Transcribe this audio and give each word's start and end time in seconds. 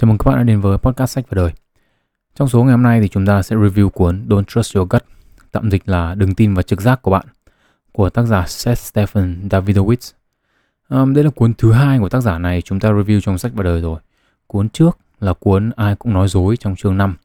Chào 0.00 0.08
mừng 0.08 0.18
các 0.18 0.30
bạn 0.30 0.38
đã 0.38 0.42
đến 0.42 0.60
với 0.60 0.78
podcast 0.78 1.10
sách 1.10 1.24
và 1.28 1.34
đời. 1.34 1.52
Trong 2.34 2.48
số 2.48 2.64
ngày 2.64 2.72
hôm 2.72 2.82
nay 2.82 3.00
thì 3.00 3.08
chúng 3.08 3.26
ta 3.26 3.42
sẽ 3.42 3.56
review 3.56 3.88
cuốn 3.88 4.26
Don't 4.28 4.42
Trust 4.42 4.76
Your 4.76 4.88
Gut, 4.90 5.04
tạm 5.52 5.70
dịch 5.70 5.88
là 5.88 6.14
Đừng 6.14 6.34
tin 6.34 6.54
vào 6.54 6.62
trực 6.62 6.80
giác 6.80 7.02
của 7.02 7.10
bạn, 7.10 7.26
của 7.92 8.10
tác 8.10 8.22
giả 8.22 8.46
Seth 8.46 8.78
Stephen 8.78 9.48
Davidowitz. 9.48 10.12
Um, 10.88 11.14
đây 11.14 11.24
là 11.24 11.30
cuốn 11.30 11.54
thứ 11.54 11.72
hai 11.72 11.98
của 11.98 12.08
tác 12.08 12.20
giả 12.20 12.38
này 12.38 12.62
chúng 12.62 12.80
ta 12.80 12.88
review 12.90 13.20
trong 13.20 13.38
sách 13.38 13.52
và 13.54 13.62
đời 13.62 13.80
rồi. 13.80 14.00
Cuốn 14.46 14.68
trước 14.68 14.98
là 15.20 15.32
cuốn 15.32 15.70
Ai 15.76 15.96
cũng 15.96 16.12
nói 16.12 16.28
dối 16.28 16.56
trong 16.56 16.76
chương 16.76 16.96
5. 16.96 17.16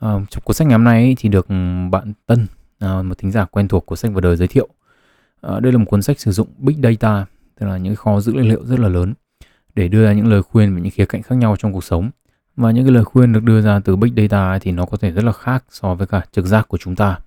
Um, 0.00 0.26
trong 0.26 0.42
cuốn 0.44 0.54
sách 0.54 0.66
ngày 0.66 0.78
hôm 0.78 0.84
nay 0.84 1.16
thì 1.18 1.28
được 1.28 1.46
bạn 1.90 2.12
Tân, 2.26 2.46
uh, 2.84 3.04
một 3.04 3.18
thính 3.18 3.30
giả 3.30 3.44
quen 3.44 3.68
thuộc 3.68 3.86
của 3.86 3.96
sách 3.96 4.10
và 4.14 4.20
đời 4.20 4.36
giới 4.36 4.48
thiệu. 4.48 4.68
Uh, 5.46 5.60
đây 5.60 5.72
là 5.72 5.78
một 5.78 5.86
cuốn 5.88 6.02
sách 6.02 6.20
sử 6.20 6.32
dụng 6.32 6.48
Big 6.58 6.82
Data, 6.82 7.26
tức 7.58 7.66
là 7.66 7.76
những 7.76 7.96
kho 7.96 8.20
dữ 8.20 8.32
liệu 8.32 8.64
rất 8.64 8.80
là 8.80 8.88
lớn 8.88 9.14
để 9.74 9.88
đưa 9.88 10.04
ra 10.04 10.12
những 10.12 10.26
lời 10.26 10.42
khuyên 10.42 10.74
về 10.74 10.80
những 10.80 10.90
khía 10.90 11.04
cạnh 11.04 11.22
khác 11.22 11.34
nhau 11.34 11.56
trong 11.58 11.72
cuộc 11.72 11.84
sống. 11.84 12.10
Và 12.56 12.70
những 12.70 12.84
cái 12.84 12.92
lời 12.92 13.04
khuyên 13.04 13.32
được 13.32 13.42
đưa 13.42 13.60
ra 13.60 13.80
từ 13.84 13.96
big 13.96 14.14
data 14.16 14.58
thì 14.58 14.72
nó 14.72 14.86
có 14.86 14.96
thể 14.96 15.10
rất 15.10 15.24
là 15.24 15.32
khác 15.32 15.64
so 15.70 15.94
với 15.94 16.06
cả 16.06 16.22
trực 16.32 16.46
giác 16.46 16.68
của 16.68 16.78
chúng 16.78 16.96
ta. 16.96 17.18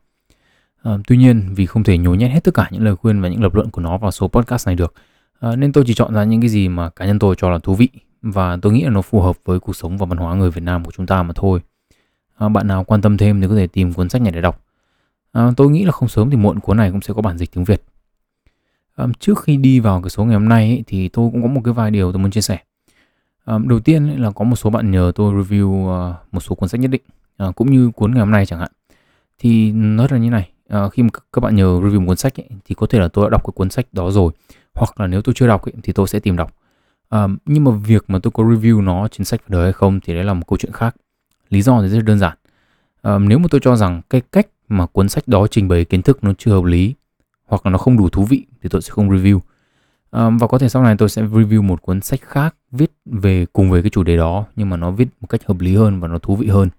À, 0.84 0.92
tuy 1.08 1.18
nhiên 1.18 1.54
vì 1.56 1.66
không 1.66 1.84
thể 1.84 1.98
nhồi 1.98 2.18
nhét 2.18 2.32
hết 2.32 2.44
tất 2.44 2.54
cả 2.54 2.68
những 2.72 2.84
lời 2.84 2.96
khuyên 2.96 3.22
và 3.22 3.30
những 3.30 3.44
lập 3.44 3.56
luận 3.56 3.70
của 3.70 3.82
nó 3.82 3.98
vào 3.98 4.12
số 4.12 4.28
podcast 4.28 4.68
này 4.68 4.76
được 4.76 4.94
à, 5.40 5.56
nên 5.56 5.72
tôi 5.72 5.84
chỉ 5.88 5.94
chọn 5.94 6.14
ra 6.14 6.24
những 6.24 6.42
cái 6.42 6.50
gì 6.50 6.68
mà 6.68 6.90
cá 6.90 7.06
nhân 7.06 7.20
tôi 7.20 7.36
cho 7.38 7.50
là 7.50 7.60
thú 7.60 7.76
vị. 7.76 7.90
Và 8.22 8.58
tôi 8.62 8.74
nghĩ 8.74 8.84
là 8.84 8.90
nó 8.90 9.02
phù 9.02 9.22
hợp 9.22 9.36
với 9.46 9.60
cuộc 9.60 9.76
sống 9.76 9.98
và 9.98 10.06
văn 10.06 10.18
hóa 10.18 10.36
người 10.36 10.52
Việt 10.52 10.64
Nam 10.64 10.86
của 10.86 10.92
chúng 10.92 11.06
ta 11.06 11.24
mà 11.24 11.34
thôi. 11.36 11.60
À, 12.38 12.50
bạn 12.50 12.68
nào 12.68 12.84
quan 12.84 13.02
tâm 13.02 13.18
thêm 13.18 13.42
thì 13.42 13.48
có 13.48 13.56
thể 13.56 13.68
tìm 13.68 13.94
cuốn 13.94 14.10
sách 14.10 14.22
này 14.22 14.32
để 14.32 14.42
đọc. 14.42 14.62
À, 15.32 15.52
tôi 15.58 15.70
nghĩ 15.70 15.86
là 15.86 15.92
không 15.92 16.10
sớm 16.10 16.30
thì 16.30 16.38
muộn 16.38 16.60
cuốn 16.60 16.78
này 16.78 16.92
cũng 16.92 17.02
sẽ 17.02 17.14
có 17.14 17.22
bản 17.22 17.38
dịch 17.38 17.52
tiếng 17.52 17.64
Việt 17.64 17.84
um, 18.98 19.14
trước 19.20 19.44
khi 19.44 19.58
đi 19.58 19.80
vào 19.80 20.02
cái 20.02 20.10
số 20.10 20.26
ngày 20.26 20.34
hôm 20.34 20.50
nay 20.50 20.68
ấy, 20.68 20.84
thì 20.88 21.08
tôi 21.08 21.30
cũng 21.32 21.42
có 21.42 21.48
một 21.48 21.62
cái 21.64 21.74
vài 21.74 21.92
điều 21.92 22.12
tôi 22.12 22.22
muốn 22.22 22.32
chia 22.32 22.42
sẻ. 22.42 22.58
Um, 23.46 23.68
đầu 23.68 23.80
tiên 23.80 24.08
ấy 24.08 24.18
là 24.18 24.32
có 24.32 24.46
một 24.46 24.56
số 24.56 24.70
bạn 24.70 24.92
nhờ 24.92 25.12
tôi 25.16 25.34
review 25.34 25.66
uh, 25.66 26.16
một 26.32 26.40
số 26.40 26.56
cuốn 26.56 26.70
sách 26.70 26.82
nhất 26.82 26.92
định 26.92 27.02
uh, 27.48 27.56
cũng 27.56 27.72
như 27.72 27.92
cuốn 27.92 28.12
ngày 28.12 28.20
hôm 28.20 28.32
nay 28.32 28.46
chẳng 28.46 28.60
hạn. 28.60 28.72
Thì 29.40 29.72
nói 29.72 30.08
là 30.12 30.18
như 30.18 30.30
này 30.30 30.50
uh, 30.76 30.94
khi 30.94 31.04
mà 31.04 31.10
các 31.34 31.40
bạn 31.40 31.56
nhờ 31.56 31.80
review 31.80 32.00
một 32.00 32.08
cuốn 32.08 32.18
sách 32.18 32.40
ấy, 32.40 32.50
thì 32.66 32.76
có 32.76 32.88
thể 32.88 33.00
là 33.00 33.08
tôi 33.08 33.26
đã 33.26 33.30
đọc 33.30 33.44
cái 33.46 33.52
cuốn 33.56 33.70
sách 33.70 33.86
đó 33.92 34.12
rồi 34.12 34.32
hoặc 34.74 35.00
là 35.00 35.08
nếu 35.08 35.22
tôi 35.22 35.36
chưa 35.36 35.48
đọc 35.48 35.66
ấy, 35.66 35.74
thì 35.84 35.94
tôi 35.94 36.08
sẽ 36.08 36.20
tìm 36.20 36.36
đọc. 36.36 36.54
Um, 37.10 37.38
nhưng 37.46 37.64
mà 37.64 37.72
việc 37.72 38.04
mà 38.08 38.20
tôi 38.24 38.32
có 38.32 38.44
review 38.44 38.84
nó 38.84 39.08
trên 39.08 39.26
sách 39.26 39.42
đời 39.48 39.64
hay 39.64 39.74
không 39.74 40.00
thì 40.00 40.14
đấy 40.14 40.24
là 40.24 40.34
một 40.34 40.48
câu 40.48 40.58
chuyện 40.58 40.72
khác. 40.72 40.96
Lý 41.50 41.62
do 41.62 41.82
thì 41.82 41.88
rất 41.88 42.06
đơn 42.06 42.20
giản. 42.20 42.38
Um, 43.02 43.28
nếu 43.28 43.40
mà 43.40 43.48
tôi 43.52 43.62
cho 43.64 43.76
rằng 43.76 44.02
cái 44.10 44.22
cách 44.32 44.48
mà 44.68 44.86
cuốn 44.86 45.10
sách 45.10 45.28
đó 45.28 45.48
trình 45.48 45.68
bày 45.68 45.86
kiến 45.86 46.02
thức 46.02 46.24
nó 46.24 46.34
chưa 46.38 46.52
hợp 46.52 46.64
lý 46.64 46.94
hoặc 47.46 47.66
là 47.66 47.72
nó 47.72 47.78
không 47.78 47.98
đủ 47.98 48.10
thú 48.10 48.26
vị 48.26 48.46
thì 48.62 48.70
tôi 48.70 48.82
sẽ 48.82 48.92
không 48.92 49.10
review. 49.10 49.40
Um, 50.12 50.38
và 50.38 50.48
có 50.48 50.58
thể 50.58 50.70
sau 50.70 50.84
này 50.84 50.96
tôi 50.98 51.10
sẽ 51.10 51.22
review 51.22 51.62
một 51.62 51.82
cuốn 51.82 52.02
sách 52.02 52.22
khác 52.22 52.56
viết 52.72 52.92
về 53.06 53.46
cùng 53.54 53.72
về 53.72 53.82
cái 53.82 53.90
chủ 53.90 54.04
đề 54.04 54.18
đó 54.18 54.46
nhưng 54.56 54.70
mà 54.70 54.78
nó 54.78 54.92
viết 54.92 55.08
một 55.22 55.28
cách 55.28 55.42
hợp 55.46 55.60
lý 55.60 55.76
hơn 55.76 56.00
và 56.00 56.08
nó 56.08 56.18
thú 56.18 56.36
vị 56.36 56.48
hơn. 56.48 56.70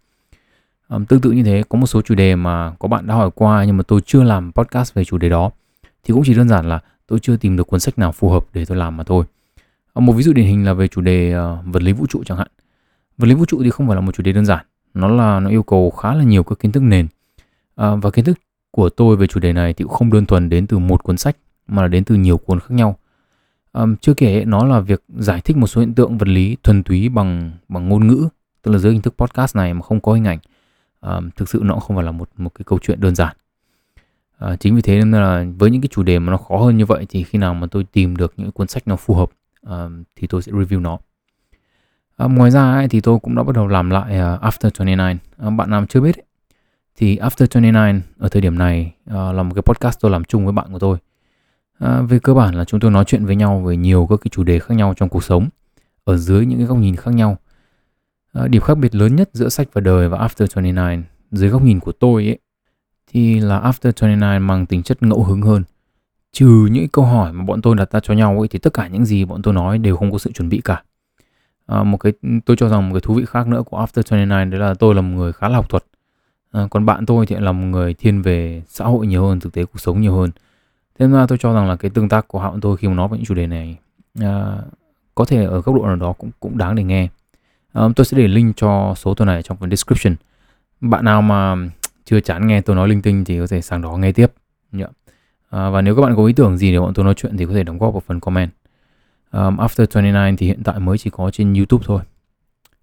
Um, 0.89 1.05
tương 1.05 1.20
tự 1.20 1.31
như 1.31 1.42
thế 1.42 1.62
có 1.69 1.79
một 1.79 1.87
số 1.87 2.03
chủ 2.03 2.15
đề 2.15 2.37
mà 2.37 2.70
có 2.79 2.89
bạn 2.89 3.07
đã 3.07 3.15
hỏi 3.15 3.31
qua 3.35 3.65
nhưng 3.65 3.77
mà 3.77 3.83
tôi 3.83 4.01
chưa 4.07 4.23
làm 4.23 4.53
podcast 4.53 4.95
về 4.95 5.05
chủ 5.05 5.19
đề 5.19 5.29
đó 5.29 5.51
thì 6.05 6.15
cũng 6.15 6.23
chỉ 6.27 6.35
đơn 6.35 6.48
giản 6.48 6.69
là 6.69 6.81
tôi 7.07 7.19
chưa 7.19 7.37
tìm 7.37 7.57
được 7.57 7.67
cuốn 7.67 7.81
sách 7.81 7.98
nào 7.98 8.12
phù 8.12 8.31
hợp 8.31 8.45
để 8.53 8.65
tôi 8.65 8.79
làm 8.79 8.97
mà 8.97 9.05
thôi. 9.05 9.25
Um, 9.95 10.07
một 10.07 10.12
ví 10.12 10.23
dụ 10.23 10.33
điển 10.33 10.47
hình 10.47 10.65
là 10.65 10.73
về 10.73 10.89
chủ 10.89 11.01
đề 11.01 11.37
uh, 11.37 11.59
vật 11.67 11.83
lý 11.83 11.92
vũ 11.92 12.07
trụ 12.07 12.23
chẳng 12.27 12.39
hạn. 12.39 12.48
Vật 13.19 13.27
lý 13.27 13.35
vũ 13.35 13.45
trụ 13.45 13.61
thì 13.62 13.70
không 13.70 13.87
phải 13.87 13.95
là 13.97 14.01
một 14.01 14.15
chủ 14.15 14.23
đề 14.23 14.33
đơn 14.33 14.47
giản 14.47 14.65
nó 14.95 15.09
là 15.09 15.41
nó 15.41 15.51
yêu 15.51 15.62
cầu 15.62 15.91
khá 15.91 16.15
là 16.15 16.25
nhiều 16.25 16.42
các 16.42 16.59
kiến 16.59 16.73
thức 16.73 16.83
nền. 16.83 17.05
Uh, 17.07 18.03
và 18.03 18.11
kiến 18.11 18.25
thức 18.25 18.39
của 18.75 18.89
tôi 18.89 19.17
về 19.17 19.27
chủ 19.27 19.41
đề 19.41 19.53
này 19.53 19.72
thì 19.72 19.84
cũng 19.84 19.92
không 19.92 20.12
đơn 20.12 20.27
thuần 20.27 20.48
đến 20.48 20.67
từ 20.67 20.78
một 20.78 21.03
cuốn 21.03 21.17
sách 21.17 21.36
mà 21.67 21.83
là 21.83 21.89
đến 21.89 22.05
từ 22.05 22.14
nhiều 22.14 22.39
cuốn 22.39 22.61
khác 22.61 22.70
nhau. 22.70 22.98
Um, 23.72 23.97
chưa 23.97 24.14
kể 24.14 24.44
nó 24.44 24.64
là 24.64 24.80
việc 24.80 25.03
giải 25.08 25.41
thích 25.41 25.56
một 25.56 25.67
số 25.67 25.80
hiện 25.80 25.94
tượng 25.94 26.19
vật 26.19 26.28
lý 26.28 26.56
thuần 26.62 26.83
túy 26.83 27.08
bằng 27.08 27.52
bằng 27.69 27.89
ngôn 27.89 28.06
ngữ, 28.06 28.28
tức 28.62 28.72
là 28.72 28.78
dưới 28.78 28.92
hình 28.92 29.02
thức 29.02 29.14
podcast 29.19 29.56
này 29.56 29.75
mà 29.75 29.83
không 29.83 30.00
có 30.00 30.12
hình 30.12 30.25
ảnh. 30.25 30.39
Um, 31.00 31.30
thực 31.36 31.48
sự 31.48 31.61
nó 31.64 31.75
không 31.75 31.97
phải 31.97 32.05
là 32.05 32.11
một 32.11 32.28
một 32.36 32.55
cái 32.55 32.64
câu 32.67 32.78
chuyện 32.83 33.00
đơn 33.00 33.14
giản. 33.14 33.36
Uh, 34.45 34.61
chính 34.61 34.77
vì 34.77 34.83
thế 34.83 34.98
nên 34.98 35.12
là 35.12 35.45
với 35.58 35.70
những 35.70 35.80
cái 35.80 35.89
chủ 35.92 36.02
đề 36.02 36.18
mà 36.18 36.30
nó 36.30 36.36
khó 36.36 36.56
hơn 36.56 36.77
như 36.77 36.86
vậy 36.86 37.06
thì 37.08 37.23
khi 37.23 37.39
nào 37.39 37.55
mà 37.55 37.67
tôi 37.70 37.85
tìm 37.85 38.17
được 38.17 38.35
những 38.36 38.52
cuốn 38.52 38.68
sách 38.68 38.89
nó 38.89 38.96
phù 38.96 39.14
hợp 39.14 39.30
um, 39.67 40.05
thì 40.17 40.27
tôi 40.27 40.42
sẽ 40.42 40.52
review 40.52 40.80
nó. 40.83 40.98
Um, 42.18 42.35
ngoài 42.35 42.51
ra 42.51 42.73
ấy, 42.73 42.89
thì 42.89 43.01
tôi 43.01 43.18
cũng 43.18 43.35
đã 43.35 43.42
bắt 43.42 43.56
đầu 43.56 43.67
làm 43.67 43.91
lại 43.91 44.05
uh, 44.05 44.42
After 44.42 44.70
29. 44.79 45.17
Uh, 45.17 45.20
ờ, 45.36 45.51
bạn 45.51 45.70
nào 45.70 45.86
chưa 45.89 46.01
biết 46.01 46.17
ấy, 46.17 46.24
thì 46.96 47.16
After 47.16 47.46
29 47.55 48.00
ở 48.18 48.28
thời 48.28 48.42
điểm 48.42 48.58
này 48.58 48.94
uh, 49.10 49.14
là 49.14 49.42
một 49.42 49.55
cái 49.55 49.62
podcast 49.62 50.00
tôi 50.00 50.10
làm 50.10 50.24
chung 50.24 50.44
với 50.44 50.52
bạn 50.52 50.72
của 50.72 50.78
tôi. 50.78 50.98
Uh, 51.84 52.10
về 52.10 52.18
cơ 52.18 52.34
bản 52.34 52.55
là 52.55 52.64
chúng 52.64 52.80
tôi 52.80 52.90
nói 52.90 53.05
chuyện 53.05 53.27
với 53.27 53.36
nhau 53.36 53.60
về 53.60 53.77
nhiều 53.77 54.06
các 54.10 54.16
cái 54.16 54.28
chủ 54.30 54.42
đề 54.42 54.58
khác 54.58 54.74
nhau 54.74 54.94
trong 54.96 55.08
cuộc 55.08 55.24
sống 55.24 55.48
ở 56.05 56.16
dưới 56.16 56.46
những 56.46 56.58
cái 56.58 56.66
góc 56.66 56.78
nhìn 56.78 56.96
khác 56.96 57.14
nhau. 57.14 57.36
Uh, 58.38 58.50
điểm 58.50 58.62
khác 58.62 58.78
biệt 58.78 58.94
lớn 58.94 59.16
nhất 59.16 59.30
giữa 59.32 59.48
sách 59.48 59.68
và 59.72 59.80
đời 59.80 60.08
và 60.08 60.18
After 60.18 60.46
29 60.55 61.05
dưới 61.30 61.50
góc 61.50 61.62
nhìn 61.62 61.80
của 61.80 61.92
tôi 61.92 62.27
ấy 62.27 62.38
thì 63.12 63.40
là 63.40 63.61
After 63.61 63.92
29 64.00 64.46
mang 64.46 64.66
tính 64.66 64.82
chất 64.82 65.02
ngẫu 65.02 65.24
hứng 65.24 65.42
hơn. 65.42 65.62
Trừ 66.32 66.68
những 66.70 66.88
câu 66.88 67.05
hỏi 67.05 67.32
mà 67.32 67.44
bọn 67.44 67.62
tôi 67.62 67.76
đặt 67.76 67.92
ra 67.92 68.00
cho 68.00 68.14
nhau 68.14 68.38
ấy 68.38 68.48
thì 68.48 68.58
tất 68.58 68.72
cả 68.72 68.88
những 68.88 69.05
gì 69.05 69.24
bọn 69.24 69.42
tôi 69.42 69.55
nói 69.55 69.78
đều 69.78 69.96
không 69.96 70.12
có 70.12 70.18
sự 70.18 70.32
chuẩn 70.32 70.48
bị 70.48 70.61
cả. 70.64 70.82
À, 71.66 71.82
một 71.82 71.96
cái 71.96 72.12
tôi 72.46 72.56
cho 72.56 72.68
rằng 72.68 72.88
một 72.88 72.94
cái 72.94 73.00
thú 73.00 73.14
vị 73.14 73.24
khác 73.24 73.46
nữa 73.46 73.62
của 73.66 73.78
After 73.78 74.02
29 74.11 74.50
đấy 74.50 74.61
là 74.61 74.74
tôi 74.74 74.94
là 74.94 75.00
một 75.00 75.16
người 75.16 75.32
khá 75.32 75.48
là 75.48 75.56
học 75.56 75.68
thuật 75.68 75.84
À, 76.55 76.67
còn 76.70 76.87
bạn 76.87 77.07
tôi 77.07 77.27
thì 77.27 77.37
là 77.37 77.53
một 77.53 77.67
người 77.67 77.95
thiên 77.95 78.23
về 78.23 78.63
xã 78.69 78.85
hội 78.85 79.07
nhiều 79.07 79.27
hơn, 79.27 79.41
thực 79.41 79.53
tế 79.53 79.65
cuộc 79.65 79.79
sống 79.79 80.01
nhiều 80.01 80.15
hơn. 80.15 80.31
Thế 80.98 81.07
nên 81.07 81.13
là 81.13 81.27
tôi 81.27 81.39
cho 81.39 81.55
rằng 81.55 81.69
là 81.69 81.77
cái 81.77 81.91
tương 81.91 82.09
tác 82.09 82.29
của 82.29 82.39
họ 82.39 82.57
tôi 82.63 82.77
khi 82.77 82.89
mà 82.89 82.95
nói 82.95 83.09
về 83.09 83.17
những 83.17 83.25
chủ 83.27 83.35
đề 83.35 83.47
này 83.47 83.77
à, 84.20 84.57
có 85.15 85.25
thể 85.25 85.45
ở 85.45 85.61
góc 85.61 85.77
độ 85.77 85.87
nào 85.87 85.97
đó 85.97 86.13
cũng 86.13 86.31
cũng 86.41 86.59
đáng 86.59 86.75
để 86.75 86.85
nghe. 86.85 87.09
À, 87.73 87.83
tôi 87.97 88.05
sẽ 88.05 88.19
để 88.19 88.29
link 88.29 88.57
cho 88.57 88.95
số 88.97 89.15
tôi 89.15 89.27
này 89.27 89.42
trong 89.42 89.57
phần 89.57 89.70
description. 89.70 90.15
Bạn 90.81 91.05
nào 91.05 91.23
mà 91.23 91.57
chưa 92.05 92.20
chán 92.20 92.47
nghe 92.47 92.61
tôi 92.61 92.77
nói 92.77 92.89
linh 92.89 93.03
tinh 93.03 93.25
thì 93.25 93.39
có 93.39 93.47
thể 93.47 93.61
sang 93.61 93.83
đó 93.83 93.97
nghe 93.97 94.13
tiếp. 94.13 94.33
Yeah. 94.79 94.91
À, 95.51 95.71
và 95.71 95.83
nếu 95.83 95.97
các 95.97 96.03
bạn 96.03 96.17
có 96.17 96.25
ý 96.25 96.33
tưởng 96.33 96.59
gì 96.59 96.73
để 96.73 96.81
bọn 96.81 96.95
tôi 96.95 97.05
nói 97.05 97.15
chuyện 97.15 97.36
thì 97.36 97.47
có 97.47 97.53
thể 97.53 97.63
đóng 97.63 97.79
góp 97.79 97.92
vào 97.92 98.03
phần 98.07 98.21
comment. 98.21 98.51
Um, 99.33 99.57
After 99.57 99.86
29 99.95 100.36
thì 100.36 100.47
hiện 100.47 100.63
tại 100.65 100.81
mới 100.81 100.98
chỉ 100.98 101.11
có 101.11 101.31
trên 101.31 101.55
YouTube 101.55 101.85
thôi. 101.86 102.01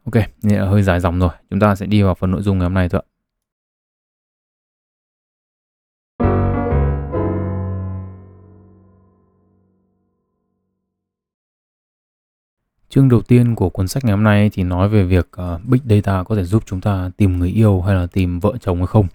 Ok, 0.06 0.24
nên 0.44 0.60
là 0.60 0.66
hơi 0.66 0.84
dài 0.84 1.00
dòng 1.00 1.20
rồi. 1.20 1.30
Chúng 1.50 1.60
ta 1.60 1.76
sẽ 1.76 1.86
đi 1.86 2.02
vào 2.02 2.16
phần 2.16 2.32
nội 2.32 2.42
dung 2.42 2.58
ngày 2.58 2.66
hôm 2.66 2.74
nay 2.74 2.90
thôi 2.90 3.02
ạ. 3.06 3.11
Chương 12.92 13.10
đầu 13.10 13.22
tiên 13.22 13.56
của 13.56 13.70
cuốn 13.70 13.88
sách 13.88 14.06
ngày 14.06 14.12
hôm 14.12 14.24
nay 14.24 14.50
thì 14.54 14.64
nói 14.64 14.90
về 14.90 15.04
việc 15.04 15.30
uh, 15.42 15.66
Big 15.66 15.80
Data 15.90 16.24
có 16.24 16.36
thể 16.36 16.44
giúp 16.44 16.64
chúng 16.66 16.82
ta 16.82 17.12
tìm 17.18 17.40
người 17.40 17.50
yêu 17.50 17.82
hay 17.82 17.96
là 17.96 18.06
tìm 18.06 18.40
vợ 18.40 18.54
chồng 18.62 18.78
hay 18.78 18.88
không. 18.88 19.08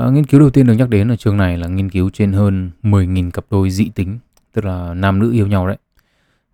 Uh, 0.00 0.12
nghiên 0.12 0.26
cứu 0.26 0.40
đầu 0.40 0.50
tiên 0.50 0.66
được 0.66 0.74
nhắc 0.74 0.88
đến 0.88 1.12
ở 1.12 1.16
chương 1.16 1.36
này 1.36 1.58
là 1.58 1.68
nghiên 1.68 1.90
cứu 1.90 2.10
trên 2.10 2.32
hơn 2.32 2.70
10.000 2.82 3.30
cặp 3.30 3.44
đôi 3.50 3.70
dị 3.70 3.88
tính, 3.94 4.18
tức 4.52 4.64
là 4.64 4.94
nam 4.94 5.18
nữ 5.18 5.32
yêu 5.32 5.46
nhau 5.46 5.66
đấy. 5.66 5.76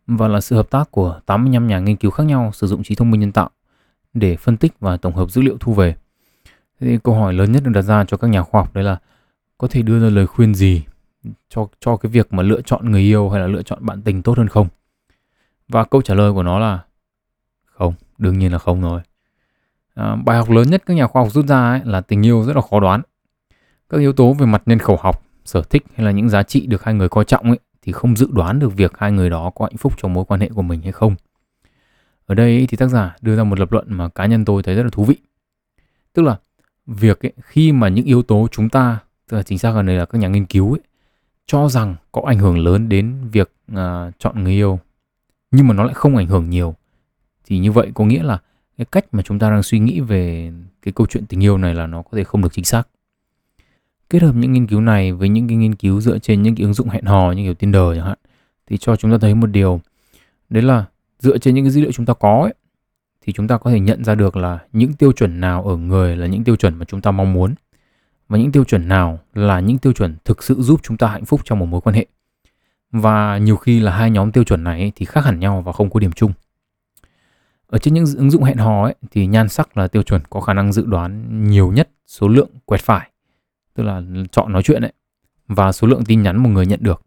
Và 0.07 0.29
là 0.29 0.41
sự 0.41 0.57
hợp 0.57 0.71
tác 0.71 0.91
của 0.91 1.21
85 1.27 1.67
nhà 1.67 1.79
nghiên 1.79 1.97
cứu 1.97 2.11
khác 2.11 2.25
nhau 2.25 2.51
sử 2.55 2.67
dụng 2.67 2.83
trí 2.83 2.95
thông 2.95 3.11
minh 3.11 3.21
nhân 3.21 3.33
tạo 3.33 3.51
để 4.15 4.37
phân 4.37 4.57
tích 4.57 4.73
và 4.81 4.97
tổng 4.97 5.15
hợp 5.15 5.31
dữ 5.31 5.43
liệu 5.43 5.57
thu 5.61 5.75
về. 5.75 5.95
Thì 6.81 6.99
câu 7.05 7.15
hỏi 7.15 7.35
lớn 7.35 7.53
nhất 7.53 7.63
được 7.65 7.73
đặt 7.75 7.83
ra 7.83 8.05
cho 8.05 8.17
các 8.17 8.29
nhà 8.29 8.43
khoa 8.43 8.61
học 8.61 8.75
đấy 8.75 8.85
là 8.85 8.99
có 9.59 9.69
thể 9.69 9.83
đưa 9.83 10.01
ra 10.01 10.09
lời 10.09 10.27
khuyên 10.27 10.55
gì 10.55 10.83
cho 11.49 11.67
cho 11.81 11.97
cái 11.97 12.13
việc 12.13 12.33
mà 12.33 12.43
lựa 12.43 12.61
chọn 12.61 12.91
người 12.91 13.03
yêu 13.03 13.31
hay 13.31 13.41
là 13.41 13.47
lựa 13.47 13.63
chọn 13.63 13.87
bạn 13.87 14.03
tình 14.03 14.23
tốt 14.23 14.39
hơn 14.39 14.49
không? 14.49 14.69
Và 15.73 15.85
câu 15.85 16.03
trả 16.03 16.15
lời 16.15 16.33
của 16.33 16.43
nó 16.43 16.59
là 16.59 16.81
không, 17.65 17.95
đương 18.19 18.39
nhiên 18.39 18.53
là 18.53 18.59
không 18.59 18.83
rồi. 18.83 19.01
À, 19.95 20.17
bài 20.25 20.37
học 20.37 20.51
lớn 20.51 20.71
nhất 20.71 20.83
các 20.87 20.95
nhà 20.95 21.07
khoa 21.07 21.23
học 21.23 21.33
rút 21.33 21.47
ra 21.47 21.71
ấy 21.71 21.81
là 21.85 22.01
tình 22.01 22.27
yêu 22.27 22.45
rất 22.45 22.57
là 22.57 22.63
khó 22.71 22.81
đoán. 22.81 23.03
Các 23.89 23.99
yếu 23.99 24.13
tố 24.13 24.33
về 24.33 24.47
mặt 24.47 24.63
nhân 24.67 24.79
khẩu 24.79 24.97
học, 24.97 25.23
sở 25.45 25.63
thích 25.63 25.85
hay 25.95 26.07
là 26.07 26.11
những 26.11 26.29
giá 26.29 26.43
trị 26.43 26.67
được 26.67 26.85
hai 26.85 26.95
người 26.95 27.09
coi 27.09 27.25
trọng 27.25 27.49
ấy 27.49 27.59
thì 27.83 27.93
không 27.93 28.17
dự 28.17 28.29
đoán 28.33 28.59
được 28.59 28.77
việc 28.77 28.93
hai 28.99 29.13
người 29.13 29.31
đó 29.31 29.51
có 29.55 29.65
hạnh 29.65 29.77
phúc 29.77 29.93
trong 29.97 30.13
mối 30.13 30.25
quan 30.25 30.41
hệ 30.41 30.49
của 30.55 30.63
mình 30.63 30.83
hay 30.83 30.93
không. 30.93 31.15
Ở 32.27 32.35
đây 32.35 32.67
thì 32.69 32.77
tác 32.77 32.89
giả 32.89 33.17
đưa 33.21 33.37
ra 33.37 33.45
một 33.45 33.59
lập 33.59 33.73
luận 33.73 33.87
mà 33.89 34.09
cá 34.09 34.27
nhân 34.27 34.45
tôi 34.45 34.63
thấy 34.63 34.75
rất 34.75 34.83
là 34.83 34.91
thú 34.93 35.05
vị. 35.05 35.17
Tức 36.13 36.23
là 36.23 36.37
việc 36.87 37.27
ấy, 37.27 37.33
khi 37.43 37.73
mà 37.73 37.89
những 37.89 38.05
yếu 38.05 38.23
tố 38.23 38.49
chúng 38.53 38.69
ta, 38.69 38.99
tức 39.29 39.37
là 39.37 39.43
chính 39.43 39.59
xác 39.59 39.71
hơn 39.71 39.87
đây 39.87 39.97
là 39.97 40.05
các 40.05 40.19
nhà 40.19 40.29
nghiên 40.29 40.47
cứu 40.47 40.73
ấy, 40.73 40.81
cho 41.47 41.69
rằng 41.69 41.97
có 42.13 42.23
ảnh 42.27 42.39
hưởng 42.39 42.59
lớn 42.59 42.89
đến 42.89 43.29
việc 43.33 43.53
uh, 43.73 43.79
chọn 44.19 44.45
người 44.45 44.53
yêu 44.53 44.79
nhưng 45.53 45.69
mà 45.69 45.75
nó 45.75 45.85
lại 45.85 45.95
không 45.95 46.17
ảnh 46.17 46.27
hưởng 46.27 46.51
nhiều. 46.51 46.75
Thì 47.45 47.59
như 47.59 47.73
vậy 47.73 47.91
có 47.95 48.05
nghĩa 48.05 48.23
là 48.23 48.39
cái 48.79 48.85
cách 48.85 49.07
mà 49.13 49.23
chúng 49.23 49.39
ta 49.39 49.51
đang 49.51 49.63
suy 49.63 49.79
nghĩ 49.79 50.01
về 50.01 50.53
cái 50.83 50.93
câu 50.93 51.07
chuyện 51.07 51.27
tình 51.27 51.43
yêu 51.43 51.59
này 51.59 51.75
là 51.75 51.87
nó 51.87 52.03
có 52.03 52.11
thể 52.17 52.25
không 52.25 52.43
được 52.43 52.53
chính 52.53 52.65
xác. 52.65 52.89
Kết 54.11 54.23
hợp 54.23 54.35
những 54.35 54.53
nghiên 54.53 54.67
cứu 54.67 54.81
này 54.81 55.13
với 55.13 55.29
những 55.29 55.49
cái 55.49 55.57
nghiên 55.57 55.75
cứu 55.75 56.01
dựa 56.01 56.19
trên 56.19 56.43
những 56.43 56.55
cái 56.55 56.63
ứng 56.63 56.75
dụng 56.75 56.89
hẹn 56.89 57.05
hò 57.05 57.33
như 57.33 57.43
kiểu 57.43 57.55
Tinder 57.55 57.83
chẳng 57.97 58.07
hạn 58.07 58.19
thì 58.67 58.77
cho 58.77 58.97
chúng 58.97 59.11
ta 59.13 59.19
thấy 59.19 59.35
một 59.35 59.47
điều. 59.47 59.81
Đấy 60.51 60.63
là 60.63 60.85
dựa 61.19 61.39
trên 61.39 61.55
những 61.55 61.65
cái 61.65 61.71
dữ 61.71 61.81
liệu 61.81 61.93
chúng 61.93 62.07
ta 62.07 62.15
có 62.15 62.41
ấy, 62.43 62.55
thì 63.21 63.33
chúng 63.33 63.49
ta 63.49 63.59
có 63.59 63.71
thể 63.71 63.81
nhận 63.81 64.05
ra 64.05 64.15
được 64.15 64.37
là 64.37 64.59
những 64.73 64.93
tiêu 64.93 65.13
chuẩn 65.13 65.41
nào 65.41 65.65
ở 65.65 65.77
người 65.77 66.17
là 66.17 66.27
những 66.27 66.45
tiêu 66.45 66.57
chuẩn 66.57 66.75
mà 66.75 66.85
chúng 66.85 67.01
ta 67.01 67.11
mong 67.11 67.33
muốn. 67.33 67.55
Và 68.29 68.39
những 68.39 68.53
tiêu 68.53 68.65
chuẩn 68.65 68.89
nào 68.89 69.19
là 69.35 69.61
những 69.61 69.79
tiêu 69.79 69.93
chuẩn 69.93 70.17
thực 70.25 70.43
sự 70.43 70.55
giúp 70.63 70.81
chúng 70.83 70.97
ta 70.97 71.07
hạnh 71.07 71.25
phúc 71.25 71.41
trong 71.45 71.59
một 71.59 71.67
mối 71.67 71.81
quan 71.81 71.95
hệ 71.97 72.07
và 72.93 73.39
nhiều 73.39 73.57
khi 73.57 73.81
là 73.81 73.93
hai 73.97 74.11
nhóm 74.11 74.33
tiêu 74.33 74.45
chuẩn 74.45 74.65
này 74.65 74.93
thì 74.97 75.07
khác 75.07 75.25
hẳn 75.25 75.41
nhau 75.41 75.63
và 75.63 75.73
không 75.73 75.91
có 75.91 76.01
điểm 76.01 76.13
chung. 76.13 76.33
Ở 77.67 77.79
trên 77.79 77.95
những 77.95 78.05
ứng 78.17 78.31
dụng 78.31 78.43
hẹn 78.43 78.57
hò 78.57 78.85
ấy 78.85 78.95
thì 79.11 79.27
nhan 79.27 79.49
sắc 79.49 79.77
là 79.77 79.89
tiêu 79.89 80.03
chuẩn 80.03 80.23
có 80.31 80.41
khả 80.41 80.53
năng 80.53 80.73
dự 80.73 80.87
đoán 80.87 81.43
nhiều 81.51 81.73
nhất 81.73 81.91
số 82.07 82.29
lượng 82.29 82.49
quẹt 82.65 82.81
phải, 82.81 83.11
tức 83.75 83.83
là 83.83 84.03
chọn 84.33 84.53
nói 84.53 84.63
chuyện 84.63 84.83
ấy, 84.83 84.93
và 85.49 85.73
số 85.73 85.87
lượng 85.87 86.05
tin 86.05 86.23
nhắn 86.23 86.37
một 86.37 86.51
người 86.51 86.67
nhận 86.67 86.81
được. 86.83 87.03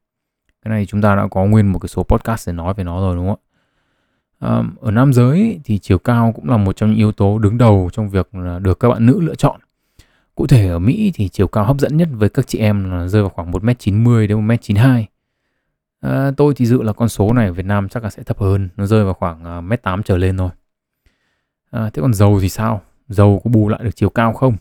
Cái 0.61 0.69
này 0.69 0.85
chúng 0.85 1.01
ta 1.01 1.15
đã 1.15 1.27
có 1.31 1.45
nguyên 1.45 1.67
một 1.67 1.79
cái 1.79 1.89
số 1.89 2.03
podcast 2.03 2.47
để 2.47 2.53
nói 2.53 2.73
về 2.73 2.83
nó 2.83 3.01
rồi, 3.01 3.15
đúng 3.15 3.27
không 3.27 3.39
ạ? 4.39 4.63
Ở 4.81 4.91
nam 4.91 5.13
giới 5.13 5.59
thì 5.63 5.79
chiều 5.79 5.97
cao 5.97 6.31
cũng 6.35 6.49
là 6.49 6.57
một 6.57 6.75
trong 6.75 6.89
những 6.89 6.97
yếu 6.97 7.11
tố 7.11 7.39
đứng 7.39 7.57
đầu 7.57 7.89
trong 7.93 8.09
việc 8.09 8.29
được 8.61 8.79
các 8.79 8.89
bạn 8.89 9.05
nữ 9.05 9.21
lựa 9.21 9.35
chọn. 9.35 9.59
Cụ 10.35 10.47
thể 10.47 10.67
ở 10.67 10.79
Mỹ 10.79 11.11
thì 11.15 11.29
chiều 11.29 11.47
cao 11.47 11.65
hấp 11.65 11.79
dẫn 11.79 11.97
nhất 11.97 12.09
với 12.11 12.29
các 12.29 12.47
chị 12.47 12.59
em 12.59 12.91
là 12.91 13.07
rơi 13.07 13.21
vào 13.21 13.29
khoảng 13.29 13.51
1m90 13.51 14.27
đến 14.27 14.47
1m92 14.47 15.03
à, 16.05 16.31
tôi 16.37 16.53
thì 16.55 16.65
dự 16.65 16.81
là 16.81 16.93
con 16.93 17.09
số 17.09 17.33
này 17.33 17.47
ở 17.47 17.53
Việt 17.53 17.65
Nam 17.65 17.89
chắc 17.89 18.03
là 18.03 18.09
sẽ 18.09 18.23
thấp 18.23 18.39
hơn 18.39 18.69
nó 18.77 18.85
rơi 18.85 19.03
vào 19.03 19.13
khoảng 19.13 19.45
à, 19.45 19.61
1m8 19.61 20.01
trở 20.01 20.17
lên 20.17 20.37
thôi. 20.37 20.49
À, 21.71 21.89
thế 21.93 22.01
còn 22.01 22.13
dầu 22.13 22.39
thì 22.41 22.49
sao? 22.49 22.81
Dầu 23.07 23.41
có 23.43 23.49
bù 23.49 23.69
lại 23.69 23.79
được 23.83 23.95
chiều 23.95 24.09
cao 24.09 24.33
không? 24.33 24.55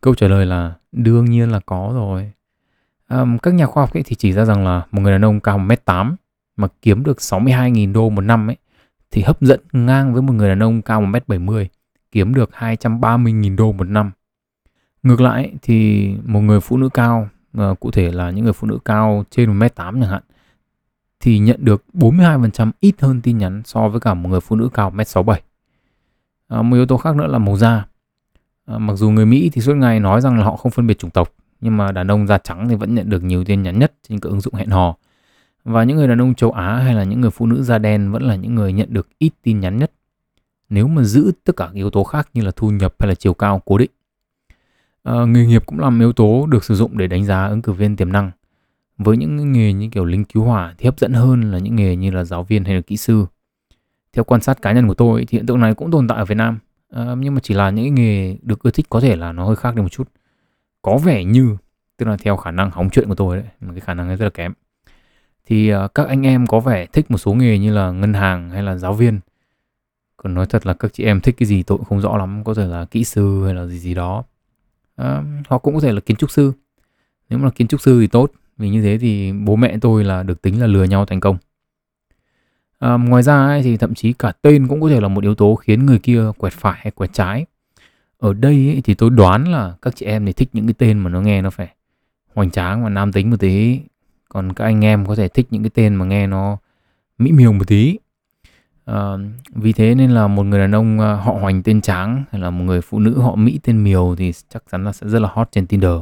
Câu 0.00 0.14
trả 0.14 0.28
lời 0.28 0.46
là 0.46 0.74
đương 0.92 1.24
nhiên 1.24 1.50
là 1.50 1.60
có 1.66 1.90
rồi. 1.94 2.32
À, 3.06 3.24
các 3.42 3.54
nhà 3.54 3.66
khoa 3.66 3.82
học 3.82 3.94
ấy 3.94 4.02
thì 4.02 4.16
chỉ 4.16 4.32
ra 4.32 4.44
rằng 4.44 4.64
là 4.64 4.82
một 4.90 5.02
người 5.02 5.12
đàn 5.12 5.24
ông 5.24 5.40
cao 5.40 5.58
1m8 5.58 6.14
mà 6.56 6.68
kiếm 6.82 7.04
được 7.04 7.16
62.000 7.18 7.92
đô 7.92 8.10
một 8.10 8.20
năm 8.20 8.50
ấy 8.50 8.56
thì 9.10 9.22
hấp 9.22 9.40
dẫn 9.40 9.60
ngang 9.72 10.12
với 10.12 10.22
một 10.22 10.32
người 10.32 10.48
đàn 10.48 10.62
ông 10.62 10.82
cao 10.82 11.02
1m70 11.02 11.66
kiếm 12.12 12.34
được 12.34 12.50
230.000 12.58 13.56
đô 13.56 13.72
một 13.72 13.84
năm. 13.84 14.10
Ngược 15.02 15.20
lại 15.20 15.52
thì 15.62 16.08
một 16.24 16.40
người 16.40 16.60
phụ 16.60 16.76
nữ 16.76 16.88
cao, 16.94 17.28
à, 17.52 17.74
cụ 17.80 17.90
thể 17.90 18.12
là 18.12 18.30
những 18.30 18.44
người 18.44 18.52
phụ 18.52 18.66
nữ 18.66 18.78
cao 18.84 19.24
trên 19.30 19.58
1m8 19.58 20.00
chẳng 20.00 20.10
hạn, 20.10 20.22
thì 21.22 21.38
nhận 21.38 21.64
được 21.64 21.84
42% 21.94 22.70
ít 22.80 22.94
hơn 23.00 23.20
tin 23.20 23.38
nhắn 23.38 23.62
so 23.64 23.88
với 23.88 24.00
cả 24.00 24.14
một 24.14 24.28
người 24.28 24.40
phụ 24.40 24.56
nữ 24.56 24.68
cao 24.74 24.90
1m67. 24.90 25.34
À, 26.48 26.62
một 26.62 26.76
yếu 26.76 26.86
tố 26.86 26.96
khác 26.96 27.16
nữa 27.16 27.26
là 27.26 27.38
màu 27.38 27.56
da. 27.56 27.86
À, 28.66 28.78
mặc 28.78 28.94
dù 28.94 29.10
người 29.10 29.26
Mỹ 29.26 29.50
thì 29.52 29.60
suốt 29.60 29.74
ngày 29.74 30.00
nói 30.00 30.20
rằng 30.20 30.38
là 30.38 30.44
họ 30.44 30.56
không 30.56 30.72
phân 30.72 30.86
biệt 30.86 30.98
chủng 30.98 31.10
tộc, 31.10 31.32
nhưng 31.60 31.76
mà 31.76 31.92
đàn 31.92 32.10
ông 32.10 32.26
da 32.26 32.38
trắng 32.38 32.68
thì 32.68 32.74
vẫn 32.74 32.94
nhận 32.94 33.10
được 33.10 33.22
nhiều 33.22 33.44
tin 33.44 33.62
nhắn 33.62 33.78
nhất 33.78 33.92
trên 34.08 34.20
các 34.20 34.28
ứng 34.28 34.40
dụng 34.40 34.54
hẹn 34.54 34.70
hò. 34.70 34.96
Và 35.64 35.84
những 35.84 35.96
người 35.96 36.08
đàn 36.08 36.20
ông 36.20 36.34
châu 36.34 36.52
Á 36.52 36.76
hay 36.76 36.94
là 36.94 37.04
những 37.04 37.20
người 37.20 37.30
phụ 37.30 37.46
nữ 37.46 37.62
da 37.62 37.78
đen 37.78 38.12
vẫn 38.12 38.22
là 38.22 38.36
những 38.36 38.54
người 38.54 38.72
nhận 38.72 38.88
được 38.92 39.08
ít 39.18 39.32
tin 39.42 39.60
nhắn 39.60 39.76
nhất. 39.76 39.92
Nếu 40.68 40.88
mà 40.88 41.02
giữ 41.02 41.32
tất 41.44 41.56
cả 41.56 41.68
yếu 41.72 41.90
tố 41.90 42.04
khác 42.04 42.28
như 42.34 42.42
là 42.42 42.50
thu 42.56 42.70
nhập 42.70 42.94
hay 42.98 43.08
là 43.08 43.14
chiều 43.14 43.34
cao 43.34 43.62
cố 43.64 43.78
định. 43.78 43.90
À, 45.02 45.24
nghề 45.24 45.46
nghiệp 45.46 45.66
cũng 45.66 45.80
là 45.80 45.90
một 45.90 46.00
yếu 46.00 46.12
tố 46.12 46.46
được 46.46 46.64
sử 46.64 46.74
dụng 46.74 46.98
để 46.98 47.06
đánh 47.06 47.24
giá 47.24 47.46
ứng 47.46 47.62
cử 47.62 47.72
viên 47.72 47.96
tiềm 47.96 48.12
năng. 48.12 48.30
Với 49.04 49.16
những 49.16 49.52
nghề 49.52 49.72
như 49.72 49.88
kiểu 49.88 50.04
lính 50.04 50.24
cứu 50.24 50.44
hỏa 50.44 50.74
thì 50.78 50.84
hấp 50.84 50.98
dẫn 50.98 51.12
hơn 51.12 51.50
là 51.50 51.58
những 51.58 51.76
nghề 51.76 51.96
như 51.96 52.10
là 52.10 52.24
giáo 52.24 52.44
viên 52.44 52.64
hay 52.64 52.74
là 52.74 52.80
kỹ 52.80 52.96
sư. 52.96 53.26
Theo 54.12 54.24
quan 54.24 54.40
sát 54.40 54.62
cá 54.62 54.72
nhân 54.72 54.88
của 54.88 54.94
tôi 54.94 55.24
thì 55.28 55.38
hiện 55.38 55.46
tượng 55.46 55.60
này 55.60 55.74
cũng 55.74 55.90
tồn 55.90 56.08
tại 56.08 56.18
ở 56.18 56.24
Việt 56.24 56.34
Nam. 56.34 56.58
À, 56.90 57.14
nhưng 57.18 57.34
mà 57.34 57.40
chỉ 57.42 57.54
là 57.54 57.70
những 57.70 57.94
nghề 57.94 58.36
được 58.42 58.62
ưa 58.62 58.70
thích 58.70 58.86
có 58.88 59.00
thể 59.00 59.16
là 59.16 59.32
nó 59.32 59.44
hơi 59.44 59.56
khác 59.56 59.74
đi 59.74 59.82
một 59.82 59.88
chút. 59.88 60.08
Có 60.82 60.98
vẻ 60.98 61.24
như 61.24 61.56
tức 61.96 62.08
là 62.08 62.16
theo 62.16 62.36
khả 62.36 62.50
năng 62.50 62.70
hóng 62.70 62.90
chuyện 62.90 63.08
của 63.08 63.14
tôi 63.14 63.36
đấy 63.36 63.46
mà 63.60 63.72
cái 63.72 63.80
khả 63.80 63.94
năng 63.94 64.08
ấy 64.08 64.16
rất 64.16 64.24
là 64.24 64.30
kém. 64.30 64.52
Thì 65.46 65.74
uh, 65.74 65.94
các 65.94 66.08
anh 66.08 66.26
em 66.26 66.46
có 66.46 66.60
vẻ 66.60 66.86
thích 66.86 67.10
một 67.10 67.18
số 67.18 67.34
nghề 67.34 67.58
như 67.58 67.72
là 67.72 67.90
ngân 67.90 68.14
hàng 68.14 68.50
hay 68.50 68.62
là 68.62 68.76
giáo 68.76 68.92
viên. 68.92 69.20
Còn 70.16 70.34
nói 70.34 70.46
thật 70.46 70.66
là 70.66 70.72
các 70.72 70.92
chị 70.92 71.04
em 71.04 71.20
thích 71.20 71.34
cái 71.38 71.46
gì 71.46 71.62
tôi 71.62 71.78
cũng 71.78 71.84
không 71.84 72.00
rõ 72.00 72.16
lắm 72.16 72.44
có 72.44 72.54
thể 72.54 72.66
là 72.66 72.84
kỹ 72.84 73.04
sư 73.04 73.44
hay 73.44 73.54
là 73.54 73.66
gì 73.66 73.78
gì 73.78 73.94
đó. 73.94 74.24
À, 74.96 75.22
họ 75.48 75.58
cũng 75.58 75.74
có 75.74 75.80
thể 75.80 75.92
là 75.92 76.00
kiến 76.00 76.16
trúc 76.16 76.30
sư. 76.30 76.52
Nếu 77.28 77.38
mà 77.38 77.44
là 77.44 77.50
kiến 77.50 77.68
trúc 77.68 77.80
sư 77.80 78.00
thì 78.00 78.06
tốt 78.06 78.32
vì 78.62 78.68
như 78.68 78.82
thế 78.82 78.98
thì 78.98 79.32
bố 79.32 79.56
mẹ 79.56 79.76
tôi 79.80 80.04
là 80.04 80.22
được 80.22 80.42
tính 80.42 80.60
là 80.60 80.66
lừa 80.66 80.84
nhau 80.84 81.06
thành 81.06 81.20
công. 81.20 81.36
À, 82.78 82.96
ngoài 82.96 83.22
ra 83.22 83.46
ấy, 83.46 83.62
thì 83.62 83.76
thậm 83.76 83.94
chí 83.94 84.12
cả 84.12 84.32
tên 84.42 84.68
cũng 84.68 84.80
có 84.80 84.88
thể 84.88 85.00
là 85.00 85.08
một 85.08 85.22
yếu 85.22 85.34
tố 85.34 85.54
khiến 85.54 85.86
người 85.86 85.98
kia 85.98 86.24
quẹt 86.38 86.52
phải 86.52 86.78
hay 86.82 86.90
quẹt 86.90 87.12
trái. 87.12 87.46
Ở 88.18 88.32
đây 88.32 88.54
ấy, 88.54 88.80
thì 88.84 88.94
tôi 88.94 89.10
đoán 89.10 89.52
là 89.52 89.74
các 89.82 89.96
chị 89.96 90.06
em 90.06 90.26
thì 90.26 90.32
thích 90.32 90.48
những 90.52 90.66
cái 90.66 90.74
tên 90.78 90.98
mà 90.98 91.10
nó 91.10 91.20
nghe 91.20 91.42
nó 91.42 91.50
phải 91.50 91.68
hoành 92.34 92.50
tráng 92.50 92.84
và 92.84 92.88
nam 92.88 93.12
tính 93.12 93.30
một 93.30 93.40
tí. 93.40 93.80
Còn 94.28 94.52
các 94.52 94.64
anh 94.64 94.84
em 94.84 95.06
có 95.06 95.14
thể 95.14 95.28
thích 95.28 95.46
những 95.50 95.62
cái 95.62 95.70
tên 95.74 95.94
mà 95.94 96.04
nghe 96.04 96.26
nó 96.26 96.56
mỹ 97.18 97.32
miều 97.32 97.52
một 97.52 97.68
tí. 97.68 97.98
À, 98.84 99.12
vì 99.54 99.72
thế 99.72 99.94
nên 99.94 100.10
là 100.10 100.26
một 100.26 100.42
người 100.42 100.60
đàn 100.60 100.74
ông 100.74 101.00
à, 101.00 101.14
họ 101.14 101.32
hoành 101.32 101.62
tên 101.62 101.80
tráng 101.80 102.24
hay 102.30 102.40
là 102.40 102.50
một 102.50 102.64
người 102.64 102.80
phụ 102.80 102.98
nữ 102.98 103.20
họ 103.20 103.34
mỹ 103.34 103.60
tên 103.62 103.84
miều 103.84 104.14
thì 104.18 104.32
chắc 104.48 104.62
chắn 104.72 104.84
là 104.84 104.92
sẽ 104.92 105.08
rất 105.08 105.18
là 105.18 105.28
hot 105.32 105.48
trên 105.52 105.66
tinder 105.66 105.92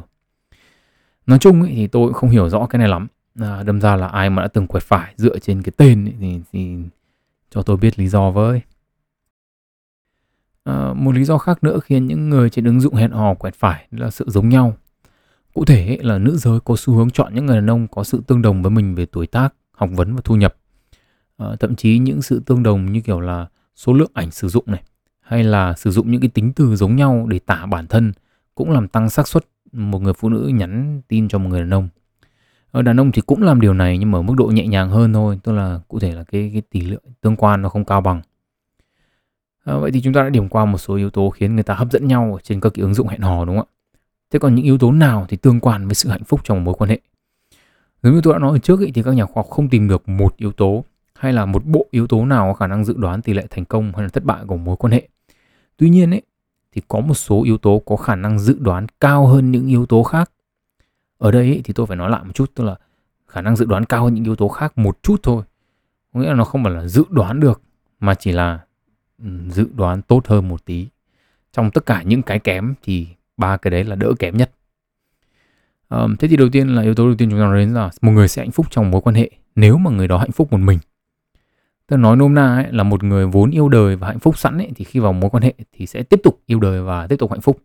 nói 1.31 1.39
chung 1.39 1.63
ấy, 1.63 1.73
thì 1.75 1.87
tôi 1.87 2.07
cũng 2.07 2.15
không 2.15 2.31
hiểu 2.31 2.49
rõ 2.49 2.67
cái 2.67 2.79
này 2.79 2.89
lắm 2.89 3.07
à, 3.41 3.63
đâm 3.63 3.81
ra 3.81 3.97
là 3.97 4.07
ai 4.07 4.31
mà 4.31 4.43
đã 4.43 4.49
từng 4.49 4.67
quẹt 4.67 4.83
phải 4.83 5.15
dựa 5.17 5.39
trên 5.39 5.63
cái 5.63 5.73
tên 5.77 6.05
ấy, 6.05 6.15
thì, 6.21 6.41
thì 6.53 6.77
cho 7.51 7.63
tôi 7.63 7.77
biết 7.77 7.99
lý 7.99 8.09
do 8.09 8.31
với 8.31 8.61
À, 10.65 10.93
một 10.97 11.15
lý 11.15 11.25
do 11.25 11.39
khác 11.39 11.65
nữa 11.65 11.79
khiến 11.85 12.07
những 12.07 12.31
người 12.31 12.51
trên 12.51 12.65
ứng 12.65 12.81
dụng 12.81 12.95
hẹn 12.95 13.11
hò 13.11 13.35
quẹt 13.35 13.55
phải 13.55 13.87
là 13.91 14.11
sự 14.11 14.25
giống 14.29 14.49
nhau. 14.49 14.77
Cụ 15.55 15.65
thể 15.65 15.99
là 16.03 16.19
nữ 16.19 16.37
giới 16.37 16.61
có 16.61 16.77
xu 16.79 16.95
hướng 16.95 17.11
chọn 17.11 17.35
những 17.35 17.47
người 17.47 17.57
đàn 17.57 17.71
ông 17.71 17.89
có 17.89 18.05
sự 18.05 18.23
tương 18.27 18.43
đồng 18.43 18.63
với 18.63 18.71
mình 18.71 18.95
về 18.95 19.07
tuổi 19.07 19.27
tác, 19.27 19.55
học 19.73 19.91
vấn 19.93 20.15
và 20.15 20.21
thu 20.25 20.37
nhập. 20.37 20.57
À, 21.37 21.47
thậm 21.61 21.77
chí 21.77 21.99
những 21.99 22.23
sự 22.23 22.43
tương 22.47 22.63
đồng 22.63 22.93
như 22.93 23.01
kiểu 23.01 23.21
là 23.21 23.47
số 23.77 23.93
lượng 23.93 24.11
ảnh 24.15 24.31
sử 24.31 24.49
dụng 24.49 24.65
này 24.67 24.83
hay 25.21 25.45
là 25.45 25.75
sử 25.75 25.91
dụng 25.91 26.11
những 26.11 26.21
cái 26.21 26.31
tính 26.31 26.53
từ 26.53 26.77
giống 26.77 26.97
nhau 26.97 27.27
để 27.29 27.39
tả 27.39 27.67
bản 27.67 27.87
thân 27.87 28.13
cũng 28.55 28.71
làm 28.71 28.89
tăng 28.89 29.11
xác 29.11 29.29
suất 29.29 29.45
một 29.73 30.03
người 30.03 30.13
phụ 30.13 30.29
nữ 30.29 30.51
nhắn 30.55 31.01
tin 31.09 31.29
cho 31.29 31.39
một 31.39 31.49
người 31.49 31.61
đàn 31.61 31.71
ông. 31.71 31.89
Ở 32.71 32.83
đàn 32.83 33.01
ông 33.01 33.13
thì 33.13 33.23
cũng 33.27 33.43
làm 33.43 33.61
điều 33.61 33.75
này 33.75 33.99
nhưng 33.99 34.11
mà 34.11 34.19
ở 34.19 34.23
mức 34.23 34.35
độ 34.37 34.47
nhẹ 34.47 34.67
nhàng 34.67 34.91
hơn 34.91 35.13
thôi, 35.13 35.41
tức 35.43 35.53
là 35.53 35.81
cụ 35.89 35.99
thể 35.99 36.13
là 36.13 36.25
cái 36.25 36.51
cái 36.53 36.63
tỷ 36.71 36.81
lệ 36.81 36.97
tương 37.21 37.37
quan 37.37 37.63
nó 37.63 37.69
không 37.69 37.85
cao 37.85 38.01
bằng. 38.01 38.23
À, 39.65 39.79
vậy 39.79 39.91
thì 39.91 40.01
chúng 40.01 40.13
ta 40.13 40.23
đã 40.23 40.31
điểm 40.31 40.49
qua 40.49 40.65
một 40.65 40.79
số 40.79 40.95
yếu 40.95 41.11
tố 41.11 41.31
khiến 41.31 41.55
người 41.55 41.65
ta 41.65 41.75
hấp 41.75 41.93
dẫn 41.93 42.09
nhau 42.09 42.39
trên 42.43 42.61
các 42.61 42.73
cái 42.75 42.83
ứng 42.83 42.95
dụng 42.95 43.09
hẹn 43.09 43.21
hò 43.21 43.45
đúng 43.45 43.57
không 43.57 43.67
ạ? 43.67 43.77
Thế 44.31 44.39
còn 44.39 44.55
những 44.55 44.65
yếu 44.65 44.79
tố 44.79 44.93
nào 44.93 45.27
thì 45.29 45.37
tương 45.37 45.61
quan 45.61 45.87
với 45.87 45.95
sự 45.95 46.09
hạnh 46.09 46.25
phúc 46.25 46.41
trong 46.45 46.59
một 46.59 46.65
mối 46.65 46.75
quan 46.75 46.91
hệ? 46.91 47.01
Giống 48.03 48.15
như 48.15 48.21
tôi 48.25 48.35
đã 48.35 48.39
nói 48.39 48.53
ở 48.53 48.59
trước 48.59 48.81
ý, 48.81 48.93
thì 48.93 49.03
các 49.03 49.15
nhà 49.15 49.25
khoa 49.25 49.43
học 49.43 49.51
không 49.51 49.69
tìm 49.69 49.89
được 49.89 50.09
một 50.09 50.37
yếu 50.37 50.53
tố 50.53 50.85
hay 51.15 51.33
là 51.33 51.47
một 51.47 51.65
bộ 51.65 51.87
yếu 51.91 52.07
tố 52.07 52.25
nào 52.25 52.47
có 52.47 52.55
khả 52.55 52.67
năng 52.67 52.85
dự 52.85 52.95
đoán 52.97 53.23
tỷ 53.23 53.33
lệ 53.33 53.47
thành 53.51 53.65
công 53.65 53.93
hay 53.93 54.03
là 54.03 54.09
thất 54.09 54.25
bại 54.25 54.45
của 54.47 54.57
mối 54.57 54.77
quan 54.77 54.93
hệ. 54.93 55.09
Tuy 55.77 55.91
nhiên 55.91 56.11
ấy, 56.11 56.23
thì 56.73 56.83
có 56.89 57.01
một 57.01 57.15
số 57.15 57.43
yếu 57.45 57.59
tố 57.59 57.83
có 57.87 57.97
khả 57.97 58.15
năng 58.15 58.39
dự 58.39 58.57
đoán 58.59 58.87
cao 59.01 59.27
hơn 59.27 59.51
những 59.51 59.67
yếu 59.67 59.87
tố 59.87 60.03
khác. 60.03 60.31
Ở 61.19 61.31
đây 61.31 61.43
ấy, 61.43 61.61
thì 61.65 61.73
tôi 61.73 61.87
phải 61.87 61.97
nói 61.97 62.11
lại 62.11 62.25
một 62.25 62.33
chút 62.35 62.51
tức 62.55 62.65
là 62.65 62.77
khả 63.27 63.41
năng 63.41 63.57
dự 63.57 63.65
đoán 63.65 63.85
cao 63.85 64.05
hơn 64.05 64.15
những 64.15 64.25
yếu 64.25 64.37
tố 64.37 64.49
khác 64.49 64.79
một 64.79 64.99
chút 65.03 65.21
thôi. 65.23 65.43
Có 66.13 66.21
nghĩa 66.21 66.29
là 66.29 66.35
nó 66.35 66.45
không 66.45 66.65
phải 66.65 66.73
là 66.73 66.87
dự 66.87 67.05
đoán 67.11 67.41
được 67.41 67.63
mà 68.01 68.15
chỉ 68.15 68.33
là 68.33 68.61
ừ, 69.23 69.31
dự 69.49 69.69
đoán 69.75 70.03
tốt 70.03 70.27
hơn 70.27 70.49
một 70.49 70.65
tí 70.65 70.87
trong 71.53 71.71
tất 71.71 71.87
cả 71.87 72.03
những 72.03 72.23
cái 72.23 72.39
kém 72.39 72.75
thì 72.83 73.09
ba 73.37 73.57
cái 73.57 73.71
đấy 73.71 73.85
là 73.85 73.97
đỡ 73.97 74.13
kém 74.19 74.37
nhất 74.37 74.51
um, 75.89 76.17
thế 76.17 76.29
thì 76.29 76.37
đầu 76.37 76.49
tiên 76.53 76.69
là 76.69 76.83
yếu 76.83 76.95
tố 76.95 77.07
đầu 77.07 77.15
tiên 77.15 77.31
chúng 77.31 77.39
ta 77.39 77.45
nói 77.45 77.59
đến 77.59 77.75
là 77.75 77.91
một 78.01 78.13
người 78.13 78.29
sẽ 78.29 78.43
hạnh 78.43 78.51
phúc 78.51 78.67
trong 78.71 78.91
mối 78.91 79.01
quan 79.01 79.15
hệ 79.15 79.31
nếu 79.55 79.79
mà 79.79 79.91
người 79.91 80.09
đó 80.09 80.19
hạnh 80.19 80.33
phúc 80.33 80.53
một 80.53 80.59
mình 80.59 80.79
Tôi 81.91 81.99
nói 81.99 82.17
nôm 82.17 82.35
na 82.35 82.55
ấy, 82.55 82.67
là 82.73 82.83
một 82.83 83.05
người 83.05 83.27
vốn 83.27 83.51
yêu 83.51 83.69
đời 83.69 83.97
và 83.97 84.07
hạnh 84.07 84.19
phúc 84.19 84.39
sẵn 84.39 84.59
ấy, 84.59 84.71
thì 84.77 84.85
khi 84.85 85.01
vào 85.01 85.13
mối 85.13 85.31
quan 85.31 85.43
hệ 85.43 85.55
thì 85.73 85.87
sẽ 85.87 86.03
tiếp 86.03 86.21
tục 86.25 86.41
yêu 86.47 86.61
đời 86.61 86.83
và 86.83 87.07
tiếp 87.07 87.17
tục 87.17 87.31
hạnh 87.31 87.41
phúc. 87.41 87.59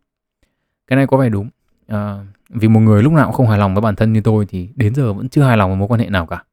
Cái 0.88 0.98
này 0.98 1.08
có 1.08 1.17
vẻ 1.17 1.29
đúng. 1.29 1.50
À, 1.88 2.25
vì 2.50 2.67
một 2.67 2.79
người 2.79 3.03
lúc 3.03 3.13
nào 3.13 3.25
cũng 3.25 3.36
không 3.36 3.48
hài 3.48 3.60
lòng 3.60 3.74
với 3.74 3.82
bản 3.82 3.96
thân 3.96 4.13
như 4.13 4.22
tôi 4.22 4.46
thì 4.46 4.70
đến 4.75 4.96
giờ 4.96 5.13
vẫn 5.13 5.29
chưa 5.29 5.44
hài 5.44 5.58
lòng 5.58 5.70
với 5.70 5.77
mối 5.77 5.88
quan 5.88 6.00
hệ 6.00 6.10
nào 6.10 6.25
cả. 6.25 6.44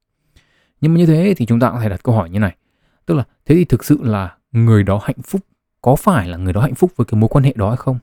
Nhưng 0.81 0.95
mà 0.95 0.99
như 0.99 1.07
thế 1.07 1.35
thì 1.37 1.47
chúng 1.47 1.61
ta 1.61 1.71
có 1.71 1.81
thể 1.81 1.89
đặt 1.89 2.03
câu 2.03 2.15
hỏi 2.15 2.31
như 2.31 2.39
này. 2.39 2.57
Tức 3.07 3.15
là 3.15 3.25
thế 3.47 3.55
thì 3.55 3.65
thực 3.65 3.85
sự 3.85 3.99
là 4.03 4.37
người 4.53 4.83
đó 4.83 5.01
hạnh 5.03 5.23
phúc 5.25 5.41
có 5.83 5.97
phải 5.97 6.29
là 6.29 6.37
người 6.37 6.53
đó 6.53 6.61
hạnh 6.61 6.75
phúc 6.75 6.93
với 6.97 7.05
cái 7.05 7.21
mối 7.21 7.29
quan 7.29 7.45
hệ 7.45 7.53
đó 7.57 7.69
hay 7.69 7.77
không 7.77 7.99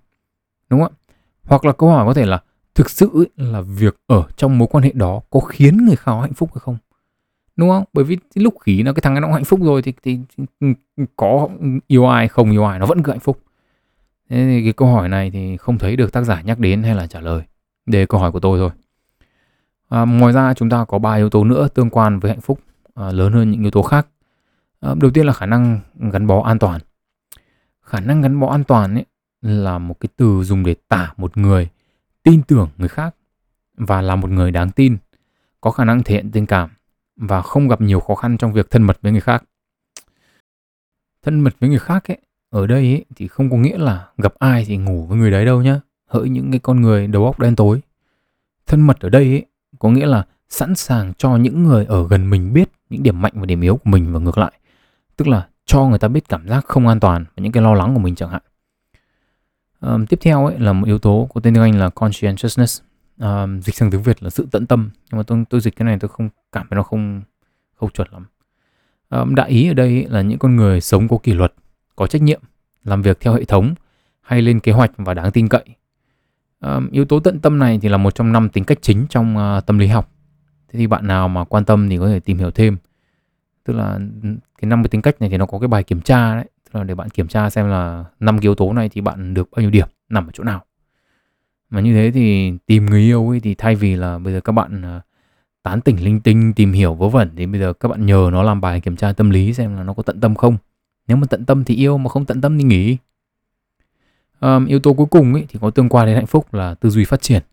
đúng 0.69 0.83
không 0.83 0.93
ạ 0.99 1.13
hoặc 1.43 1.65
là 1.65 1.71
câu 1.71 1.89
hỏi 1.89 2.05
có 2.05 2.13
thể 2.13 2.25
là 2.25 2.43
thực 2.75 2.89
sự 2.89 3.25
là 3.35 3.61
việc 3.61 3.95
ở 4.07 4.23
trong 4.37 4.57
mối 4.57 4.67
quan 4.71 4.83
hệ 4.83 4.91
đó 4.91 5.21
có 5.29 5.39
khiến 5.39 5.77
người 5.85 5.95
khác 5.95 6.13
hạnh 6.21 6.33
phúc 6.33 6.49
hay 6.53 6.59
không 6.59 6.77
đúng 7.59 7.69
không? 7.69 7.83
Bởi 7.93 8.05
vì 8.05 8.17
lúc 8.35 8.53
khỉ 8.61 8.83
nó 8.83 8.93
cái 8.93 9.01
thằng 9.01 9.13
nó 9.13 9.21
cũng 9.21 9.33
hạnh 9.33 9.43
phúc 9.43 9.59
rồi 9.63 9.81
thì, 9.81 9.93
thì, 10.03 10.19
thì 10.37 10.43
ừ, 10.59 10.67
ừ, 10.97 11.05
có 11.15 11.49
yêu 11.87 12.07
ai 12.07 12.27
không 12.27 12.51
yêu 12.51 12.65
ai 12.65 12.79
nó 12.79 12.85
vẫn 12.85 13.03
cứ 13.03 13.11
hạnh 13.11 13.19
phúc. 13.19 13.39
Thế 14.29 14.37
thì 14.37 14.63
cái 14.63 14.73
câu 14.73 14.87
hỏi 14.87 15.09
này 15.09 15.31
thì 15.31 15.57
không 15.57 15.77
thấy 15.77 15.95
được 15.95 16.11
tác 16.13 16.21
giả 16.21 16.41
nhắc 16.41 16.59
đến 16.59 16.83
hay 16.83 16.95
là 16.95 17.07
trả 17.07 17.19
lời. 17.21 17.43
Để 17.85 18.05
câu 18.05 18.21
hỏi 18.21 18.31
của 18.31 18.39
tôi 18.39 18.59
thôi. 18.59 18.69
À, 19.89 20.05
ngoài 20.05 20.33
ra 20.33 20.53
chúng 20.53 20.69
ta 20.69 20.85
có 20.85 20.99
ba 20.99 21.15
yếu 21.15 21.29
tố 21.29 21.43
nữa 21.43 21.67
tương 21.73 21.89
quan 21.89 22.19
với 22.19 22.31
hạnh 22.31 22.41
phúc 22.41 22.59
à, 22.95 23.11
lớn 23.11 23.33
hơn 23.33 23.51
những 23.51 23.61
yếu 23.61 23.71
tố 23.71 23.81
khác. 23.81 24.07
À, 24.79 24.93
đầu 25.01 25.11
tiên 25.11 25.25
là 25.25 25.33
khả 25.33 25.45
năng 25.45 25.79
gắn 26.11 26.27
bó 26.27 26.43
an 26.43 26.59
toàn. 26.59 26.81
Khả 27.81 27.99
năng 27.99 28.21
gắn 28.21 28.39
bó 28.39 28.51
an 28.51 28.63
toàn 28.63 28.95
ấy 28.95 29.05
là 29.41 29.77
một 29.77 29.99
cái 29.99 30.09
từ 30.17 30.43
dùng 30.43 30.63
để 30.63 30.75
tả 30.87 31.13
một 31.17 31.37
người 31.37 31.69
tin 32.23 32.41
tưởng 32.41 32.69
người 32.77 32.89
khác 32.89 33.15
và 33.77 34.01
là 34.01 34.15
một 34.15 34.29
người 34.29 34.51
đáng 34.51 34.71
tin 34.71 34.97
có 35.61 35.71
khả 35.71 35.85
năng 35.85 36.03
thể 36.03 36.15
hiện 36.15 36.31
tình 36.31 36.45
cảm 36.45 36.69
và 37.19 37.41
không 37.41 37.67
gặp 37.67 37.81
nhiều 37.81 37.99
khó 37.99 38.15
khăn 38.15 38.37
trong 38.37 38.53
việc 38.53 38.71
thân 38.71 38.83
mật 38.83 38.97
với 39.01 39.11
người 39.11 39.21
khác. 39.21 39.43
Thân 41.23 41.39
mật 41.39 41.55
với 41.59 41.69
người 41.69 41.79
khác 41.79 42.11
ấy 42.11 42.17
ở 42.49 42.67
đây 42.67 42.81
ấy, 42.81 43.05
thì 43.15 43.27
không 43.27 43.49
có 43.49 43.57
nghĩa 43.57 43.77
là 43.77 44.07
gặp 44.17 44.33
ai 44.39 44.65
thì 44.67 44.77
ngủ 44.77 45.05
với 45.05 45.17
người 45.17 45.31
đấy 45.31 45.45
đâu 45.45 45.61
nhá. 45.61 45.79
Hỡi 46.07 46.29
những 46.29 46.51
cái 46.51 46.59
con 46.59 46.81
người 46.81 47.07
đầu 47.07 47.25
óc 47.25 47.39
đen 47.39 47.55
tối. 47.55 47.81
Thân 48.67 48.81
mật 48.81 48.99
ở 48.99 49.09
đây 49.09 49.23
ấy, 49.23 49.45
có 49.79 49.89
nghĩa 49.89 50.05
là 50.05 50.25
sẵn 50.49 50.75
sàng 50.75 51.13
cho 51.17 51.37
những 51.37 51.63
người 51.63 51.85
ở 51.85 52.07
gần 52.07 52.29
mình 52.29 52.53
biết 52.53 52.69
những 52.89 53.03
điểm 53.03 53.21
mạnh 53.21 53.33
và 53.35 53.45
điểm 53.45 53.61
yếu 53.61 53.75
của 53.75 53.89
mình 53.89 54.13
và 54.13 54.19
ngược 54.19 54.37
lại. 54.37 54.51
Tức 55.15 55.27
là 55.27 55.47
cho 55.65 55.85
người 55.85 55.99
ta 55.99 56.07
biết 56.07 56.29
cảm 56.29 56.47
giác 56.47 56.65
không 56.65 56.87
an 56.87 56.99
toàn 56.99 57.25
và 57.35 57.43
những 57.43 57.51
cái 57.51 57.63
lo 57.63 57.73
lắng 57.73 57.93
của 57.93 57.99
mình 57.99 58.15
chẳng 58.15 58.29
hạn. 58.29 58.41
Um, 59.81 60.05
tiếp 60.05 60.19
theo 60.21 60.45
ấy 60.45 60.59
là 60.59 60.73
một 60.73 60.87
yếu 60.87 60.99
tố 60.99 61.29
có 61.33 61.41
tên 61.41 61.53
tiếng 61.53 61.63
Anh 61.63 61.79
là 61.79 61.89
conscientiousness 61.89 62.81
uh, 63.23 63.63
dịch 63.63 63.75
sang 63.75 63.91
tiếng 63.91 64.03
Việt 64.03 64.23
là 64.23 64.29
sự 64.29 64.47
tận 64.51 64.65
tâm. 64.67 64.89
Nhưng 65.11 65.17
mà 65.17 65.23
tôi 65.23 65.43
tôi 65.49 65.61
dịch 65.61 65.75
cái 65.75 65.85
này 65.85 65.97
tôi 65.99 66.09
không 66.09 66.29
cảm 66.51 66.67
thấy 66.69 66.75
nó 66.75 66.83
không 66.83 67.21
không 67.75 67.89
chuẩn 67.89 68.07
lắm. 68.11 68.25
Um, 69.09 69.35
đại 69.35 69.49
ý 69.49 69.67
ở 69.67 69.73
đây 69.73 70.05
là 70.09 70.21
những 70.21 70.39
con 70.39 70.55
người 70.55 70.81
sống 70.81 71.07
có 71.07 71.17
kỷ 71.17 71.33
luật 71.33 71.53
có 71.95 72.07
trách 72.07 72.21
nhiệm 72.21 72.41
làm 72.83 73.01
việc 73.01 73.19
theo 73.19 73.33
hệ 73.33 73.45
thống 73.45 73.73
hay 74.21 74.41
lên 74.41 74.59
kế 74.59 74.71
hoạch 74.71 74.91
và 74.97 75.13
đáng 75.13 75.31
tin 75.31 75.47
cậy. 75.47 75.63
Um, 76.59 76.89
yếu 76.89 77.05
tố 77.05 77.19
tận 77.19 77.39
tâm 77.39 77.59
này 77.59 77.79
thì 77.81 77.89
là 77.89 77.97
một 77.97 78.15
trong 78.15 78.31
năm 78.31 78.49
tính 78.49 78.63
cách 78.63 78.77
chính 78.81 79.05
trong 79.09 79.37
uh, 79.37 79.65
tâm 79.65 79.79
lý 79.79 79.87
học. 79.87 80.11
Thế 80.67 80.79
thì 80.79 80.87
bạn 80.87 81.07
nào 81.07 81.27
mà 81.27 81.43
quan 81.43 81.65
tâm 81.65 81.89
thì 81.89 81.97
có 81.97 82.07
thể 82.07 82.19
tìm 82.19 82.37
hiểu 82.37 82.51
thêm. 82.51 82.77
Tức 83.63 83.73
là 83.73 83.99
cái 84.61 84.69
năm 84.69 84.83
cái 84.83 84.89
tính 84.89 85.01
cách 85.01 85.15
này 85.19 85.29
thì 85.29 85.37
nó 85.37 85.45
có 85.45 85.59
cái 85.59 85.67
bài 85.67 85.83
kiểm 85.83 86.01
tra 86.01 86.35
đấy. 86.35 86.45
Tức 86.65 86.79
là 86.79 86.83
để 86.83 86.95
bạn 86.95 87.09
kiểm 87.09 87.27
tra 87.27 87.49
xem 87.49 87.69
là 87.69 88.05
năm 88.19 88.39
yếu 88.39 88.55
tố 88.55 88.73
này 88.73 88.89
thì 88.89 89.01
bạn 89.01 89.33
được 89.33 89.51
bao 89.51 89.61
nhiêu 89.61 89.69
điểm 89.69 89.87
nằm 90.09 90.27
ở 90.27 90.31
chỗ 90.33 90.43
nào 90.43 90.63
mà 91.69 91.81
như 91.81 91.93
thế 91.93 92.11
thì 92.11 92.53
tìm 92.65 92.85
người 92.85 93.01
yêu 93.01 93.29
ấy 93.29 93.39
thì 93.39 93.55
thay 93.55 93.75
vì 93.75 93.95
là 93.95 94.19
bây 94.19 94.33
giờ 94.33 94.41
các 94.41 94.51
bạn 94.51 94.81
à, 94.81 95.01
tán 95.63 95.81
tỉnh 95.81 96.03
linh 96.03 96.19
tinh 96.21 96.53
tìm 96.53 96.71
hiểu 96.71 96.93
vớ 96.93 97.09
vẩn 97.09 97.29
thì 97.35 97.45
bây 97.45 97.59
giờ 97.59 97.73
các 97.73 97.89
bạn 97.89 98.05
nhờ 98.05 98.29
nó 98.31 98.43
làm 98.43 98.61
bài 98.61 98.81
kiểm 98.81 98.95
tra 98.95 99.13
tâm 99.13 99.29
lý 99.29 99.53
xem 99.53 99.75
là 99.75 99.83
nó 99.83 99.93
có 99.93 100.03
tận 100.03 100.19
tâm 100.19 100.35
không. 100.35 100.57
Nếu 101.07 101.17
mà 101.17 101.27
tận 101.29 101.45
tâm 101.45 101.63
thì 101.63 101.75
yêu 101.75 101.97
mà 101.97 102.09
không 102.09 102.25
tận 102.25 102.41
tâm 102.41 102.57
thì 102.57 102.63
nghỉ. 102.63 102.97
Um, 104.39 104.65
yếu 104.65 104.79
tố 104.79 104.93
cuối 104.93 105.07
cùng 105.11 105.33
ấy, 105.33 105.45
thì 105.49 105.59
có 105.61 105.69
tương 105.69 105.89
quan 105.89 106.05
đến 106.05 106.15
hạnh 106.15 106.27
phúc 106.27 106.53
là 106.53 106.73
tư 106.73 106.89
duy 106.89 107.05
phát 107.05 107.21
triển. 107.21 107.43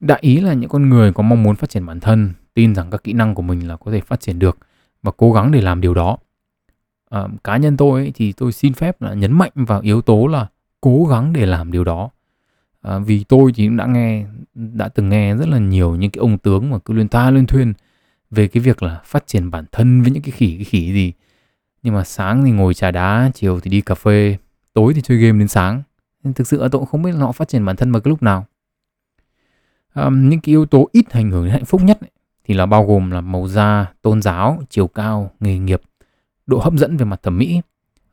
Đại 0.00 0.18
ý 0.22 0.40
là 0.40 0.52
những 0.52 0.70
con 0.70 0.88
người 0.88 1.12
có 1.12 1.22
mong 1.22 1.42
muốn 1.42 1.56
phát 1.56 1.70
triển 1.70 1.86
bản 1.86 2.00
thân 2.00 2.32
tin 2.54 2.74
rằng 2.74 2.90
các 2.90 3.04
kỹ 3.04 3.12
năng 3.12 3.34
của 3.34 3.42
mình 3.42 3.68
là 3.68 3.76
có 3.76 3.90
thể 3.90 4.00
phát 4.00 4.20
triển 4.20 4.38
được 4.38 4.58
và 5.02 5.12
cố 5.16 5.32
gắng 5.32 5.52
để 5.52 5.60
làm 5.60 5.80
điều 5.80 5.94
đó. 5.94 6.18
Um, 7.10 7.36
cá 7.44 7.56
nhân 7.56 7.76
tôi 7.76 8.00
ấy, 8.00 8.12
thì 8.14 8.32
tôi 8.32 8.52
xin 8.52 8.72
phép 8.72 9.02
là 9.02 9.14
nhấn 9.14 9.32
mạnh 9.32 9.52
vào 9.54 9.80
yếu 9.80 10.02
tố 10.02 10.26
là 10.26 10.46
cố 10.80 11.06
gắng 11.10 11.32
để 11.32 11.46
làm 11.46 11.72
điều 11.72 11.84
đó 11.84 12.10
à, 12.88 12.98
vì 12.98 13.24
tôi 13.24 13.52
thì 13.54 13.66
cũng 13.66 13.76
đã 13.76 13.86
nghe 13.86 14.26
đã 14.54 14.88
từng 14.88 15.08
nghe 15.08 15.34
rất 15.34 15.48
là 15.48 15.58
nhiều 15.58 15.96
những 15.96 16.10
cái 16.10 16.20
ông 16.20 16.38
tướng 16.38 16.70
mà 16.70 16.78
cứ 16.78 16.94
luyên 16.94 17.08
ta 17.08 17.30
luyên 17.30 17.46
thuyên 17.46 17.72
về 18.30 18.48
cái 18.48 18.60
việc 18.60 18.82
là 18.82 19.00
phát 19.04 19.26
triển 19.26 19.50
bản 19.50 19.64
thân 19.72 20.02
với 20.02 20.10
những 20.10 20.22
cái 20.22 20.30
khỉ 20.30 20.54
cái 20.56 20.64
khỉ 20.64 20.92
gì. 20.92 21.12
Nhưng 21.82 21.94
mà 21.94 22.04
sáng 22.04 22.44
thì 22.44 22.50
ngồi 22.50 22.74
trà 22.74 22.90
đá 22.90 23.30
chiều 23.34 23.60
thì 23.60 23.70
đi 23.70 23.80
cà 23.80 23.94
phê 23.94 24.36
tối 24.72 24.94
thì 24.94 25.00
chơi 25.02 25.18
game 25.18 25.38
đến 25.38 25.48
sáng. 25.48 25.82
Nên 26.24 26.34
thực 26.34 26.46
sự 26.46 26.58
tôi 26.58 26.70
cũng 26.70 26.86
không 26.86 27.02
biết 27.02 27.12
là 27.12 27.20
họ 27.20 27.32
phát 27.32 27.48
triển 27.48 27.64
bản 27.64 27.76
thân 27.76 27.92
vào 27.92 28.00
cái 28.00 28.08
lúc 28.08 28.22
nào. 28.22 28.46
À, 29.94 30.10
những 30.12 30.40
cái 30.40 30.52
yếu 30.52 30.66
tố 30.66 30.88
ít 30.92 31.10
ảnh 31.10 31.30
hưởng 31.30 31.44
đến 31.44 31.52
hạnh 31.52 31.64
phúc 31.64 31.82
nhất 31.82 32.00
ấy, 32.00 32.10
thì 32.44 32.54
là 32.54 32.66
bao 32.66 32.86
gồm 32.86 33.10
là 33.10 33.20
màu 33.20 33.48
da 33.48 33.86
tôn 34.02 34.22
giáo 34.22 34.62
chiều 34.70 34.86
cao 34.86 35.30
nghề 35.40 35.58
nghiệp 35.58 35.80
độ 36.46 36.58
hấp 36.58 36.72
dẫn 36.74 36.96
về 36.96 37.04
mặt 37.04 37.22
thẩm 37.22 37.38
mỹ 37.38 37.60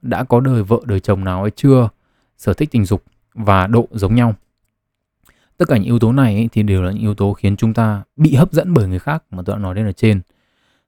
đã 0.01 0.23
có 0.23 0.39
đời 0.39 0.63
vợ 0.63 0.79
đời 0.85 0.99
chồng 0.99 1.23
nào 1.23 1.41
hay 1.41 1.51
chưa 1.55 1.89
sở 2.37 2.53
thích 2.53 2.69
tình 2.71 2.85
dục 2.85 3.03
và 3.33 3.67
độ 3.67 3.87
giống 3.91 4.15
nhau 4.15 4.35
tất 5.57 5.65
cả 5.67 5.77
những 5.77 5.85
yếu 5.85 5.99
tố 5.99 6.11
này 6.11 6.35
ấy, 6.35 6.49
thì 6.51 6.63
đều 6.63 6.81
là 6.81 6.91
những 6.91 7.01
yếu 7.01 7.13
tố 7.13 7.33
khiến 7.33 7.57
chúng 7.57 7.73
ta 7.73 8.03
bị 8.15 8.35
hấp 8.35 8.51
dẫn 8.51 8.73
bởi 8.73 8.87
người 8.87 8.99
khác 8.99 9.23
mà 9.31 9.43
tôi 9.45 9.55
đã 9.55 9.59
nói 9.59 9.75
đến 9.75 9.85
ở 9.85 9.91
trên. 9.91 10.21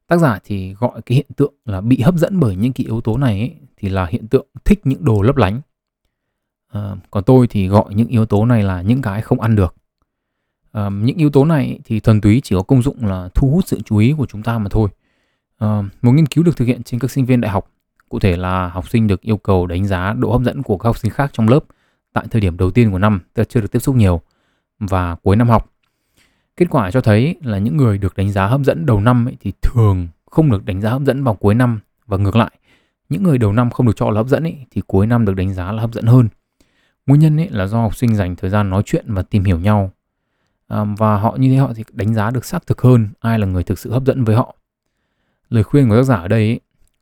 Tác 0.08 0.18
giả 0.18 0.40
thì 0.44 0.74
gọi 0.74 1.02
cái 1.02 1.16
hiện 1.16 1.26
tượng 1.36 1.54
là 1.66 1.82
bị 1.82 2.02
hấp 2.02 2.16
dẫn 2.16 2.40
bởi 2.40 2.56
những 2.56 2.74
cái 2.74 2.86
yếu 2.86 3.02
tố 3.02 3.18
này 3.18 3.40
ấy, 3.40 3.56
thì 3.78 3.90
là 3.90 4.06
hiện 4.06 4.28
tượng 4.28 4.46
thích 4.66 4.82
những 4.84 5.06
đồ 5.06 5.22
lấp 5.22 5.38
lánh. 5.38 5.62
À, 6.72 6.96
còn 7.12 7.24
tôi 7.24 7.48
thì 7.48 7.68
gọi 7.68 7.96
những 7.96 8.08
yếu 8.08 8.26
tố 8.26 8.46
này 8.46 8.64
là 8.64 8.82
những 8.82 9.02
cái 9.02 9.22
không 9.22 9.42
ăn 9.42 9.56
được. 9.56 9.76
À, 10.72 10.90
những 10.90 11.18
yếu 11.18 11.30
tố 11.30 11.46
này 11.46 11.80
thì 11.86 12.00
thuần 12.00 12.22
túy 12.22 12.42
chỉ 12.44 12.56
có 12.56 12.64
công 12.64 12.82
dụng 12.82 13.06
là 13.06 13.30
thu 13.36 13.50
hút 13.50 13.68
sự 13.68 13.82
chú 13.86 13.98
ý 13.98 14.14
của 14.18 14.26
chúng 14.26 14.44
ta 14.44 14.58
mà 14.58 14.68
thôi. 14.70 14.90
À, 15.58 15.84
một 16.02 16.12
nghiên 16.12 16.26
cứu 16.26 16.44
được 16.44 16.58
thực 16.58 16.66
hiện 16.66 16.84
trên 16.84 17.00
các 17.00 17.12
sinh 17.12 17.26
viên 17.26 17.42
đại 17.42 17.52
học 17.52 17.72
cụ 18.10 18.20
thể 18.20 18.38
là 18.38 18.70
học 18.70 18.90
sinh 18.90 19.08
được 19.08 19.22
yêu 19.22 19.38
cầu 19.38 19.68
đánh 19.68 19.86
giá 19.86 20.14
độ 20.14 20.32
hấp 20.32 20.42
dẫn 20.42 20.64
của 20.64 20.78
các 20.78 20.88
học 20.88 20.98
sinh 20.98 21.12
khác 21.12 21.30
trong 21.34 21.48
lớp 21.48 21.60
tại 22.14 22.26
thời 22.32 22.42
điểm 22.42 22.58
đầu 22.58 22.72
tiên 22.72 22.92
của 22.92 23.00
năm 23.00 23.20
tức 23.34 23.42
là 23.42 23.46
chưa 23.50 23.62
được 23.62 23.72
tiếp 23.72 23.80
xúc 23.80 23.96
nhiều 23.96 24.22
và 24.80 25.16
cuối 25.16 25.36
năm 25.36 25.50
học. 25.50 25.72
Kết 26.58 26.66
quả 26.70 26.92
cho 26.92 27.02
thấy 27.02 27.36
là 27.44 27.58
những 27.58 27.78
người 27.78 27.98
được 27.98 28.18
đánh 28.18 28.32
giá 28.32 28.48
hấp 28.48 28.62
dẫn 28.62 28.86
đầu 28.86 29.02
năm 29.02 29.28
ấy 29.28 29.38
thì 29.40 29.54
thường 29.62 30.08
không 30.32 30.52
được 30.52 30.66
đánh 30.66 30.82
giá 30.82 30.90
hấp 30.90 31.02
dẫn 31.02 31.24
vào 31.24 31.34
cuối 31.34 31.56
năm 31.56 31.80
và 32.06 32.18
ngược 32.18 32.36
lại. 32.36 32.52
Những 33.10 33.24
người 33.24 33.38
đầu 33.38 33.54
năm 33.54 33.70
không 33.70 33.86
được 33.86 33.96
cho 33.96 34.10
là 34.10 34.18
hấp 34.20 34.28
dẫn 34.28 34.44
ấy 34.44 34.58
thì 34.72 34.82
cuối 34.88 35.08
năm 35.08 35.26
được 35.26 35.34
đánh 35.36 35.54
giá 35.54 35.72
là 35.72 35.82
hấp 35.82 35.94
dẫn 35.94 36.06
hơn. 36.06 36.30
Nguyên 37.08 37.20
nhân 37.20 37.40
ấy 37.40 37.50
là 37.50 37.68
do 37.68 37.82
học 37.82 37.96
sinh 37.96 38.16
dành 38.16 38.36
thời 38.36 38.50
gian 38.50 38.70
nói 38.70 38.84
chuyện 38.86 39.14
và 39.14 39.22
tìm 39.22 39.44
hiểu 39.44 39.60
nhau. 39.60 39.92
À, 40.68 40.84
và 40.98 41.18
họ 41.18 41.36
như 41.40 41.50
thế 41.50 41.56
họ 41.56 41.74
thì 41.76 41.84
đánh 41.92 42.14
giá 42.14 42.32
được 42.32 42.46
xác 42.46 42.68
thực 42.68 42.82
hơn 42.82 43.10
ai 43.20 43.40
là 43.40 43.48
người 43.48 43.64
thực 43.64 43.80
sự 43.80 43.92
hấp 43.92 44.06
dẫn 44.06 44.24
với 44.24 44.36
họ. 44.36 44.56
Lời 45.50 45.64
khuyên 45.64 45.90
của 45.90 45.96
tác 45.96 46.04
giả 46.04 46.16
ở 46.16 46.28
đây 46.28 46.40
ấy, 46.40 46.60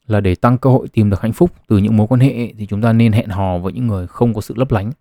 là 0.07 0.19
để 0.21 0.35
tăng 0.35 0.57
cơ 0.57 0.69
hội 0.69 0.87
tìm 0.87 1.09
được 1.09 1.21
hạnh 1.21 1.33
phúc 1.33 1.51
từ 1.67 1.77
những 1.77 1.97
mối 1.97 2.07
quan 2.07 2.19
hệ 2.19 2.31
ấy, 2.31 2.53
thì 2.57 2.65
chúng 2.65 2.81
ta 2.81 2.93
nên 2.93 3.11
hẹn 3.11 3.29
hò 3.29 3.57
với 3.57 3.73
những 3.73 3.87
người 3.87 4.07
không 4.07 4.33
có 4.33 4.41
sự 4.41 4.53
lấp 4.57 4.71
lánh 4.71 4.91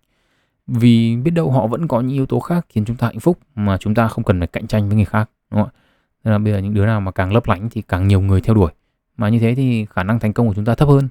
vì 0.67 1.15
biết 1.15 1.31
đâu 1.31 1.51
họ 1.51 1.67
vẫn 1.67 1.87
có 1.87 2.01
những 2.01 2.13
yếu 2.13 2.25
tố 2.25 2.39
khác 2.39 2.65
khiến 2.69 2.85
chúng 2.85 2.95
ta 2.97 3.07
hạnh 3.07 3.19
phúc 3.19 3.39
mà 3.55 3.77
chúng 3.77 3.95
ta 3.95 4.07
không 4.07 4.23
cần 4.23 4.39
phải 4.39 4.47
cạnh 4.47 4.67
tranh 4.67 4.87
với 4.87 4.95
người 4.95 5.05
khác 5.05 5.29
đúng 5.51 5.61
không 5.61 5.69
ạ? 5.75 5.79
Nên 6.23 6.31
là 6.31 6.37
bây 6.37 6.53
giờ 6.53 6.59
những 6.59 6.73
đứa 6.73 6.85
nào 6.85 7.01
mà 7.01 7.11
càng 7.11 7.33
lấp 7.33 7.47
lánh 7.47 7.69
thì 7.69 7.81
càng 7.81 8.07
nhiều 8.07 8.21
người 8.21 8.41
theo 8.41 8.55
đuổi. 8.55 8.71
Mà 9.17 9.29
như 9.29 9.39
thế 9.39 9.55
thì 9.55 9.85
khả 9.85 10.03
năng 10.03 10.19
thành 10.19 10.33
công 10.33 10.47
của 10.47 10.53
chúng 10.53 10.65
ta 10.65 10.75
thấp 10.75 10.89
hơn. 10.89 11.09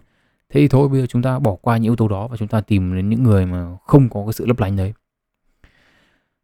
Thế 0.49 0.61
thì 0.61 0.69
thôi 0.69 0.89
bây 0.89 1.01
giờ 1.01 1.07
chúng 1.07 1.23
ta 1.23 1.39
bỏ 1.39 1.55
qua 1.55 1.77
những 1.77 1.85
yếu 1.85 1.97
tố 1.97 2.09
đó 2.09 2.29
và 2.29 2.37
chúng 2.37 2.49
ta 2.49 2.61
tìm 2.61 2.97
đến 2.97 3.09
những 3.09 3.23
người 3.23 3.47
mà 3.47 3.67
không 3.87 4.09
có 4.09 4.25
cái 4.27 4.33
sự 4.33 4.47
lấp 4.47 4.61
lánh 4.61 4.77
đấy. 4.77 4.93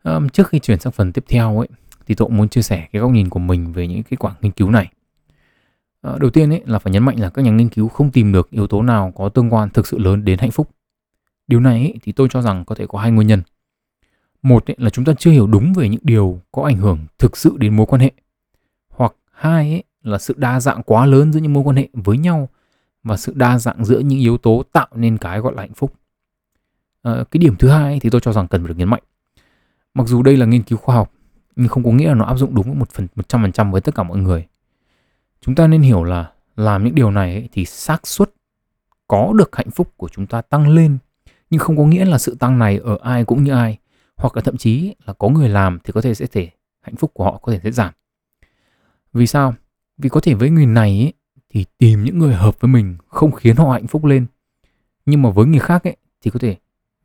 À, 0.02 0.21
trước 0.33 0.49
khi 0.49 0.59
chuyển 0.59 0.79
sang 0.79 0.93
phần 0.93 1.12
tiếp 1.12 1.25
theo 1.29 1.59
ấy 1.59 1.69
thì 2.07 2.14
tôi 2.14 2.26
cũng 2.26 2.37
muốn 2.37 2.49
chia 2.49 2.62
sẻ 2.62 2.88
cái 2.93 3.02
góc 3.02 3.11
nhìn 3.11 3.29
của 3.29 3.40
mình 3.40 3.73
về 3.73 3.87
những 3.87 4.02
kết 4.02 4.17
quả 4.19 4.35
nghiên 4.40 4.52
cứu 4.52 4.71
này. 4.71 4.90
À, 6.02 6.12
đầu 6.21 6.31
tiên 6.31 6.50
ấy 6.52 6.62
là 6.67 6.79
phải 6.79 6.93
nhấn 6.93 7.02
mạnh 7.02 7.21
là 7.21 7.31
các 7.31 7.43
nhà 7.43 7.50
nghiên 7.50 7.69
cứu 7.69 7.88
không 7.88 8.11
tìm 8.11 8.33
được 8.33 8.50
yếu 8.50 8.67
tố 8.67 8.83
nào 8.83 9.12
có 9.17 9.29
tương 9.29 9.52
quan 9.52 9.71
thực 9.71 9.87
sự 9.87 9.99
lớn 9.99 10.25
đến 10.25 10.38
hạnh 10.38 10.50
phúc. 10.50 10.71
Điều 11.50 11.61
này 11.61 11.78
ấy, 11.78 11.95
thì 12.02 12.12
tôi 12.12 12.28
cho 12.30 12.42
rằng 12.42 12.64
có 12.64 12.75
thể 12.75 12.87
có 12.87 12.99
hai 12.99 13.11
nguyên 13.11 13.28
nhân. 13.28 13.42
Một 14.42 14.71
ấy, 14.71 14.76
là 14.78 14.90
chúng 14.90 15.04
ta 15.04 15.12
chưa 15.19 15.30
hiểu 15.30 15.47
đúng 15.47 15.73
về 15.73 15.88
những 15.88 16.00
điều 16.04 16.40
có 16.52 16.62
ảnh 16.62 16.76
hưởng 16.76 16.99
thực 17.19 17.37
sự 17.37 17.57
đến 17.59 17.76
mối 17.76 17.87
quan 17.87 18.00
hệ. 18.00 18.11
Hoặc 18.88 19.14
hai 19.33 19.71
ấy, 19.71 19.85
là 20.02 20.19
sự 20.19 20.35
đa 20.37 20.61
dạng 20.61 20.83
quá 20.83 21.07
lớn 21.07 21.33
giữa 21.33 21.40
những 21.40 21.52
mối 21.52 21.62
quan 21.62 21.76
hệ 21.76 21.88
với 21.92 22.19
nhau 22.19 22.49
và 23.02 23.16
sự 23.16 23.33
đa 23.37 23.59
dạng 23.59 23.85
giữa 23.85 23.99
những 23.99 24.19
yếu 24.19 24.38
tố 24.38 24.62
tạo 24.73 24.88
nên 24.95 25.19
cái 25.19 25.40
gọi 25.40 25.54
là 25.54 25.62
hạnh 25.62 25.75
phúc. 25.75 25.92
À, 27.02 27.25
cái 27.30 27.38
điểm 27.38 27.57
thứ 27.59 27.69
hai 27.69 27.83
ấy, 27.83 28.00
thì 28.00 28.11
tôi 28.11 28.21
cho 28.21 28.33
rằng 28.33 28.49
cần 28.49 28.62
phải 28.62 28.69
được 28.69 28.78
nhấn 28.78 28.88
mạnh. 28.88 29.02
Mặc 29.95 30.07
dù 30.07 30.23
đây 30.23 30.37
là 30.37 30.47
nghiên 30.47 30.62
cứu 30.62 30.78
khoa 30.78 30.95
học 30.95 31.12
nhưng 31.57 31.69
không 31.69 31.85
có 31.85 31.90
nghĩa 31.90 32.09
là 32.09 32.14
nó 32.14 32.25
áp 32.25 32.37
dụng 32.37 32.54
đúng 32.54 32.78
một 32.78 32.90
phần 32.90 33.07
một 33.14 33.28
trăm 33.28 33.42
phần 33.42 33.52
trăm 33.52 33.73
với 33.73 33.80
tất 33.80 33.95
cả 33.95 34.02
mọi 34.02 34.19
người. 34.19 34.47
Chúng 35.40 35.54
ta 35.54 35.66
nên 35.66 35.83
hiểu 35.83 36.04
là 36.04 36.33
làm 36.57 36.85
những 36.85 36.95
điều 36.95 37.11
này 37.11 37.35
ấy, 37.35 37.49
thì 37.52 37.64
xác 37.64 38.07
suất 38.07 38.30
có 39.09 39.33
được 39.37 39.57
hạnh 39.57 39.71
phúc 39.71 39.92
của 39.97 40.09
chúng 40.09 40.26
ta 40.26 40.42
tăng 40.42 40.69
lên 40.69 40.99
nhưng 41.50 41.61
không 41.61 41.76
có 41.76 41.85
nghĩa 41.85 42.04
là 42.04 42.19
sự 42.19 42.37
tăng 42.40 42.59
này 42.59 42.78
ở 42.78 42.99
ai 43.02 43.25
cũng 43.25 43.45
như 43.45 43.52
ai 43.52 43.78
hoặc 44.16 44.37
là 44.37 44.42
thậm 44.42 44.57
chí 44.57 44.95
là 45.07 45.12
có 45.12 45.28
người 45.28 45.49
làm 45.49 45.78
thì 45.85 45.92
có 45.92 46.00
thể 46.00 46.14
sẽ 46.14 46.26
thể 46.26 46.50
hạnh 46.80 46.97
phúc 46.97 47.11
của 47.14 47.25
họ 47.25 47.38
có 47.42 47.52
thể 47.52 47.61
sẽ 47.64 47.71
giảm. 47.71 47.92
Vì 49.12 49.26
sao? 49.26 49.54
Vì 49.99 50.09
có 50.09 50.21
thể 50.21 50.35
với 50.35 50.50
người 50.50 50.66
này 50.66 50.90
ấy, 50.90 51.12
thì 51.50 51.64
tìm 51.78 52.04
những 52.04 52.19
người 52.19 52.35
hợp 52.35 52.61
với 52.61 52.69
mình 52.69 52.97
không 53.09 53.33
khiến 53.33 53.57
họ 53.57 53.73
hạnh 53.73 53.87
phúc 53.87 54.04
lên. 54.04 54.26
Nhưng 55.07 55.23
mà 55.23 55.30
với 55.30 55.47
người 55.47 55.61
khác 55.61 55.85
ấy, 55.85 55.97
thì 56.23 56.30
có 56.30 56.38
thể 56.38 56.57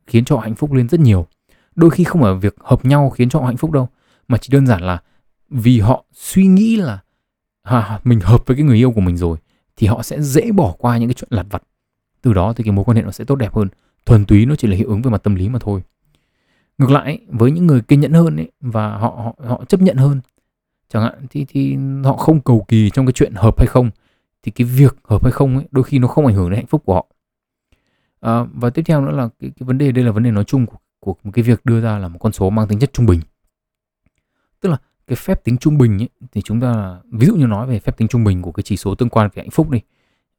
khiến 0.06 0.24
cho 0.24 0.36
họ 0.36 0.42
hạnh 0.42 0.54
phúc 0.54 0.72
lên 0.72 0.88
rất 0.88 1.00
nhiều. 1.00 1.26
Đôi 1.74 1.90
khi 1.90 2.04
không 2.04 2.22
phải 2.22 2.34
việc 2.34 2.56
hợp 2.60 2.84
nhau 2.84 3.10
khiến 3.10 3.28
cho 3.28 3.40
họ 3.40 3.46
hạnh 3.46 3.56
phúc 3.56 3.70
đâu 3.70 3.88
mà 4.28 4.38
chỉ 4.38 4.48
đơn 4.52 4.66
giản 4.66 4.82
là 4.82 5.02
vì 5.50 5.80
họ 5.80 6.04
suy 6.12 6.46
nghĩ 6.46 6.76
là 6.76 6.98
à, 7.62 8.00
mình 8.04 8.20
hợp 8.20 8.46
với 8.46 8.56
cái 8.56 8.64
người 8.64 8.76
yêu 8.76 8.92
của 8.92 9.00
mình 9.00 9.16
rồi 9.16 9.38
thì 9.76 9.86
họ 9.86 10.02
sẽ 10.02 10.20
dễ 10.20 10.52
bỏ 10.52 10.74
qua 10.78 10.98
những 10.98 11.08
cái 11.08 11.14
chuyện 11.14 11.28
lặt 11.32 11.46
vặt. 11.50 11.62
Từ 12.22 12.32
đó 12.32 12.52
thì 12.52 12.64
cái 12.64 12.72
mối 12.72 12.84
quan 12.84 12.96
hệ 12.96 13.02
nó 13.02 13.10
sẽ 13.10 13.24
tốt 13.24 13.36
đẹp 13.36 13.54
hơn 13.54 13.68
thuần 14.06 14.24
túy 14.24 14.46
nó 14.46 14.56
chỉ 14.56 14.68
là 14.68 14.76
hiệu 14.76 14.88
ứng 14.88 15.02
về 15.02 15.10
mặt 15.10 15.22
tâm 15.22 15.34
lý 15.34 15.48
mà 15.48 15.58
thôi. 15.58 15.82
Ngược 16.78 16.90
lại 16.90 17.18
với 17.28 17.50
những 17.50 17.66
người 17.66 17.80
kiên 17.80 18.00
nhẫn 18.00 18.12
hơn 18.12 18.36
ấy, 18.36 18.52
và 18.60 18.96
họ 18.96 19.08
họ 19.08 19.48
họ 19.48 19.64
chấp 19.64 19.80
nhận 19.80 19.96
hơn 19.96 20.20
chẳng 20.88 21.02
hạn 21.02 21.26
thì 21.30 21.44
thì 21.48 21.76
họ 22.04 22.16
không 22.16 22.40
cầu 22.40 22.64
kỳ 22.68 22.90
trong 22.90 23.06
cái 23.06 23.12
chuyện 23.12 23.32
hợp 23.34 23.58
hay 23.58 23.66
không 23.66 23.90
thì 24.42 24.52
cái 24.52 24.66
việc 24.66 24.96
hợp 25.04 25.22
hay 25.22 25.32
không 25.32 25.56
ấy, 25.56 25.66
đôi 25.70 25.84
khi 25.84 25.98
nó 25.98 26.08
không 26.08 26.26
ảnh 26.26 26.34
hưởng 26.34 26.50
đến 26.50 26.56
hạnh 26.56 26.66
phúc 26.66 26.82
của 26.84 26.94
họ. 26.94 27.06
À, 28.20 28.46
và 28.54 28.70
tiếp 28.70 28.82
theo 28.86 29.00
nữa 29.00 29.12
là 29.12 29.28
cái, 29.40 29.50
cái 29.50 29.66
vấn 29.66 29.78
đề 29.78 29.92
đây 29.92 30.04
là 30.04 30.12
vấn 30.12 30.22
đề 30.22 30.30
nói 30.30 30.44
chung 30.44 30.66
của, 30.66 30.76
của 31.00 31.14
một 31.24 31.30
cái 31.34 31.42
việc 31.42 31.64
đưa 31.64 31.80
ra 31.80 31.98
là 31.98 32.08
một 32.08 32.18
con 32.18 32.32
số 32.32 32.50
mang 32.50 32.68
tính 32.68 32.78
chất 32.78 32.92
trung 32.92 33.06
bình. 33.06 33.20
Tức 34.60 34.68
là 34.68 34.76
cái 35.06 35.16
phép 35.16 35.44
tính 35.44 35.58
trung 35.58 35.78
bình 35.78 36.02
ấy, 36.02 36.08
thì 36.32 36.42
chúng 36.42 36.60
ta 36.60 37.00
ví 37.12 37.26
dụ 37.26 37.36
như 37.36 37.46
nói 37.46 37.66
về 37.66 37.78
phép 37.78 37.96
tính 37.96 38.08
trung 38.08 38.24
bình 38.24 38.42
của 38.42 38.52
cái 38.52 38.62
chỉ 38.62 38.76
số 38.76 38.94
tương 38.94 39.08
quan 39.08 39.30
về 39.34 39.42
hạnh 39.42 39.50
phúc 39.50 39.70
đi. 39.70 39.80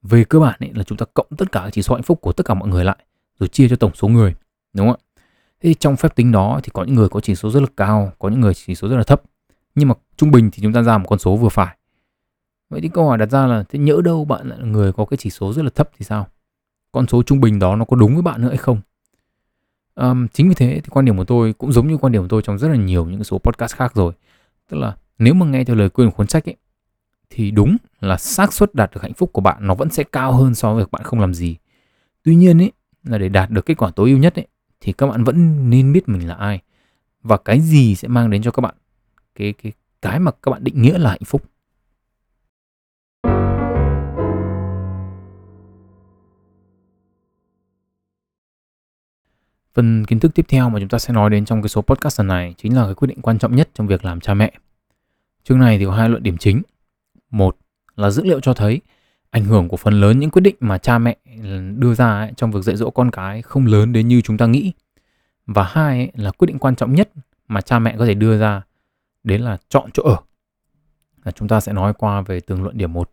Về 0.02 0.24
cơ 0.24 0.40
bản 0.40 0.56
ấy 0.60 0.72
là 0.74 0.84
chúng 0.84 0.98
ta 0.98 1.06
cộng 1.14 1.28
tất 1.38 1.52
cả 1.52 1.70
chỉ 1.72 1.82
số 1.82 1.96
hạnh 1.96 2.04
phúc 2.04 2.22
của 2.22 2.32
tất 2.32 2.46
cả 2.46 2.54
mọi 2.54 2.70
người 2.70 2.86
lại 2.86 2.98
rồi 3.40 3.48
chia 3.48 3.70
cho 3.70 3.76
tổng 3.76 3.92
số 3.96 4.08
người 4.08 4.36
đúng 4.74 4.88
không 4.88 4.96
ạ? 4.96 5.22
Thế 5.64 5.74
trong 5.74 5.96
phép 5.96 6.16
tính 6.16 6.32
đó 6.32 6.60
thì 6.64 6.70
có 6.74 6.84
những 6.84 6.96
người 6.96 7.10
có 7.10 7.20
chỉ 7.20 7.36
số 7.36 7.50
rất 7.50 7.60
là 7.60 7.68
cao 7.78 8.12
có 8.20 8.30
những 8.30 8.42
người 8.42 8.54
chỉ 8.54 8.76
số 8.76 8.88
rất 8.88 8.98
là 8.98 9.04
thấp. 9.04 9.22
Nhưng 9.76 9.88
mà 9.88 9.96
trung 10.18 10.32
bình 10.32 10.50
thì 10.52 10.64
chúng 10.64 10.74
ta 10.74 10.82
ra 10.82 10.98
một 10.98 11.06
con 11.08 11.20
số 11.20 11.36
vừa 11.36 11.50
phải. 11.50 11.78
Vậy 12.70 12.82
thì 12.82 12.90
câu 12.94 13.08
hỏi 13.08 13.18
đặt 13.18 13.32
ra 13.32 13.46
là 13.46 13.64
thế 13.70 13.80
nhỡ 13.80 14.02
đâu 14.04 14.26
bạn 14.26 14.50
là 14.50 14.56
người 14.58 14.92
có 14.92 15.06
cái 15.06 15.18
chỉ 15.18 15.30
số 15.30 15.54
rất 15.54 15.64
là 15.64 15.70
thấp 15.76 15.90
thì 15.98 16.06
sao? 16.06 16.28
Con 16.92 17.08
số 17.08 17.24
trung 17.24 17.40
bình 17.40 17.60
đó 17.60 17.76
nó 17.76 17.86
có 17.86 17.96
đúng 17.96 18.14
với 18.14 18.22
bạn 18.22 18.42
nữa 18.42 18.50
hay 18.50 18.58
không? 18.58 18.82
Um, 19.96 20.28
chính 20.28 20.50
vì 20.50 20.56
thế 20.56 20.82
thì 20.84 20.90
quan 20.90 21.06
điểm 21.06 21.18
của 21.18 21.24
tôi 21.24 21.54
cũng 21.54 21.72
giống 21.72 21.88
như 21.88 21.98
quan 21.98 22.14
điểm 22.14 22.22
của 22.22 22.28
tôi 22.28 22.42
trong 22.42 22.58
rất 22.58 22.68
là 22.68 22.76
nhiều 22.76 23.06
những 23.06 23.24
số 23.24 23.38
podcast 23.38 23.76
khác 23.76 23.96
rồi. 23.96 24.14
Tức 24.70 24.78
là 24.78 24.96
nếu 25.20 25.34
mà 25.34 25.46
nghe 25.46 25.64
theo 25.64 25.76
lời 25.76 25.90
khuyên 25.90 26.12
của 26.12 26.18
cuốn 26.18 26.28
sách 26.28 26.50
ấy 26.50 26.56
thì 27.30 27.52
đúng 27.52 27.78
là 28.00 28.18
xác 28.18 28.54
suất 28.54 28.76
đạt 28.76 28.92
được 28.94 29.02
hạnh 29.02 29.14
phúc 29.14 29.30
của 29.34 29.42
bạn 29.42 29.68
nó 29.68 29.76
vẫn 29.76 29.90
sẽ 29.90 30.04
cao 30.04 30.34
hơn 30.34 30.56
so 30.56 30.74
với 30.74 30.84
việc 30.84 30.92
bạn 30.92 31.04
không 31.04 31.20
làm 31.20 31.34
gì. 31.34 31.56
Tuy 32.24 32.36
nhiên 32.36 32.62
ấy 32.62 32.72
là 33.12 33.18
để 33.18 33.30
đạt 33.30 33.50
được 33.50 33.66
kết 33.66 33.78
quả 33.78 33.92
tối 33.92 34.10
ưu 34.10 34.18
nhất 34.20 34.36
ấy, 34.36 34.48
thì 34.82 34.94
các 34.94 35.08
bạn 35.08 35.24
vẫn 35.24 35.70
nên 35.70 35.94
biết 35.94 36.10
mình 36.10 36.28
là 36.28 36.36
ai 36.36 36.62
và 37.24 37.38
cái 37.38 37.60
gì 37.60 37.96
sẽ 37.96 38.08
mang 38.08 38.30
đến 38.30 38.42
cho 38.42 38.52
các 38.52 38.62
bạn 38.62 38.76
cái 39.36 39.54
cái 39.54 39.72
cái 40.02 40.20
mà 40.20 40.32
các 40.32 40.52
bạn 40.52 40.64
định 40.64 40.82
nghĩa 40.82 40.98
là 40.98 41.10
hạnh 41.10 41.24
phúc. 41.26 41.44
Phần 49.74 50.06
kiến 50.06 50.20
thức 50.20 50.32
tiếp 50.36 50.46
theo 50.50 50.70
mà 50.70 50.80
chúng 50.80 50.90
ta 50.90 51.00
sẽ 51.00 51.14
nói 51.14 51.30
đến 51.30 51.46
trong 51.46 51.62
cái 51.62 51.70
số 51.70 51.82
podcast 51.82 52.22
này 52.22 52.56
chính 52.58 52.76
là 52.76 52.86
cái 52.86 52.96
quyết 52.96 53.08
định 53.08 53.22
quan 53.22 53.40
trọng 53.40 53.56
nhất 53.56 53.70
trong 53.74 53.88
việc 53.88 54.06
làm 54.06 54.20
cha 54.20 54.34
mẹ. 54.34 54.52
Chương 55.44 55.60
này 55.60 55.78
thì 55.78 55.86
có 55.86 55.92
hai 55.92 56.10
luận 56.10 56.24
điểm 56.24 56.38
chính. 56.38 56.62
Một 57.30 57.58
là 57.96 58.10
dữ 58.10 58.24
liệu 58.24 58.40
cho 58.40 58.54
thấy 58.54 58.82
ảnh 59.30 59.46
hưởng 59.46 59.68
của 59.68 59.78
phần 59.78 60.02
lớn 60.02 60.20
những 60.20 60.30
quyết 60.30 60.42
định 60.42 60.56
mà 60.60 60.78
cha 60.78 60.98
mẹ 60.98 61.18
đưa 61.76 61.94
ra 61.94 62.20
ấy, 62.20 62.32
trong 62.38 62.52
việc 62.52 62.62
dạy 62.62 62.76
dỗ 62.76 62.90
con 62.90 63.12
cái 63.12 63.42
không 63.42 63.66
lớn 63.66 63.94
đến 63.94 64.08
như 64.08 64.22
chúng 64.22 64.38
ta 64.38 64.46
nghĩ. 64.46 64.74
Và 65.46 65.64
hai 65.64 65.98
ấy, 65.98 66.12
là 66.16 66.32
quyết 66.32 66.46
định 66.46 66.60
quan 66.60 66.76
trọng 66.76 66.96
nhất 66.96 67.10
mà 67.48 67.62
cha 67.62 67.80
mẹ 67.80 67.96
có 67.98 68.06
thể 68.06 68.14
đưa 68.14 68.38
ra 68.38 68.62
đấy 69.24 69.40
là 69.40 69.58
chọn 69.70 69.90
chỗ 69.94 70.04
ở. 70.04 70.18
Là 71.24 71.32
chúng 71.32 71.48
ta 71.48 71.60
sẽ 71.60 71.74
nói 71.74 71.94
qua 71.94 72.22
về 72.22 72.40
từng 72.40 72.64
luận 72.64 72.78
điểm 72.78 72.94
một. 72.94 73.12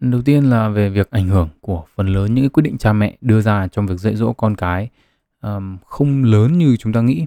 Đầu 0.00 0.22
tiên 0.22 0.50
là 0.50 0.68
về 0.68 0.88
việc 0.88 1.10
ảnh 1.10 1.28
hưởng 1.28 1.48
của 1.60 1.84
phần 1.94 2.06
lớn 2.06 2.34
những 2.34 2.50
quyết 2.50 2.62
định 2.62 2.78
cha 2.78 2.92
mẹ 2.92 3.16
đưa 3.20 3.40
ra 3.40 3.68
trong 3.68 3.86
việc 3.86 3.98
dạy 3.98 4.16
dỗ 4.16 4.32
con 4.32 4.56
cái 4.56 4.88
um, 5.42 5.78
không 5.86 6.24
lớn 6.24 6.58
như 6.58 6.76
chúng 6.76 6.92
ta 6.92 7.00
nghĩ. 7.00 7.26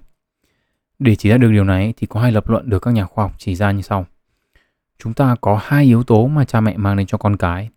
Để 0.99 1.15
chỉ 1.15 1.29
ra 1.29 1.37
được 1.37 1.51
điều 1.51 1.63
này 1.63 1.93
thì 1.97 2.07
có 2.07 2.19
hai 2.19 2.31
lập 2.31 2.49
luận 2.49 2.69
được 2.69 2.79
các 2.79 2.91
nhà 2.91 3.05
khoa 3.05 3.25
học 3.25 3.35
chỉ 3.37 3.55
ra 3.55 3.71
như 3.71 3.81
sau. 3.81 4.05
Chúng 4.99 5.13
ta 5.13 5.35
có 5.41 5.59
hai 5.63 5.85
yếu 5.85 6.03
tố 6.03 6.27
mà 6.27 6.45
cha 6.45 6.61
mẹ 6.61 6.77
mang 6.77 6.97
đến 6.97 7.07
cho 7.07 7.17
con 7.17 7.37
cái. 7.37 7.69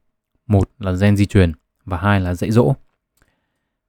Một 0.47 0.71
là 0.79 0.93
gen 0.93 1.17
di 1.17 1.27
truyền 1.27 1.53
và 1.85 1.97
hai 1.97 2.21
là 2.21 2.35
dạy 2.35 2.51
dỗ. 2.51 2.75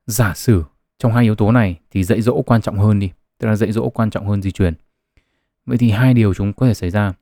Giả 0.05 0.34
sử 0.34 0.63
trong 0.98 1.13
hai 1.13 1.24
yếu 1.24 1.36
tố 1.36 1.51
này 1.51 1.79
thì 1.91 2.03
dạy 2.03 2.22
dỗ 2.22 2.41
quan 2.41 2.62
trọng 2.62 2.77
hơn 2.77 3.00
đi, 3.00 3.12
tức 3.38 3.48
là 3.48 3.55
dạy 3.55 3.72
dỗ 3.72 3.89
quan 3.89 4.10
trọng 4.10 4.27
hơn 4.27 4.41
di 4.41 4.51
truyền. 4.51 4.74
Vậy 5.65 5.77
thì 5.77 5.91
hai 5.91 6.13
điều 6.13 6.34
chúng 6.34 6.53
có 6.53 6.67
thể 6.67 6.74
xảy 6.74 6.89
ra. 6.89 7.13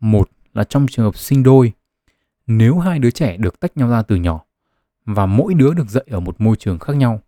Một 0.00 0.30
là 0.54 0.64
trong 0.64 0.86
trường 0.90 1.04
hợp 1.04 1.16
sinh 1.16 1.42
đôi 1.42 1.72
nếu 2.46 2.78
hai 2.78 2.98
đứa 2.98 3.10
trẻ 3.10 3.36
được 3.36 3.60
tách 3.60 3.76
nhau 3.76 3.88
ra 3.88 4.02
từ 4.02 4.16
nhỏ 4.16 4.40
và 5.04 5.26
mỗi 5.26 5.54
đứa 5.54 5.74
được 5.74 5.88
dạy 5.88 6.04
ở 6.10 6.20
một 6.20 6.40
môi 6.40 6.56
trường 6.56 6.78
khác 6.78 6.96
nhau 6.96 7.20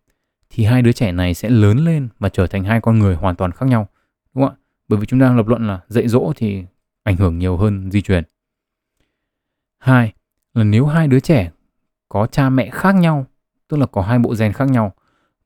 thì 0.51 0.65
hai 0.65 0.83
đứa 0.83 0.93
trẻ 0.93 1.13
này 1.13 1.35
sẽ 1.35 1.51
lớn 1.51 1.79
lên 1.79 2.09
và 2.19 2.29
trở 2.29 2.47
thành 2.47 2.65
hai 2.65 2.81
con 2.81 2.99
người 2.99 3.15
hoàn 3.15 3.37
toàn 3.37 3.53
khác 3.53 3.67
nhau 3.67 3.89
đúng 4.35 4.45
không 4.45 4.55
ạ 4.55 4.61
bởi 4.89 5.01
vì 5.01 5.07
chúng 5.07 5.21
ta 5.21 5.27
đang 5.27 5.37
lập 5.37 5.47
luận 5.47 5.67
là 5.67 5.81
dạy 5.89 6.09
dỗ 6.09 6.33
thì 6.37 6.65
ảnh 7.09 7.17
hưởng 7.17 7.39
nhiều 7.39 7.57
hơn 7.57 7.91
di 7.91 8.03
truyền. 8.03 8.25
Hai 9.79 10.13
là 10.55 10.65
nếu 10.65 10.87
hai 10.87 11.09
đứa 11.09 11.21
trẻ 11.21 11.51
có 12.09 12.27
cha 12.27 12.51
mẹ 12.51 12.71
khác 12.71 12.95
nhau, 12.95 13.27
tức 13.69 13.77
là 13.77 13.87
có 13.87 14.03
hai 14.03 14.19
bộ 14.19 14.35
gen 14.39 14.53
khác 14.53 14.69
nhau, 14.71 14.93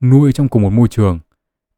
nuôi 0.00 0.32
trong 0.32 0.48
cùng 0.48 0.62
một 0.62 0.70
môi 0.70 0.88
trường, 0.88 1.18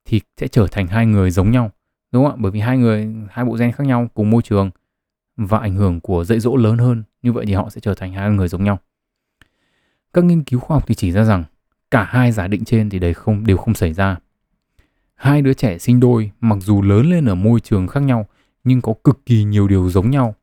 thì 0.04 0.20
sẽ 0.36 0.48
trở 0.48 0.66
thành 0.70 0.86
hai 0.86 1.06
người 1.06 1.30
giống 1.30 1.50
nhau, 1.50 1.70
đúng 2.12 2.24
không 2.24 2.32
ạ? 2.32 2.36
Bởi 2.38 2.52
vì 2.52 2.60
hai 2.60 2.78
người, 2.78 3.14
hai 3.30 3.44
bộ 3.44 3.56
gen 3.56 3.72
khác 3.72 3.86
nhau 3.86 4.08
cùng 4.14 4.30
môi 4.30 4.42
trường 4.42 4.70
và 5.36 5.58
ảnh 5.58 5.74
hưởng 5.74 6.00
của 6.00 6.24
dạy 6.24 6.40
dỗ 6.40 6.56
lớn 6.56 6.78
hơn, 6.78 7.02
như 7.22 7.32
vậy 7.32 7.46
thì 7.46 7.54
họ 7.54 7.70
sẽ 7.70 7.80
trở 7.80 7.94
thành 7.94 8.12
hai 8.12 8.30
người 8.30 8.48
giống 8.48 8.64
nhau. 8.64 8.78
Các 10.12 10.24
nghiên 10.24 10.44
cứu 10.44 10.60
khoa 10.60 10.76
học 10.76 10.84
thì 10.86 10.94
chỉ 10.94 11.12
ra 11.12 11.24
rằng 11.24 11.44
cả 11.90 12.04
hai 12.04 12.32
giả 12.32 12.48
định 12.48 12.64
trên 12.64 12.90
thì 12.90 12.98
đều 12.98 13.14
không 13.14 13.46
đều 13.46 13.56
không 13.56 13.74
xảy 13.74 13.92
ra. 13.92 14.16
Hai 15.14 15.42
đứa 15.42 15.54
trẻ 15.54 15.78
sinh 15.78 16.00
đôi, 16.00 16.30
mặc 16.40 16.58
dù 16.60 16.82
lớn 16.82 17.10
lên 17.10 17.24
ở 17.24 17.34
môi 17.34 17.60
trường 17.60 17.86
khác 17.86 18.00
nhau 18.02 18.26
nhưng 18.64 18.80
có 18.80 18.94
cực 19.04 19.26
kỳ 19.26 19.44
nhiều 19.44 19.68
điều 19.68 19.90
giống 19.90 20.10
nhau. 20.10 20.34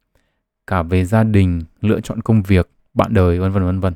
Cả 0.68 0.84
về 0.84 1.06
gia 1.06 1.24
đình 1.24 1.62
lựa 1.82 2.02
chọn 2.02 2.22
công 2.22 2.44
việc 2.44 2.70
bạn 2.94 3.14
đời 3.14 3.40
vân 3.40 3.52
vân 3.52 3.66
vân 3.66 3.80
vân. 3.80 3.94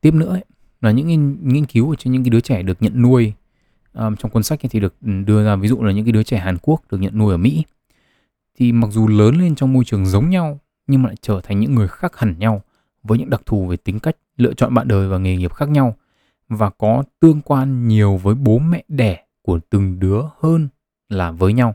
Tiếp 0.00 0.14
nữa 0.14 0.28
ấy, 0.28 0.44
là 0.80 0.90
những 0.90 1.36
nghiên, 1.42 1.66
cứu 1.66 1.90
ở 1.90 1.96
trên 1.96 2.12
những 2.12 2.24
cái 2.24 2.30
đứa 2.30 2.40
trẻ 2.40 2.62
được 2.62 2.82
nhận 2.82 3.02
nuôi. 3.02 3.32
Um, 3.94 4.16
trong 4.16 4.30
cuốn 4.30 4.42
sách 4.42 4.60
thì 4.70 4.80
được 4.80 4.94
ừ, 5.06 5.10
đưa 5.26 5.44
ra 5.44 5.56
ví 5.56 5.68
dụ 5.68 5.82
là 5.82 5.92
những 5.92 6.04
cái 6.04 6.12
đứa 6.12 6.22
trẻ 6.22 6.38
Hàn 6.38 6.58
Quốc 6.62 6.82
được 6.90 6.98
nhận 6.98 7.18
nuôi 7.18 7.34
ở 7.34 7.36
Mỹ. 7.36 7.64
Thì 8.58 8.72
mặc 8.72 8.88
dù 8.90 9.08
lớn 9.08 9.38
lên 9.38 9.54
trong 9.54 9.72
môi 9.72 9.84
trường 9.84 10.06
giống 10.06 10.30
nhau 10.30 10.60
nhưng 10.86 11.02
mà 11.02 11.08
lại 11.08 11.16
trở 11.20 11.40
thành 11.40 11.60
những 11.60 11.74
người 11.74 11.88
khác 11.88 12.18
hẳn 12.18 12.38
nhau 12.38 12.62
với 13.02 13.18
những 13.18 13.30
đặc 13.30 13.42
thù 13.46 13.66
về 13.66 13.76
tính 13.76 14.00
cách, 14.00 14.16
lựa 14.36 14.54
chọn 14.54 14.74
bạn 14.74 14.88
đời 14.88 15.08
và 15.08 15.18
nghề 15.18 15.36
nghiệp 15.36 15.52
khác 15.52 15.68
nhau 15.68 15.94
và 16.48 16.70
có 16.70 17.02
tương 17.20 17.40
quan 17.40 17.88
nhiều 17.88 18.16
với 18.16 18.34
bố 18.34 18.58
mẹ 18.58 18.84
đẻ 18.88 19.24
của 19.42 19.58
từng 19.70 20.00
đứa 20.00 20.22
hơn 20.40 20.68
là 21.08 21.30
với 21.30 21.52
nhau. 21.52 21.74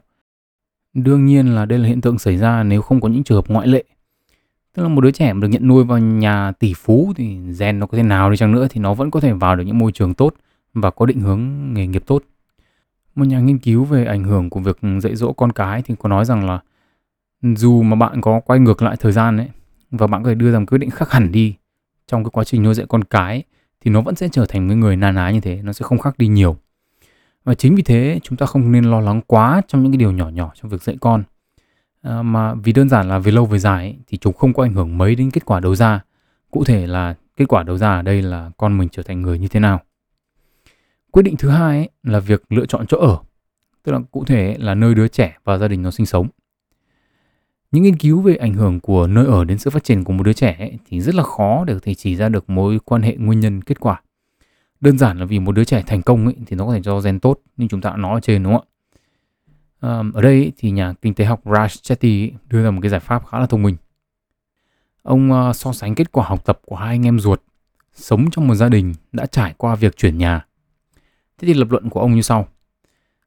Đương 0.93 1.25
nhiên 1.25 1.55
là 1.55 1.65
đây 1.65 1.79
là 1.79 1.87
hiện 1.87 2.01
tượng 2.01 2.19
xảy 2.19 2.37
ra 2.37 2.63
nếu 2.63 2.81
không 2.81 3.01
có 3.01 3.09
những 3.09 3.23
trường 3.23 3.37
hợp 3.37 3.47
ngoại 3.47 3.67
lệ. 3.67 3.83
Tức 4.73 4.83
là 4.83 4.89
một 4.89 5.01
đứa 5.01 5.11
trẻ 5.11 5.33
mà 5.33 5.39
được 5.41 5.47
nhận 5.47 5.67
nuôi 5.67 5.83
vào 5.83 5.97
nhà 5.97 6.51
tỷ 6.51 6.73
phú 6.73 7.13
thì 7.15 7.37
gen 7.59 7.79
nó 7.79 7.85
có 7.85 7.97
thế 7.97 8.03
nào 8.03 8.31
đi 8.31 8.37
chăng 8.37 8.51
nữa 8.51 8.67
thì 8.69 8.81
nó 8.81 8.93
vẫn 8.93 9.11
có 9.11 9.19
thể 9.19 9.33
vào 9.33 9.55
được 9.55 9.63
những 9.63 9.77
môi 9.77 9.91
trường 9.91 10.13
tốt 10.13 10.33
và 10.73 10.91
có 10.91 11.05
định 11.05 11.19
hướng 11.19 11.73
nghề 11.73 11.87
nghiệp 11.87 12.03
tốt. 12.05 12.23
Một 13.15 13.25
nhà 13.25 13.39
nghiên 13.39 13.57
cứu 13.57 13.83
về 13.83 14.05
ảnh 14.05 14.23
hưởng 14.23 14.49
của 14.49 14.59
việc 14.59 14.79
dạy 15.01 15.15
dỗ 15.15 15.33
con 15.33 15.51
cái 15.51 15.81
thì 15.81 15.95
có 15.99 16.09
nói 16.09 16.25
rằng 16.25 16.45
là 16.45 16.59
dù 17.41 17.81
mà 17.81 17.95
bạn 17.95 18.21
có 18.21 18.39
quay 18.39 18.59
ngược 18.59 18.81
lại 18.81 18.95
thời 18.99 19.11
gian 19.11 19.37
ấy 19.37 19.47
và 19.91 20.07
bạn 20.07 20.23
có 20.23 20.29
thể 20.29 20.35
đưa 20.35 20.51
ra 20.51 20.59
một 20.59 20.65
quyết 20.67 20.77
định 20.77 20.89
khác 20.89 21.11
hẳn 21.11 21.31
đi 21.31 21.55
trong 22.07 22.23
cái 22.23 22.31
quá 22.33 22.43
trình 22.43 22.63
nuôi 22.63 22.73
dạy 22.73 22.85
con 22.89 23.03
cái 23.03 23.43
thì 23.81 23.91
nó 23.91 24.01
vẫn 24.01 24.15
sẽ 24.15 24.29
trở 24.31 24.45
thành 24.45 24.67
một 24.67 24.73
người 24.75 24.95
na 24.95 25.11
ná 25.11 25.31
như 25.31 25.39
thế, 25.39 25.61
nó 25.63 25.73
sẽ 25.73 25.83
không 25.83 25.99
khác 25.99 26.17
đi 26.17 26.27
nhiều 26.27 26.57
và 27.43 27.53
chính 27.53 27.75
vì 27.75 27.83
thế 27.83 28.19
chúng 28.23 28.37
ta 28.37 28.45
không 28.45 28.71
nên 28.71 28.83
lo 28.83 28.99
lắng 28.99 29.21
quá 29.27 29.61
trong 29.67 29.83
những 29.83 29.91
cái 29.91 29.97
điều 29.97 30.11
nhỏ 30.11 30.29
nhỏ 30.29 30.51
trong 30.55 30.71
việc 30.71 30.83
dạy 30.83 30.97
con. 31.01 31.23
À, 32.01 32.21
mà 32.21 32.53
vì 32.53 32.73
đơn 32.73 32.89
giản 32.89 33.09
là 33.09 33.19
về 33.19 33.31
lâu 33.31 33.45
về 33.45 33.59
dài 33.59 33.85
ấy, 33.85 33.97
thì 34.07 34.17
chúng 34.17 34.33
không 34.33 34.53
có 34.53 34.63
ảnh 34.63 34.73
hưởng 34.73 34.97
mấy 34.97 35.15
đến 35.15 35.31
kết 35.31 35.45
quả 35.45 35.59
đầu 35.59 35.75
ra. 35.75 36.01
Cụ 36.51 36.63
thể 36.63 36.87
là 36.87 37.15
kết 37.37 37.45
quả 37.47 37.63
đầu 37.63 37.77
ra 37.77 37.95
ở 37.95 38.01
đây 38.01 38.21
là 38.21 38.51
con 38.57 38.77
mình 38.77 38.89
trở 38.89 39.03
thành 39.03 39.21
người 39.21 39.39
như 39.39 39.47
thế 39.47 39.59
nào. 39.59 39.81
Quyết 41.11 41.23
định 41.23 41.37
thứ 41.37 41.49
hai 41.49 41.77
ấy, 41.77 41.89
là 42.03 42.19
việc 42.19 42.43
lựa 42.49 42.65
chọn 42.65 42.87
chỗ 42.87 42.97
ở 42.97 43.17
tức 43.83 43.91
là 43.91 43.99
cụ 44.11 44.25
thể 44.25 44.55
là 44.59 44.75
nơi 44.75 44.95
đứa 44.95 45.07
trẻ 45.07 45.37
và 45.43 45.57
gia 45.57 45.67
đình 45.67 45.81
nó 45.81 45.91
sinh 45.91 46.05
sống. 46.05 46.27
Những 47.71 47.83
nghiên 47.83 47.97
cứu 47.97 48.21
về 48.21 48.35
ảnh 48.35 48.53
hưởng 48.53 48.79
của 48.79 49.07
nơi 49.07 49.25
ở 49.25 49.43
đến 49.43 49.57
sự 49.57 49.69
phát 49.69 49.83
triển 49.83 50.03
của 50.03 50.13
một 50.13 50.23
đứa 50.23 50.33
trẻ 50.33 50.55
ấy, 50.59 50.79
thì 50.85 51.01
rất 51.01 51.15
là 51.15 51.23
khó 51.23 51.63
để 51.67 51.73
có 51.73 51.79
thể 51.83 51.93
chỉ 51.93 52.15
ra 52.15 52.29
được 52.29 52.49
mối 52.49 52.79
quan 52.85 53.01
hệ 53.01 53.15
nguyên 53.15 53.39
nhân 53.39 53.61
kết 53.61 53.79
quả. 53.79 54.01
Đơn 54.79 54.97
giản 54.97 55.19
là 55.19 55.25
vì 55.25 55.39
một 55.39 55.51
đứa 55.51 55.63
trẻ 55.63 55.83
thành 55.87 56.01
công 56.01 56.25
ấy, 56.25 56.35
thì 56.45 56.55
nó 56.55 56.65
có 56.65 56.73
thể 56.73 56.81
do 56.81 56.99
gen 56.99 57.19
tốt 57.19 57.39
như 57.57 57.67
chúng 57.69 57.81
ta 57.81 57.89
đã 57.89 57.97
nói 57.97 58.13
ở 58.13 58.19
trên 58.19 58.43
đúng 58.43 58.53
không 58.53 58.63
ạ? 58.63 58.69
À, 59.79 60.03
ở 60.13 60.21
đây 60.21 60.33
ấy, 60.33 60.51
thì 60.57 60.71
nhà 60.71 60.93
kinh 61.01 61.13
tế 61.13 61.25
học 61.25 61.45
Raj 61.45 61.67
Chetty 61.67 62.31
đưa 62.47 62.63
ra 62.63 62.71
một 62.71 62.79
cái 62.81 62.89
giải 62.89 62.99
pháp 62.99 63.27
khá 63.27 63.39
là 63.39 63.45
thông 63.45 63.63
minh. 63.63 63.77
Ông 65.03 65.31
uh, 65.31 65.55
so 65.55 65.73
sánh 65.73 65.95
kết 65.95 66.11
quả 66.11 66.25
học 66.27 66.45
tập 66.45 66.59
của 66.65 66.75
hai 66.75 66.89
anh 66.89 67.05
em 67.05 67.19
ruột 67.19 67.41
sống 67.93 68.31
trong 68.31 68.47
một 68.47 68.55
gia 68.55 68.69
đình 68.69 68.93
đã 69.11 69.25
trải 69.25 69.53
qua 69.57 69.75
việc 69.75 69.97
chuyển 69.97 70.17
nhà. 70.17 70.45
Thế 71.37 71.47
thì 71.47 71.53
lập 71.53 71.67
luận 71.71 71.89
của 71.89 71.99
ông 71.99 72.15
như 72.15 72.21
sau. 72.21 72.47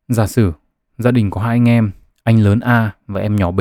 Giả 0.09 0.27
sử 0.27 0.53
gia 0.99 1.11
đình 1.11 1.31
có 1.31 1.41
hai 1.41 1.57
anh 1.57 1.69
em, 1.69 1.91
anh 2.23 2.39
lớn 2.39 2.61
A 2.61 2.93
và 3.07 3.21
em 3.21 3.37
nhỏ 3.37 3.51
B 3.51 3.61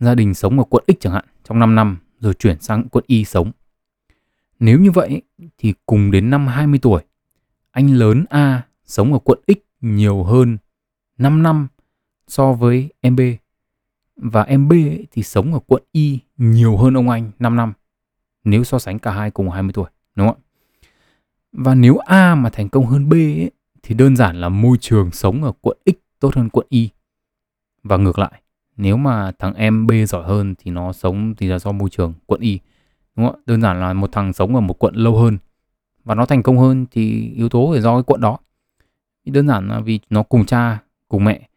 gia 0.00 0.14
đình 0.14 0.34
sống 0.34 0.58
ở 0.58 0.64
quận 0.70 0.84
X 0.88 0.92
chẳng 1.00 1.12
hạn 1.12 1.24
trong 1.44 1.58
5 1.58 1.74
năm 1.74 1.98
rồi 2.20 2.34
chuyển 2.34 2.60
sang 2.60 2.88
quận 2.88 3.04
Y 3.06 3.24
sống. 3.24 3.52
Nếu 4.58 4.80
như 4.80 4.90
vậy 4.90 5.22
thì 5.58 5.74
cùng 5.86 6.10
đến 6.10 6.30
năm 6.30 6.46
20 6.46 6.78
tuổi, 6.82 7.02
anh 7.70 7.94
lớn 7.94 8.24
A 8.30 8.62
sống 8.84 9.12
ở 9.12 9.18
quận 9.18 9.38
X 9.46 9.58
nhiều 9.80 10.24
hơn 10.24 10.58
5 11.18 11.42
năm 11.42 11.68
so 12.26 12.52
với 12.52 12.88
em 13.00 13.16
B 13.16 13.20
và 14.16 14.42
em 14.42 14.68
B 14.68 14.72
thì 15.10 15.22
sống 15.22 15.54
ở 15.54 15.60
quận 15.66 15.82
Y 15.92 16.18
nhiều 16.36 16.76
hơn 16.76 16.96
ông 16.96 17.08
anh 17.08 17.30
5 17.38 17.56
năm 17.56 17.72
nếu 18.44 18.64
so 18.64 18.78
sánh 18.78 18.98
cả 18.98 19.10
hai 19.10 19.30
cùng 19.30 19.50
20 19.50 19.72
tuổi, 19.72 19.90
đúng 20.14 20.28
không 20.28 20.36
ạ? 20.36 20.44
Và 21.52 21.74
nếu 21.74 21.96
A 21.96 22.34
mà 22.34 22.50
thành 22.50 22.68
công 22.68 22.86
hơn 22.86 23.08
B 23.08 23.12
ấy, 23.12 23.50
thì 23.82 23.94
đơn 23.94 24.16
giản 24.16 24.40
là 24.40 24.48
môi 24.48 24.76
trường 24.80 25.10
sống 25.10 25.44
ở 25.44 25.52
quận 25.60 25.78
X 25.86 25.94
tốt 26.20 26.34
hơn 26.34 26.48
quận 26.48 26.66
Y. 26.68 26.88
Và 27.82 27.96
ngược 27.96 28.18
lại, 28.18 28.42
nếu 28.76 28.96
mà 28.96 29.32
thằng 29.38 29.54
em 29.54 29.86
B 29.86 29.92
giỏi 30.08 30.24
hơn 30.24 30.54
thì 30.58 30.70
nó 30.70 30.92
sống 30.92 31.34
thì 31.34 31.46
là 31.46 31.58
do 31.58 31.72
môi 31.72 31.90
trường 31.90 32.14
quận 32.26 32.40
Y 32.40 32.60
đúng 33.18 33.26
không 33.26 33.36
ạ? 33.36 33.42
Đơn 33.46 33.62
giản 33.62 33.80
là 33.80 33.92
một 33.92 34.12
thằng 34.12 34.32
sống 34.32 34.54
ở 34.54 34.60
một 34.60 34.78
quận 34.78 34.94
lâu 34.94 35.16
hơn. 35.16 35.38
Và 36.04 36.14
nó 36.14 36.26
thành 36.26 36.42
công 36.42 36.58
hơn 36.58 36.86
thì 36.90 37.32
yếu 37.36 37.48
tố 37.48 37.68
phải 37.72 37.80
do 37.80 37.94
cái 37.94 38.02
quận 38.02 38.20
đó. 38.20 38.38
Đơn 39.24 39.48
giản 39.48 39.68
là 39.68 39.80
vì 39.80 40.00
nó 40.10 40.22
cùng 40.22 40.46
cha 40.46 40.78
cùng 41.08 41.24
mẹ. 41.24 41.48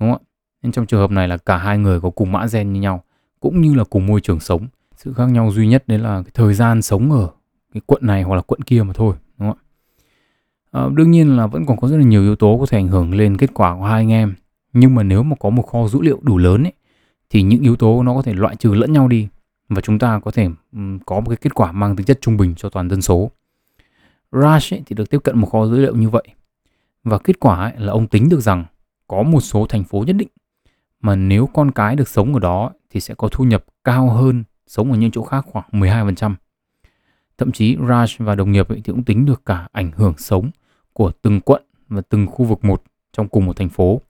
Đúng 0.00 0.12
không 0.12 0.20
ạ? 0.22 0.26
Nên 0.62 0.72
trong 0.72 0.86
trường 0.86 1.00
hợp 1.00 1.10
này 1.10 1.28
là 1.28 1.36
cả 1.36 1.56
hai 1.56 1.78
người 1.78 2.00
có 2.00 2.10
cùng 2.10 2.32
mã 2.32 2.46
gen 2.52 2.72
như 2.72 2.80
nhau 2.80 3.04
cũng 3.40 3.60
như 3.60 3.74
là 3.74 3.84
cùng 3.84 4.06
môi 4.06 4.20
trường 4.20 4.40
sống. 4.40 4.66
Sự 4.96 5.12
khác 5.12 5.26
nhau 5.26 5.50
duy 5.50 5.68
nhất 5.68 5.84
đấy 5.86 5.98
là 5.98 6.22
cái 6.22 6.30
thời 6.34 6.54
gian 6.54 6.82
sống 6.82 7.12
ở 7.12 7.28
cái 7.74 7.80
quận 7.86 8.06
này 8.06 8.22
hoặc 8.22 8.36
là 8.36 8.42
quận 8.42 8.62
kia 8.62 8.82
mà 8.82 8.92
thôi 8.92 9.14
đúng 9.38 9.48
không 9.48 9.58
ạ? 9.58 9.66
À, 10.70 10.88
đương 10.94 11.10
nhiên 11.10 11.36
là 11.36 11.46
vẫn 11.46 11.66
còn 11.66 11.76
có 11.76 11.88
rất 11.88 11.96
là 11.96 12.04
nhiều 12.04 12.22
yếu 12.22 12.36
tố 12.36 12.56
có 12.60 12.66
thể 12.66 12.78
ảnh 12.78 12.88
hưởng 12.88 13.14
lên 13.14 13.36
kết 13.36 13.50
quả 13.54 13.76
của 13.76 13.84
hai 13.84 14.00
anh 14.00 14.12
em. 14.12 14.34
Nhưng 14.72 14.94
mà 14.94 15.02
nếu 15.02 15.22
mà 15.22 15.36
có 15.40 15.50
một 15.50 15.62
kho 15.62 15.88
dữ 15.88 16.00
liệu 16.02 16.18
đủ 16.22 16.38
lớn 16.38 16.62
ấy, 16.62 16.72
thì 17.30 17.42
những 17.42 17.60
yếu 17.60 17.76
tố 17.76 18.02
nó 18.02 18.14
có 18.14 18.22
thể 18.22 18.34
loại 18.34 18.56
trừ 18.56 18.74
lẫn 18.74 18.92
nhau 18.92 19.08
đi 19.08 19.28
và 19.70 19.80
chúng 19.80 19.98
ta 19.98 20.20
có 20.24 20.30
thể 20.30 20.48
có 21.06 21.20
một 21.20 21.28
cái 21.28 21.36
kết 21.36 21.54
quả 21.54 21.72
mang 21.72 21.96
tính 21.96 22.06
chất 22.06 22.18
trung 22.20 22.36
bình 22.36 22.54
cho 22.54 22.68
toàn 22.68 22.90
dân 22.90 23.02
số. 23.02 23.30
Rush 24.32 24.74
ấy, 24.74 24.82
thì 24.86 24.94
được 24.94 25.10
tiếp 25.10 25.18
cận 25.24 25.38
một 25.38 25.46
kho 25.46 25.66
dữ 25.66 25.78
liệu 25.78 25.96
như 25.96 26.08
vậy 26.08 26.24
và 27.04 27.18
kết 27.18 27.40
quả 27.40 27.56
ấy 27.56 27.72
là 27.76 27.92
ông 27.92 28.06
tính 28.06 28.28
được 28.28 28.40
rằng 28.40 28.64
có 29.08 29.22
một 29.22 29.40
số 29.40 29.66
thành 29.66 29.84
phố 29.84 30.04
nhất 30.06 30.16
định 30.16 30.28
mà 31.00 31.16
nếu 31.16 31.46
con 31.46 31.70
cái 31.70 31.96
được 31.96 32.08
sống 32.08 32.34
ở 32.34 32.40
đó 32.40 32.70
thì 32.90 33.00
sẽ 33.00 33.14
có 33.14 33.28
thu 33.32 33.44
nhập 33.44 33.64
cao 33.84 34.10
hơn 34.10 34.44
sống 34.66 34.92
ở 34.92 34.98
những 34.98 35.10
chỗ 35.10 35.22
khác 35.22 35.44
khoảng 35.48 35.68
12%. 35.72 36.34
Thậm 37.38 37.52
chí 37.52 37.76
Raj 37.76 38.24
và 38.24 38.34
đồng 38.34 38.52
nghiệp 38.52 38.68
ấy 38.68 38.80
thì 38.84 38.92
cũng 38.92 39.04
tính 39.04 39.26
được 39.26 39.42
cả 39.46 39.68
ảnh 39.72 39.90
hưởng 39.96 40.14
sống 40.18 40.50
của 40.92 41.12
từng 41.22 41.40
quận 41.40 41.62
và 41.88 42.02
từng 42.08 42.26
khu 42.26 42.44
vực 42.44 42.64
một 42.64 42.82
trong 43.12 43.28
cùng 43.28 43.46
một 43.46 43.56
thành 43.56 43.68
phố. 43.68 44.00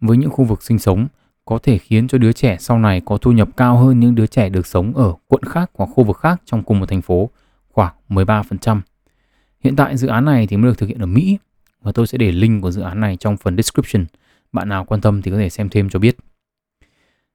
Với 0.00 0.16
những 0.16 0.30
khu 0.30 0.44
vực 0.44 0.62
sinh 0.62 0.78
sống 0.78 1.06
có 1.46 1.58
thể 1.58 1.78
khiến 1.78 2.08
cho 2.08 2.18
đứa 2.18 2.32
trẻ 2.32 2.56
sau 2.60 2.78
này 2.78 3.02
có 3.04 3.18
thu 3.18 3.32
nhập 3.32 3.48
cao 3.56 3.76
hơn 3.76 4.00
những 4.00 4.14
đứa 4.14 4.26
trẻ 4.26 4.48
được 4.48 4.66
sống 4.66 4.96
ở 4.96 5.14
quận 5.26 5.42
khác 5.42 5.70
hoặc 5.74 5.90
khu 5.94 6.04
vực 6.04 6.16
khác 6.16 6.42
trong 6.44 6.62
cùng 6.62 6.80
một 6.80 6.86
thành 6.88 7.02
phố, 7.02 7.30
khoảng 7.68 7.94
13%. 8.08 8.80
Hiện 9.60 9.76
tại 9.76 9.96
dự 9.96 10.08
án 10.08 10.24
này 10.24 10.46
thì 10.46 10.56
mới 10.56 10.70
được 10.70 10.78
thực 10.78 10.88
hiện 10.88 10.98
ở 10.98 11.06
Mỹ, 11.06 11.38
và 11.80 11.92
tôi 11.92 12.06
sẽ 12.06 12.18
để 12.18 12.32
link 12.32 12.62
của 12.62 12.70
dự 12.70 12.82
án 12.82 13.00
này 13.00 13.16
trong 13.16 13.36
phần 13.36 13.56
description. 13.56 14.04
Bạn 14.52 14.68
nào 14.68 14.84
quan 14.84 15.00
tâm 15.00 15.22
thì 15.22 15.30
có 15.30 15.36
thể 15.36 15.48
xem 15.48 15.68
thêm 15.68 15.88
cho 15.88 15.98
biết. 15.98 16.16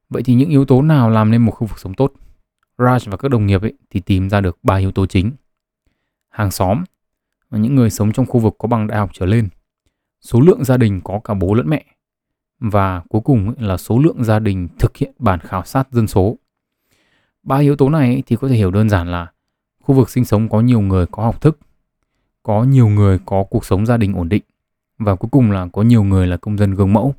Vậy 0.09 0.23
thì 0.23 0.33
những 0.33 0.49
yếu 0.49 0.65
tố 0.65 0.81
nào 0.81 1.09
làm 1.09 1.31
nên 1.31 1.41
một 1.41 1.51
khu 1.51 1.67
vực 1.67 1.79
sống 1.79 1.93
tốt? 1.93 2.13
Raj 2.77 3.11
và 3.11 3.17
các 3.17 3.31
đồng 3.31 3.45
nghiệp 3.45 3.61
ấy 3.61 3.73
thì 3.89 3.99
tìm 3.99 4.29
ra 4.29 4.41
được 4.41 4.57
ba 4.63 4.75
yếu 4.75 4.91
tố 4.91 5.05
chính. 5.05 5.31
Hàng 6.29 6.51
xóm 6.51 6.83
và 7.49 7.57
những 7.57 7.75
người 7.75 7.89
sống 7.89 8.11
trong 8.11 8.25
khu 8.25 8.39
vực 8.39 8.55
có 8.57 8.67
bằng 8.67 8.87
đại 8.87 8.99
học 8.99 9.09
trở 9.13 9.25
lên. 9.25 9.49
Số 10.21 10.41
lượng 10.41 10.63
gia 10.63 10.77
đình 10.77 11.01
có 11.03 11.19
cả 11.23 11.33
bố 11.33 11.53
lẫn 11.53 11.69
mẹ. 11.69 11.85
Và 12.61 13.01
cuối 13.09 13.21
cùng 13.21 13.53
là 13.57 13.77
số 13.77 13.99
lượng 13.99 14.23
gia 14.23 14.39
đình 14.39 14.67
thực 14.79 14.97
hiện 14.97 15.11
bản 15.19 15.39
khảo 15.39 15.65
sát 15.65 15.91
dân 15.91 16.07
số. 16.07 16.37
Ba 17.43 17.57
yếu 17.57 17.75
tố 17.75 17.89
này 17.89 18.23
thì 18.25 18.35
có 18.35 18.47
thể 18.47 18.55
hiểu 18.55 18.71
đơn 18.71 18.89
giản 18.89 19.11
là 19.11 19.31
khu 19.83 19.95
vực 19.95 20.09
sinh 20.09 20.25
sống 20.25 20.49
có 20.49 20.61
nhiều 20.61 20.81
người 20.81 21.05
có 21.05 21.23
học 21.23 21.41
thức, 21.41 21.59
có 22.43 22.63
nhiều 22.63 22.87
người 22.87 23.19
có 23.25 23.43
cuộc 23.43 23.65
sống 23.65 23.85
gia 23.85 23.97
đình 23.97 24.13
ổn 24.13 24.29
định 24.29 24.43
và 24.97 25.15
cuối 25.15 25.29
cùng 25.31 25.51
là 25.51 25.67
có 25.73 25.81
nhiều 25.81 26.03
người 26.03 26.27
là 26.27 26.37
công 26.37 26.57
dân 26.57 26.75
gương 26.75 26.93
mẫu. 26.93 27.15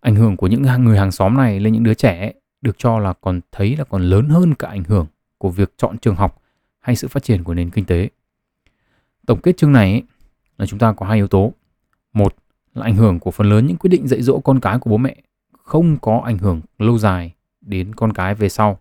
Ảnh 0.00 0.16
hưởng 0.16 0.36
của 0.36 0.46
những 0.46 0.62
người 0.78 0.98
hàng 0.98 1.12
xóm 1.12 1.36
này 1.36 1.60
lên 1.60 1.72
những 1.72 1.82
đứa 1.82 1.94
trẻ 1.94 2.32
được 2.60 2.78
cho 2.78 2.98
là 2.98 3.12
còn 3.20 3.40
thấy 3.52 3.76
là 3.76 3.84
còn 3.84 4.02
lớn 4.02 4.28
hơn 4.28 4.54
cả 4.54 4.68
ảnh 4.68 4.84
hưởng 4.84 5.06
của 5.38 5.50
việc 5.50 5.72
chọn 5.76 5.98
trường 5.98 6.16
học 6.16 6.42
hay 6.80 6.96
sự 6.96 7.08
phát 7.08 7.22
triển 7.22 7.44
của 7.44 7.54
nền 7.54 7.70
kinh 7.70 7.84
tế. 7.84 8.08
Tổng 9.26 9.40
kết 9.40 9.56
chương 9.56 9.72
này 9.72 10.02
là 10.58 10.66
chúng 10.66 10.78
ta 10.78 10.92
có 10.92 11.06
hai 11.06 11.16
yếu 11.16 11.28
tố. 11.28 11.52
Một 12.12 12.34
là 12.74 12.84
ảnh 12.84 12.96
hưởng 12.96 13.20
của 13.20 13.30
phần 13.30 13.48
lớn 13.48 13.66
những 13.66 13.76
quyết 13.76 13.90
định 13.90 14.08
dạy 14.08 14.22
dỗ 14.22 14.40
con 14.40 14.60
cái 14.60 14.78
của 14.78 14.90
bố 14.90 14.96
mẹ 14.96 15.16
không 15.62 15.96
có 15.98 16.22
ảnh 16.24 16.38
hưởng 16.38 16.60
lâu 16.78 16.98
dài 16.98 17.34
đến 17.60 17.94
con 17.94 18.12
cái 18.12 18.34
về 18.34 18.48
sau. 18.48 18.78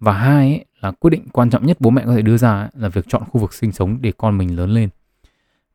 Và 0.00 0.12
hai 0.12 0.64
là 0.80 0.90
quyết 0.90 1.10
định 1.10 1.28
quan 1.32 1.50
trọng 1.50 1.66
nhất 1.66 1.76
bố 1.80 1.90
mẹ 1.90 2.02
có 2.06 2.14
thể 2.14 2.22
đưa 2.22 2.36
ra 2.36 2.68
là 2.74 2.88
việc 2.88 3.04
chọn 3.08 3.22
khu 3.30 3.40
vực 3.40 3.54
sinh 3.54 3.72
sống 3.72 3.98
để 4.00 4.12
con 4.16 4.38
mình 4.38 4.56
lớn 4.56 4.70
lên. 4.70 4.88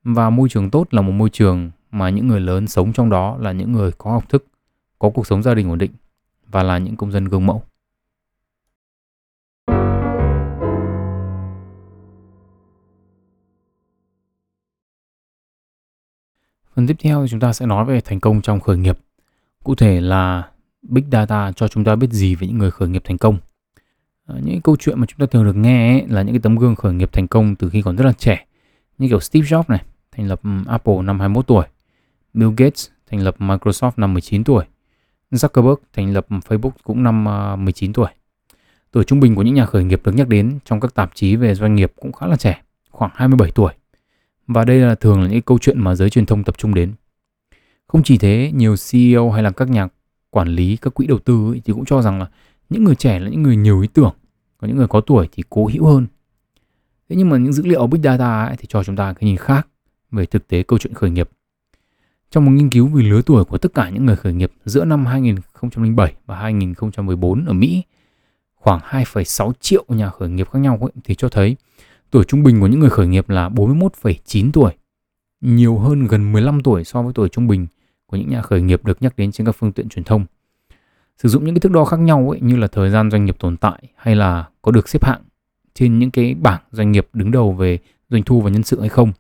Và 0.04 0.30
môi 0.30 0.50
trường 0.50 0.70
tốt 0.70 0.88
là 0.92 1.02
một 1.02 1.12
môi 1.12 1.30
trường 1.30 1.72
mà 1.92 2.10
những 2.10 2.28
người 2.28 2.40
lớn 2.40 2.68
sống 2.68 2.94
trong 2.94 3.10
đó 3.10 3.38
là 3.40 3.52
những 3.52 3.72
người 3.72 3.92
có 3.98 4.12
học 4.12 4.30
thức, 4.30 4.46
có 5.00 5.10
cuộc 5.10 5.28
sống 5.28 5.44
gia 5.44 5.54
đình 5.54 5.70
ổn 5.70 5.78
định 5.78 5.92
và 6.48 6.64
là 6.64 6.78
những 6.78 6.96
công 6.96 7.12
dân 7.12 7.26
gương 7.26 7.46
mẫu. 7.46 7.64
Phần 16.82 16.88
tiếp 16.88 16.98
theo 17.00 17.28
chúng 17.30 17.39
ta 17.39 17.54
sẽ 17.54 17.65
nói 17.65 17.86
về 17.86 18.02
thành 18.02 18.20
công 18.20 18.41
trong 18.41 18.60
khởi 18.60 18.78
nghiệp. 18.78 18.98
Cụ 19.63 19.76
thể 19.76 20.02
là 20.02 20.50
Big 20.82 21.04
Data 21.12 21.52
cho 21.52 21.67
chúng 21.67 21.84
ta 21.84 21.96
biết 21.96 22.12
gì 22.12 22.36
về 22.36 22.48
những 22.48 22.58
người 22.58 22.72
khởi 22.72 22.89
nghiệp 22.89 23.02
thành 23.06 23.17
công. 23.17 23.38
Ờ, 24.26 24.39
những 24.44 24.62
câu 24.62 24.76
chuyện 24.80 25.00
mà 25.00 25.06
chúng 25.06 25.20
ta 25.20 25.26
thường 25.26 25.46
được 25.46 25.56
nghe 25.56 25.94
ấy, 25.94 26.08
là 26.08 26.22
những 26.22 26.36
cái 26.36 26.39
tấm 26.44 26.56
gương 26.56 26.76
khởi 26.76 26.94
nghiệp 26.94 27.10
thành 27.13 27.28
công 27.28 27.56
từ 27.56 27.70
khi 27.70 27.82
còn 27.82 27.96
rất 27.96 28.06
là 28.06 28.13
trẻ. 28.13 28.46
Như 28.98 29.08
kiểu 29.08 29.20
Steve 29.20 29.48
Jobs 29.48 29.63
này, 29.67 29.84
thành 30.12 30.28
lập 30.28 30.41
Apple 30.67 31.02
năm 31.04 31.20
21 31.20 31.48
tuổi. 31.48 31.65
Bill 32.34 32.52
Gates 32.58 32.88
thành 33.12 33.20
lập 33.20 33.36
Microsoft 33.39 33.91
năm 33.98 34.13
19 34.13 34.44
tuổi. 34.44 34.65
Zuckerberg 35.32 35.76
thành 35.94 36.13
lập 36.13 36.26
Facebook 36.30 36.72
cũng 36.84 37.04
năm 37.04 37.26
ờ, 37.26 37.56
19 37.56 37.94
tuổi. 37.94 38.10
Tuổi 38.91 39.04
trung 39.04 39.20
bình 39.20 39.36
của 39.36 39.41
những 39.41 39.56
nhà 39.56 39.65
khởi 39.65 39.84
nghiệp 39.84 40.02
được 40.06 40.15
nhắc 40.15 40.28
đến 40.28 40.60
trong 40.65 40.80
các 40.80 40.96
tạp 40.96 41.12
chí 41.15 41.36
về 41.36 41.56
doanh 41.56 41.76
nghiệp 41.76 41.94
cũng 42.00 42.12
khá 42.12 42.28
là 42.28 42.36
trẻ, 42.36 42.62
khoảng 42.91 43.12
27 43.13 43.52
tuổi. 43.52 43.74
Và 44.54 44.66
đây 44.66 44.80
là 44.80 44.96
thường 44.96 45.22
là 45.22 45.28
những 45.28 45.42
câu 45.42 45.60
chuyện 45.60 45.80
mà 45.80 45.96
giới 45.96 46.10
truyền 46.10 46.26
thông 46.26 46.44
tập 46.44 46.58
trung 46.58 46.74
đến. 46.74 46.94
Không 47.88 48.04
chỉ 48.04 48.18
thế, 48.18 48.52
nhiều 48.56 48.76
CEO 48.92 49.32
hay 49.32 49.44
là 49.44 49.52
các 49.52 49.70
nhà 49.70 49.88
quản 50.30 50.48
lý, 50.48 50.78
các 50.78 50.94
quỹ 50.94 51.08
đầu 51.08 51.20
tư 51.20 51.52
ấy, 51.52 51.62
thì 51.66 51.74
cũng 51.74 51.86
cho 51.86 52.02
rằng 52.02 52.20
là 52.20 52.28
những 52.70 52.84
người 52.84 52.96
trẻ 52.96 53.20
là 53.20 53.30
những 53.30 53.44
người 53.44 53.56
nhiều 53.56 53.82
ý 53.82 53.88
tưởng, 53.94 54.14
còn 54.58 54.70
những 54.70 54.78
người 54.78 54.88
có 54.88 55.02
tuổi 55.02 55.30
thì 55.32 55.44
cố 55.50 55.70
hữu 55.74 55.86
hơn. 55.86 56.08
Thế 57.10 57.16
nhưng 57.16 57.30
mà 57.30 57.38
những 57.38 57.54
dữ 57.54 57.64
liệu 57.66 57.88
Big 57.88 58.02
Data 58.04 58.46
ấy 58.46 58.56
thì 58.58 58.66
cho 58.70 58.84
chúng 58.84 58.96
ta 58.96 59.14
cái 59.14 59.30
nhìn 59.30 59.38
khác 59.38 59.68
về 60.12 60.26
thực 60.26 60.48
tế 60.48 60.64
câu 60.64 60.80
chuyện 60.80 60.94
khởi 60.94 61.10
nghiệp. 61.10 61.30
Trong 62.32 62.46
một 62.46 62.52
nghiên 62.52 62.70
cứu 62.70 62.88
về 62.88 63.04
lứa 63.04 63.22
tuổi 63.26 63.46
của 63.46 63.58
tất 63.58 63.74
cả 63.74 63.90
những 63.90 64.06
người 64.06 64.16
khởi 64.16 64.34
nghiệp 64.34 64.52
giữa 64.66 64.86
năm 64.86 65.06
2007 65.06 66.16
và 66.26 66.36
2014 66.36 67.46
ở 67.46 67.54
Mỹ, 67.54 67.84
khoảng 68.56 68.80
2,6 68.80 69.52
triệu 69.60 69.86
nhà 69.88 70.10
khởi 70.10 70.30
nghiệp 70.30 70.50
khác 70.52 70.60
nhau 70.60 70.78
ấy, 70.82 70.92
thì 71.04 71.16
cho 71.16 71.30
thấy 71.30 71.56
tuổi 72.12 72.24
trung 72.24 72.43
bình 72.43 72.60
của 72.60 72.67
những 72.67 72.80
người 72.80 72.89
khởi 72.89 73.08
nghiệp 73.08 73.30
là 73.30 73.50
41,9 73.50 74.52
tuổi, 74.54 74.71
nhiều 75.41 75.78
hơn 75.78 76.08
gần 76.08 76.32
15 76.32 76.62
tuổi 76.63 76.84
so 76.84 77.02
với 77.02 77.13
tuổi 77.13 77.30
trung 77.30 77.47
bình 77.47 77.67
của 78.06 78.17
những 78.17 78.30
nhà 78.30 78.41
khởi 78.41 78.62
nghiệp 78.62 78.86
được 78.86 79.02
nhắc 79.02 79.17
đến 79.17 79.32
trên 79.32 79.45
các 79.45 79.56
phương 79.60 79.71
tiện 79.71 79.89
truyền 79.89 80.04
thông. 80.04 80.26
Sử 81.17 81.30
dụng 81.30 81.45
những 81.45 81.56
cái 81.56 81.60
thước 81.60 81.71
đo 81.71 81.86
khác 81.86 82.00
nhau 82.00 82.30
ấy, 82.30 82.39
như 82.41 82.56
là 82.56 82.67
thời 82.67 82.89
gian 82.89 83.12
doanh 83.12 83.26
nghiệp 83.26 83.36
tồn 83.39 83.58
tại 83.58 83.84
hay 83.95 84.15
là 84.15 84.47
có 84.62 84.71
được 84.71 84.89
xếp 84.89 85.06
hạng 85.06 85.21
trên 85.74 86.00
những 86.00 86.12
cái 86.12 86.34
bảng 86.34 86.62
doanh 86.71 86.91
nghiệp 86.91 87.08
đứng 87.13 87.32
đầu 87.32 87.54
về 87.54 87.80
doanh 88.10 88.24
thu 88.24 88.41
và 88.41 88.50
nhân 88.50 88.63
sự 88.63 88.80
hay 88.80 88.89
không 88.89 89.12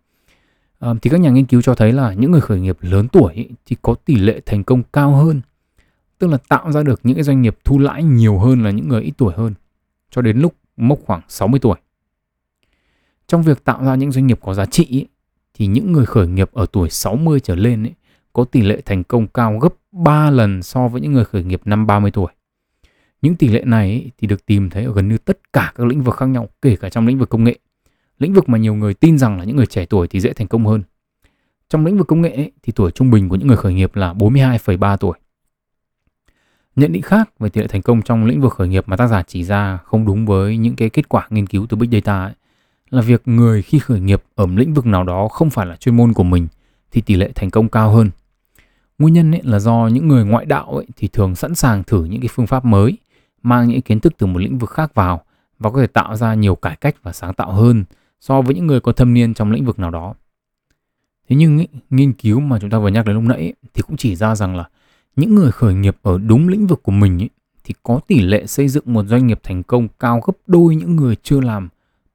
à, 0.79 0.89
thì 1.01 1.09
các 1.09 1.19
nhà 1.19 1.29
nghiên 1.29 1.45
cứu 1.45 1.61
cho 1.61 1.75
thấy 1.75 1.91
là 1.91 2.13
những 2.13 2.31
người 2.31 2.41
khởi 2.41 2.59
nghiệp 2.59 2.77
lớn 2.81 3.07
tuổi 3.07 3.33
ấy, 3.33 3.49
thì 3.65 3.75
có 3.81 3.95
tỷ 4.05 4.15
lệ 4.15 4.41
thành 4.45 4.63
công 4.63 4.83
cao 4.93 5.15
hơn 5.15 5.41
tức 6.17 6.27
là 6.27 6.37
tạo 6.37 6.71
ra 6.71 6.83
được 6.83 6.99
những 7.03 7.15
cái 7.15 7.23
doanh 7.23 7.41
nghiệp 7.41 7.57
thu 7.63 7.79
lãi 7.79 8.03
nhiều 8.03 8.39
hơn 8.39 8.63
là 8.63 8.71
những 8.71 8.89
người 8.89 9.01
ít 9.01 9.13
tuổi 9.17 9.33
hơn 9.37 9.53
cho 10.11 10.21
đến 10.21 10.39
lúc 10.39 10.55
mốc 10.77 10.99
khoảng 11.05 11.21
60 11.27 11.59
tuổi. 11.59 11.77
Trong 13.31 13.43
việc 13.43 13.63
tạo 13.63 13.83
ra 13.83 13.95
những 13.95 14.11
doanh 14.11 14.27
nghiệp 14.27 14.39
có 14.41 14.53
giá 14.53 14.65
trị 14.65 14.87
ấy, 14.91 15.07
thì 15.53 15.67
những 15.67 15.91
người 15.91 16.05
khởi 16.05 16.27
nghiệp 16.27 16.49
ở 16.53 16.65
tuổi 16.71 16.89
60 16.89 17.39
trở 17.39 17.55
lên 17.55 17.83
ấy, 17.83 17.93
có 18.33 18.43
tỷ 18.43 18.61
lệ 18.61 18.81
thành 18.85 19.03
công 19.03 19.27
cao 19.27 19.59
gấp 19.59 19.73
3 19.91 20.29
lần 20.29 20.63
so 20.63 20.87
với 20.87 21.01
những 21.01 21.13
người 21.13 21.25
khởi 21.25 21.43
nghiệp 21.43 21.61
năm 21.65 21.87
30 21.87 22.11
tuổi. 22.11 22.31
Những 23.21 23.35
tỷ 23.35 23.47
lệ 23.47 23.63
này 23.65 23.89
ấy, 23.89 24.11
thì 24.17 24.27
được 24.27 24.45
tìm 24.45 24.69
thấy 24.69 24.83
ở 24.83 24.93
gần 24.93 25.09
như 25.09 25.17
tất 25.17 25.53
cả 25.53 25.73
các 25.75 25.87
lĩnh 25.87 26.03
vực 26.03 26.15
khác 26.15 26.25
nhau, 26.25 26.49
kể 26.61 26.75
cả 26.75 26.89
trong 26.89 27.07
lĩnh 27.07 27.19
vực 27.19 27.29
công 27.29 27.43
nghệ 27.43 27.59
lĩnh 28.19 28.33
vực 28.33 28.49
mà 28.49 28.57
nhiều 28.57 28.75
người 28.75 28.93
tin 28.93 29.17
rằng 29.17 29.37
là 29.37 29.43
những 29.43 29.55
người 29.55 29.65
trẻ 29.65 29.85
tuổi 29.85 30.07
thì 30.07 30.19
dễ 30.19 30.33
thành 30.33 30.47
công 30.47 30.65
hơn. 30.65 30.83
Trong 31.69 31.85
lĩnh 31.85 31.97
vực 31.97 32.07
công 32.07 32.21
nghệ 32.21 32.31
ấy, 32.31 32.51
thì 32.63 32.73
tuổi 32.75 32.91
trung 32.91 33.11
bình 33.11 33.29
của 33.29 33.35
những 33.35 33.47
người 33.47 33.57
khởi 33.57 33.73
nghiệp 33.73 33.95
là 33.95 34.13
42,3 34.13 34.97
tuổi. 34.97 35.17
Nhận 36.75 36.91
định 36.91 37.01
khác 37.01 37.39
về 37.39 37.49
tỷ 37.49 37.61
lệ 37.61 37.67
thành 37.67 37.81
công 37.81 38.01
trong 38.01 38.25
lĩnh 38.25 38.41
vực 38.41 38.53
khởi 38.53 38.67
nghiệp 38.67 38.83
mà 38.87 38.97
tác 38.97 39.07
giả 39.07 39.23
chỉ 39.27 39.43
ra 39.43 39.77
không 39.77 40.05
đúng 40.05 40.25
với 40.25 40.57
những 40.57 40.75
cái 40.75 40.89
kết 40.89 41.09
quả 41.09 41.27
nghiên 41.29 41.47
cứu 41.47 41.65
từ 41.69 41.77
Big 41.77 41.91
Data 41.91 42.23
ấy, 42.23 42.33
là 42.91 43.01
việc 43.01 43.21
người 43.25 43.61
khi 43.61 43.79
khởi 43.79 43.99
nghiệp 43.99 44.23
ở 44.35 44.47
lĩnh 44.55 44.73
vực 44.73 44.85
nào 44.85 45.03
đó 45.03 45.27
không 45.27 45.49
phải 45.49 45.65
là 45.65 45.75
chuyên 45.75 45.97
môn 45.97 46.13
của 46.13 46.23
mình 46.23 46.47
thì 46.91 47.01
tỷ 47.01 47.15
lệ 47.15 47.31
thành 47.35 47.49
công 47.49 47.69
cao 47.69 47.91
hơn. 47.91 48.09
Nguyên 48.99 49.13
nhân 49.13 49.31
ấy 49.31 49.41
là 49.43 49.59
do 49.59 49.89
những 49.93 50.07
người 50.07 50.25
ngoại 50.25 50.45
đạo 50.45 50.65
ấy 50.65 50.85
thì 50.97 51.07
thường 51.07 51.35
sẵn 51.35 51.55
sàng 51.55 51.83
thử 51.83 52.05
những 52.05 52.21
cái 52.21 52.29
phương 52.33 52.47
pháp 52.47 52.65
mới, 52.65 52.97
mang 53.43 53.67
những 53.67 53.81
kiến 53.81 53.99
thức 53.99 54.13
từ 54.17 54.27
một 54.27 54.39
lĩnh 54.39 54.57
vực 54.57 54.69
khác 54.69 54.95
vào 54.95 55.21
và 55.59 55.69
có 55.69 55.81
thể 55.81 55.87
tạo 55.87 56.15
ra 56.15 56.33
nhiều 56.33 56.55
cải 56.55 56.75
cách 56.75 56.95
và 57.03 57.13
sáng 57.13 57.33
tạo 57.33 57.51
hơn 57.51 57.83
so 58.19 58.41
với 58.41 58.55
những 58.55 58.67
người 58.67 58.79
có 58.79 58.91
thâm 58.91 59.13
niên 59.13 59.33
trong 59.33 59.51
lĩnh 59.51 59.65
vực 59.65 59.79
nào 59.79 59.91
đó. 59.91 60.13
Thế 61.29 61.35
nhưng 61.35 61.57
ý, 61.57 61.67
nghiên 61.89 62.13
cứu 62.13 62.39
mà 62.39 62.59
chúng 62.59 62.69
ta 62.69 62.79
vừa 62.79 62.87
nhắc 62.87 63.05
đến 63.05 63.15
lúc 63.15 63.23
nãy 63.23 63.39
ý, 63.39 63.53
thì 63.73 63.81
cũng 63.81 63.97
chỉ 63.97 64.15
ra 64.15 64.35
rằng 64.35 64.55
là 64.55 64.69
những 65.15 65.35
người 65.35 65.51
khởi 65.51 65.73
nghiệp 65.73 65.97
ở 66.01 66.17
đúng 66.17 66.47
lĩnh 66.47 66.67
vực 66.67 66.83
của 66.83 66.91
mình 66.91 67.17
ý, 67.17 67.29
thì 67.63 67.73
có 67.83 67.99
tỷ 68.07 68.21
lệ 68.21 68.45
xây 68.45 68.67
dựng 68.67 68.83
một 68.85 69.05
doanh 69.07 69.27
nghiệp 69.27 69.39
thành 69.43 69.63
công 69.63 69.87
cao 69.99 70.21
gấp 70.25 70.33
đôi 70.47 70.75
những 70.75 70.95
người 70.95 71.15
chưa 71.23 71.41
làm 71.41 71.69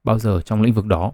bao 0.07 0.19
giờ 0.19 0.41
trong 0.45 0.61
lĩnh 0.61 0.73
vực 0.73 0.85
đó. 0.85 1.11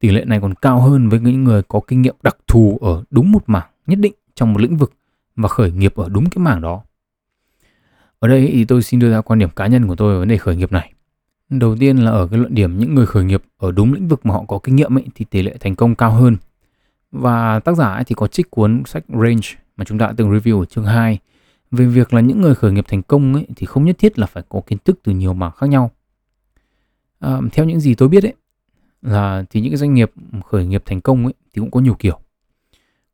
Tỷ 0.00 0.10
lệ 0.10 0.24
này 0.24 0.40
còn 0.40 0.54
cao 0.54 0.80
hơn 0.80 1.08
với 1.08 1.20
những 1.20 1.44
người 1.44 1.62
có 1.62 1.80
kinh 1.88 2.02
nghiệm 2.02 2.14
đặc 2.22 2.36
thù 2.46 2.78
ở 2.80 3.04
đúng 3.10 3.32
một 3.32 3.42
mảng 3.46 3.68
nhất 3.86 3.98
định 3.98 4.12
trong 4.34 4.52
một 4.52 4.60
lĩnh 4.60 4.76
vực 4.76 4.92
và 5.36 5.48
khởi 5.48 5.72
nghiệp 5.72 5.94
ở 5.96 6.08
đúng 6.08 6.30
cái 6.30 6.44
mảng 6.44 6.60
đó. 6.60 6.82
Ở 8.18 8.28
đây 8.28 8.50
thì 8.52 8.64
tôi 8.64 8.82
xin 8.82 9.00
đưa 9.00 9.10
ra 9.10 9.20
quan 9.20 9.38
điểm 9.38 9.50
cá 9.50 9.66
nhân 9.66 9.86
của 9.88 9.96
tôi 9.96 10.12
về 10.12 10.18
vấn 10.18 10.28
đề 10.28 10.36
khởi 10.36 10.56
nghiệp 10.56 10.72
này. 10.72 10.92
Đầu 11.50 11.76
tiên 11.76 11.96
là 11.96 12.10
ở 12.10 12.26
cái 12.26 12.38
luận 12.38 12.54
điểm 12.54 12.78
những 12.78 12.94
người 12.94 13.06
khởi 13.06 13.24
nghiệp 13.24 13.42
ở 13.58 13.70
đúng 13.70 13.92
lĩnh 13.92 14.08
vực 14.08 14.26
mà 14.26 14.34
họ 14.34 14.44
có 14.48 14.58
kinh 14.58 14.76
nghiệm 14.76 14.98
ấy, 14.98 15.04
thì 15.14 15.24
tỷ 15.24 15.42
lệ 15.42 15.56
thành 15.60 15.76
công 15.76 15.94
cao 15.94 16.12
hơn. 16.12 16.36
Và 17.12 17.60
tác 17.60 17.76
giả 17.76 17.88
ấy 17.88 18.04
thì 18.04 18.14
có 18.14 18.26
trích 18.26 18.50
cuốn 18.50 18.82
sách 18.86 19.04
Range 19.08 19.48
mà 19.76 19.84
chúng 19.84 19.98
ta 19.98 20.06
đã 20.06 20.14
từng 20.16 20.30
review 20.30 20.60
ở 20.60 20.64
chương 20.64 20.84
2 20.84 21.18
về 21.70 21.86
việc 21.86 22.14
là 22.14 22.20
những 22.20 22.40
người 22.40 22.54
khởi 22.54 22.72
nghiệp 22.72 22.84
thành 22.88 23.02
công 23.02 23.34
ấy, 23.34 23.46
thì 23.56 23.66
không 23.66 23.84
nhất 23.84 23.98
thiết 23.98 24.18
là 24.18 24.26
phải 24.26 24.42
có 24.48 24.60
kiến 24.66 24.78
thức 24.84 24.98
từ 25.02 25.12
nhiều 25.12 25.32
mảng 25.32 25.52
khác 25.56 25.66
nhau. 25.66 25.90
À, 27.24 27.40
theo 27.52 27.64
những 27.66 27.80
gì 27.80 27.94
tôi 27.94 28.08
biết 28.08 28.24
ấy 28.24 28.34
là 29.02 29.44
thì 29.50 29.60
những 29.60 29.70
cái 29.70 29.76
doanh 29.76 29.94
nghiệp 29.94 30.12
khởi 30.44 30.66
nghiệp 30.66 30.82
thành 30.86 31.00
công 31.00 31.24
ấy 31.24 31.34
thì 31.54 31.60
cũng 31.60 31.70
có 31.70 31.80
nhiều 31.80 31.94
kiểu. 31.94 32.20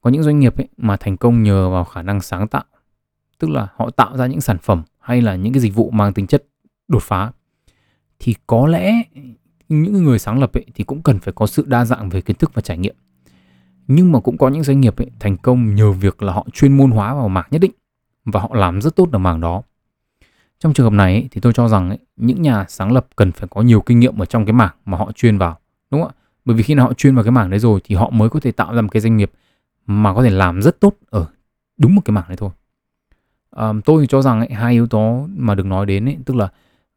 Có 0.01 0.11
những 0.11 0.23
doanh 0.23 0.41
nghiệp 0.41 0.57
ấy 0.57 0.69
mà 0.77 0.97
thành 0.97 1.17
công 1.17 1.43
nhờ 1.43 1.71
vào 1.71 1.85
khả 1.85 2.03
năng 2.03 2.21
sáng 2.21 2.49
tạo, 2.49 2.65
tức 3.39 3.51
là 3.51 3.69
họ 3.77 3.91
tạo 3.91 4.17
ra 4.17 4.27
những 4.27 4.41
sản 4.41 4.59
phẩm 4.59 4.83
hay 4.99 5.23
là 5.23 5.37
những 5.37 5.53
cái 5.53 5.61
dịch 5.61 5.75
vụ 5.75 5.91
mang 5.91 6.13
tính 6.13 6.27
chất 6.27 6.45
đột 6.89 7.03
phá 7.03 7.33
thì 8.19 8.35
có 8.47 8.67
lẽ 8.67 9.03
những 9.69 10.05
người 10.05 10.19
sáng 10.19 10.41
lập 10.41 10.53
ấy 10.53 10.67
thì 10.75 10.85
cũng 10.85 11.03
cần 11.03 11.19
phải 11.19 11.33
có 11.37 11.47
sự 11.47 11.65
đa 11.67 11.85
dạng 11.85 12.09
về 12.09 12.21
kiến 12.21 12.37
thức 12.37 12.51
và 12.55 12.63
trải 12.63 12.79
nghiệm 12.79 12.95
nhưng 13.87 14.13
mà 14.13 14.21
cũng 14.21 14.39
có 14.39 14.49
những 14.49 14.63
doanh 14.63 14.81
nghiệp 14.81 14.97
ấy 14.97 15.11
thành 15.21 15.37
công 15.37 15.75
nhờ 15.75 15.93
việc 15.93 16.23
là 16.23 16.33
họ 16.33 16.47
chuyên 16.53 16.77
môn 16.77 16.91
hóa 16.91 17.15
vào 17.15 17.29
mảng 17.29 17.49
nhất 17.51 17.59
định 17.59 17.73
và 18.25 18.41
họ 18.41 18.51
làm 18.55 18.83
rất 18.83 18.97
tốt 18.97 19.09
ở 19.13 19.19
mảng 19.19 19.41
đó 19.41 19.63
trong 20.61 20.73
trường 20.73 20.87
hợp 20.87 20.93
này 20.93 21.15
ấy, 21.15 21.29
thì 21.31 21.41
tôi 21.41 21.53
cho 21.53 21.69
rằng 21.69 21.89
ấy, 21.89 21.99
những 22.17 22.43
nhà 22.43 22.65
sáng 22.69 22.93
lập 22.93 23.07
cần 23.17 23.33
phải 23.33 23.49
có 23.49 23.63
nhiều 23.63 23.81
kinh 23.81 24.01
nghiệm 24.01 24.23
ở 24.23 24.27
trong 24.27 24.47
cái 24.47 24.53
mảng 24.53 24.75
mà 24.85 24.99
họ 24.99 25.13
chuyên 25.13 25.39
vào, 25.39 25.59
đúng 25.91 26.03
không 26.03 26.11
ạ? 26.11 26.15
Bởi 26.45 26.57
vì 26.57 26.63
khi 26.63 26.75
nào 26.75 26.87
họ 26.87 26.93
chuyên 26.93 27.15
vào 27.15 27.25
cái 27.25 27.31
mảng 27.31 27.51
đấy 27.51 27.59
rồi 27.61 27.81
thì 27.85 27.95
họ 27.95 28.11
mới 28.11 28.29
có 28.29 28.41
thể 28.41 28.53
tạo 28.53 28.75
ra 28.75 28.83
một 28.83 28.89
cái 28.93 29.01
doanh 29.01 29.17
nghiệp 29.17 29.31
mà 29.87 30.15
có 30.15 30.23
thể 30.23 30.31
làm 30.31 30.63
rất 30.63 30.81
tốt 30.81 30.95
ở 31.11 31.27
đúng 31.77 31.95
một 31.95 32.03
cái 32.05 32.13
mảng 32.13 32.25
đấy 32.29 32.37
thôi. 32.37 32.51
À, 33.51 33.73
tôi 33.85 34.07
cho 34.07 34.23
rằng 34.23 34.41
ấy, 34.41 34.49
hai 34.51 34.73
yếu 34.73 34.87
tố 34.87 35.27
mà 35.37 35.55
được 35.55 35.67
nói 35.67 35.87
đến 35.87 36.09
ấy, 36.09 36.17
tức 36.25 36.37
là 36.37 36.49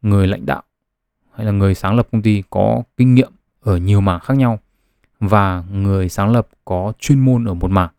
người 0.02 0.28
lãnh 0.28 0.46
đạo 0.46 0.64
hay 1.36 1.46
là 1.46 1.52
người 1.52 1.76
sáng 1.76 1.96
lập 1.96 2.08
công 2.12 2.22
ty 2.22 2.44
có 2.50 2.84
kinh 2.98 3.16
nghiệm 3.16 3.32
ở 3.62 3.78
nhiều 3.78 4.02
mảng 4.02 4.20
khác 4.20 4.38
nhau 4.38 4.60
và 5.20 5.64
người 5.72 6.10
sáng 6.10 6.32
lập 6.32 6.48
có 6.66 6.94
chuyên 7.00 7.20
môn 7.20 7.46
ở 7.46 7.54
một 7.54 7.72
mảng 7.72 7.90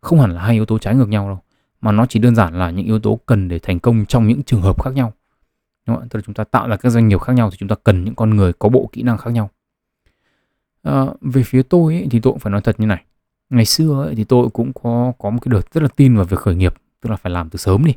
không 0.00 0.20
hẳn 0.20 0.30
là 0.30 0.42
hai 0.42 0.54
yếu 0.54 0.66
tố 0.66 0.78
trái 0.78 0.94
ngược 0.94 1.08
nhau 1.08 1.28
đâu 1.28 1.40
mà 1.80 1.92
nó 1.92 2.06
chỉ 2.06 2.18
đơn 2.18 2.34
giản 2.34 2.58
là 2.58 2.70
những 2.70 2.86
yếu 2.86 2.98
tố 2.98 3.18
cần 3.26 3.48
để 3.48 3.58
thành 3.58 3.80
công 3.80 4.06
trong 4.06 4.28
những 4.28 4.42
trường 4.42 4.62
hợp 4.62 4.82
khác 4.82 4.94
nhau. 4.94 5.12
Đúng 5.86 5.96
không? 5.96 6.08
tức 6.08 6.18
là 6.18 6.22
chúng 6.26 6.34
ta 6.34 6.44
tạo 6.44 6.68
ra 6.68 6.76
các 6.76 6.90
doanh 6.90 7.08
nghiệp 7.08 7.20
khác 7.20 7.32
nhau 7.32 7.50
thì 7.50 7.56
chúng 7.56 7.68
ta 7.68 7.76
cần 7.84 8.04
những 8.04 8.14
con 8.14 8.36
người 8.36 8.52
có 8.52 8.68
bộ 8.68 8.90
kỹ 8.92 9.02
năng 9.02 9.18
khác 9.18 9.30
nhau. 9.30 9.50
À, 10.82 11.06
về 11.20 11.42
phía 11.42 11.62
tôi 11.62 11.94
ấy, 11.94 12.06
thì 12.10 12.20
tôi 12.20 12.32
cũng 12.32 12.40
phải 12.40 12.50
nói 12.50 12.60
thật 12.60 12.80
như 12.80 12.86
này. 12.86 13.04
Ngày 13.50 13.64
xưa 13.64 14.04
ấy, 14.04 14.14
thì 14.14 14.24
tôi 14.24 14.48
cũng 14.50 14.72
có 14.72 15.12
có 15.18 15.30
một 15.30 15.38
cái 15.42 15.50
đợt 15.52 15.74
rất 15.74 15.82
là 15.82 15.88
tin 15.96 16.16
vào 16.16 16.24
việc 16.24 16.38
khởi 16.38 16.54
nghiệp. 16.54 16.74
Tức 17.00 17.10
là 17.10 17.16
phải 17.16 17.32
làm 17.32 17.50
từ 17.50 17.56
sớm 17.56 17.84
đi. 17.84 17.94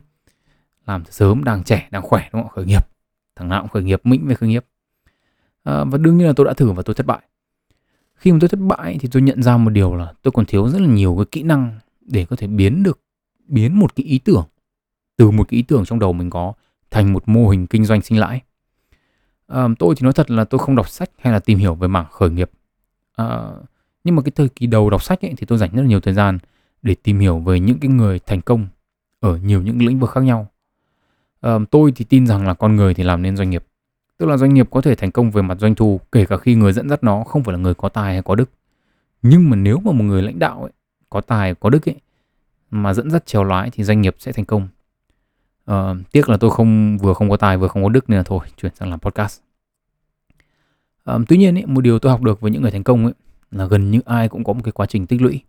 Làm 0.86 1.04
từ 1.04 1.12
sớm 1.12 1.44
đang 1.44 1.64
trẻ 1.64 1.88
đang 1.92 2.02
khỏe 2.02 2.30
đúng 2.34 2.42
không 2.42 2.52
khởi 2.52 2.66
nghiệp. 2.66 2.88
Thằng 3.36 3.50
nào 3.50 3.62
cũng 3.62 3.70
khởi 3.70 3.84
nghiệp 3.84 4.02
mĩnh 4.04 4.28
về 4.28 4.36
khởi 4.36 4.50
nghiệp. 4.50 4.66
À, 5.64 5.84
và 5.84 5.98
đương 5.98 6.18
nhiên 6.18 6.28
là 6.28 6.34
tôi 6.36 6.46
đã 6.46 6.54
thử 6.54 6.72
và 6.72 6.84
tôi 6.84 6.96
thất 6.96 7.06
bại. 7.06 7.22
Khi 8.16 8.32
mà 8.32 8.38
tôi 8.42 8.50
thất 8.50 8.60
bại 8.60 8.98
thì 9.00 9.10
tôi 9.12 9.22
nhận 9.22 9.44
ra 9.44 9.58
một 9.58 9.70
điều 9.70 9.96
là 9.96 10.14
tôi 10.22 10.32
còn 10.32 10.46
thiếu 10.46 10.70
rất 10.70 10.82
là 10.82 10.88
nhiều 10.88 11.16
cái 11.16 11.26
kỹ 11.32 11.44
năng 11.44 11.80
để 12.02 12.26
có 12.26 12.36
thể 12.36 12.48
biến 12.48 12.84
được 12.84 13.00
biến 13.52 13.80
một 13.80 13.96
cái 13.96 14.06
ý 14.06 14.20
tưởng 14.20 14.46
từ 15.18 15.32
một 15.32 15.48
cái 15.48 15.58
ý 15.58 15.62
tưởng 15.62 15.86
trong 15.86 16.00
đầu 16.00 16.14
mình 16.14 16.30
có 16.30 16.54
thành 16.92 17.14
một 17.14 17.24
mô 17.26 17.50
hình 17.50 17.68
kinh 17.68 17.86
doanh 17.86 18.02
sinh 18.02 18.20
lãi. 18.20 18.42
À, 19.48 19.68
tôi 19.80 19.96
thì 19.96 20.04
nói 20.04 20.14
thật 20.14 20.32
là 20.32 20.44
tôi 20.44 20.60
không 20.60 20.76
đọc 20.76 20.90
sách 20.90 21.10
hay 21.22 21.34
là 21.34 21.40
tìm 21.40 21.58
hiểu 21.58 21.76
về 21.76 21.88
mảng 21.88 22.06
khởi 22.12 22.30
nghiệp. 22.30 22.52
À, 23.16 23.50
nhưng 24.04 24.16
mà 24.16 24.22
cái 24.22 24.32
thời 24.36 24.50
kỳ 24.50 24.68
đầu 24.68 24.90
đọc 24.90 25.04
sách 25.04 25.26
ấy, 25.26 25.34
thì 25.38 25.46
tôi 25.46 25.58
dành 25.58 25.70
rất 25.74 25.82
là 25.82 25.88
nhiều 25.88 26.00
thời 26.00 26.14
gian 26.14 26.38
để 26.82 26.96
tìm 27.04 27.20
hiểu 27.20 27.40
về 27.40 27.60
những 27.60 27.80
cái 27.80 27.92
người 27.92 28.20
thành 28.20 28.42
công 28.42 28.68
ở 29.20 29.38
nhiều 29.38 29.62
những 29.62 29.86
lĩnh 29.86 30.00
vực 30.00 30.10
khác 30.10 30.22
nhau. 30.22 30.48
À, 31.42 31.58
tôi 31.72 31.92
thì 31.96 32.06
tin 32.06 32.28
rằng 32.28 32.48
là 32.48 32.54
con 32.54 32.76
người 32.76 32.94
thì 32.94 33.04
làm 33.04 33.22
nên 33.22 33.38
doanh 33.38 33.50
nghiệp. 33.50 33.66
Tức 34.18 34.26
là 34.26 34.38
doanh 34.38 34.54
nghiệp 34.54 34.68
có 34.72 34.82
thể 34.82 34.96
thành 34.96 35.12
công 35.12 35.32
về 35.32 35.42
mặt 35.42 35.58
doanh 35.60 35.76
thu 35.76 36.00
kể 36.12 36.26
cả 36.26 36.38
khi 36.38 36.56
người 36.56 36.74
dẫn 36.74 36.90
dắt 36.90 37.04
nó 37.04 37.24
không 37.24 37.44
phải 37.44 37.54
là 37.54 37.60
người 37.60 37.74
có 37.74 37.90
tài 37.90 38.14
hay 38.14 38.22
có 38.22 38.36
đức. 38.36 38.50
Nhưng 39.22 39.50
mà 39.50 39.56
nếu 39.56 39.80
mà 39.80 39.92
một 39.92 40.04
người 40.04 40.22
lãnh 40.22 40.40
đạo 40.40 40.62
ấy, 40.62 40.72
có 41.10 41.22
tài 41.22 41.56
có 41.56 41.70
đức 41.70 41.90
ấy 41.90 41.96
mà 42.72 42.94
dẫn 42.94 43.12
dắt 43.12 43.26
trèo 43.26 43.44
lái 43.44 43.70
thì 43.70 43.84
doanh 43.84 44.02
nghiệp 44.02 44.16
sẽ 44.20 44.32
thành 44.32 44.46
công. 44.46 44.68
Uh, 45.72 45.98
tiếc 46.12 46.30
là 46.30 46.38
tôi 46.38 46.52
không 46.52 46.98
vừa 46.98 47.14
không 47.14 47.30
có 47.30 47.38
tài 47.38 47.58
vừa 47.58 47.68
không 47.68 47.84
có 47.84 47.90
đức 47.90 48.10
nên 48.10 48.18
là 48.18 48.24
thôi 48.24 48.48
chuyển 48.58 48.76
sang 48.76 48.90
làm 48.90 49.00
podcast. 49.00 49.42
Um, 51.06 51.26
tuy 51.26 51.38
nhiên 51.38 51.56
ý, 51.56 51.64
một 51.66 51.82
điều 51.82 52.00
tôi 52.00 52.12
học 52.12 52.22
được 52.22 52.42
với 52.42 52.52
những 52.52 52.62
người 52.62 52.72
thành 52.72 52.84
công 52.84 53.06
ấy 53.06 53.14
là 53.52 53.66
gần 53.66 53.92
như 53.92 54.00
ai 54.06 54.30
cũng 54.30 54.44
có 54.44 54.54
một 54.54 54.62
cái 54.64 54.72
quá 54.72 54.86
trình 54.86 55.08
tích 55.08 55.22
lũy. 55.22 55.42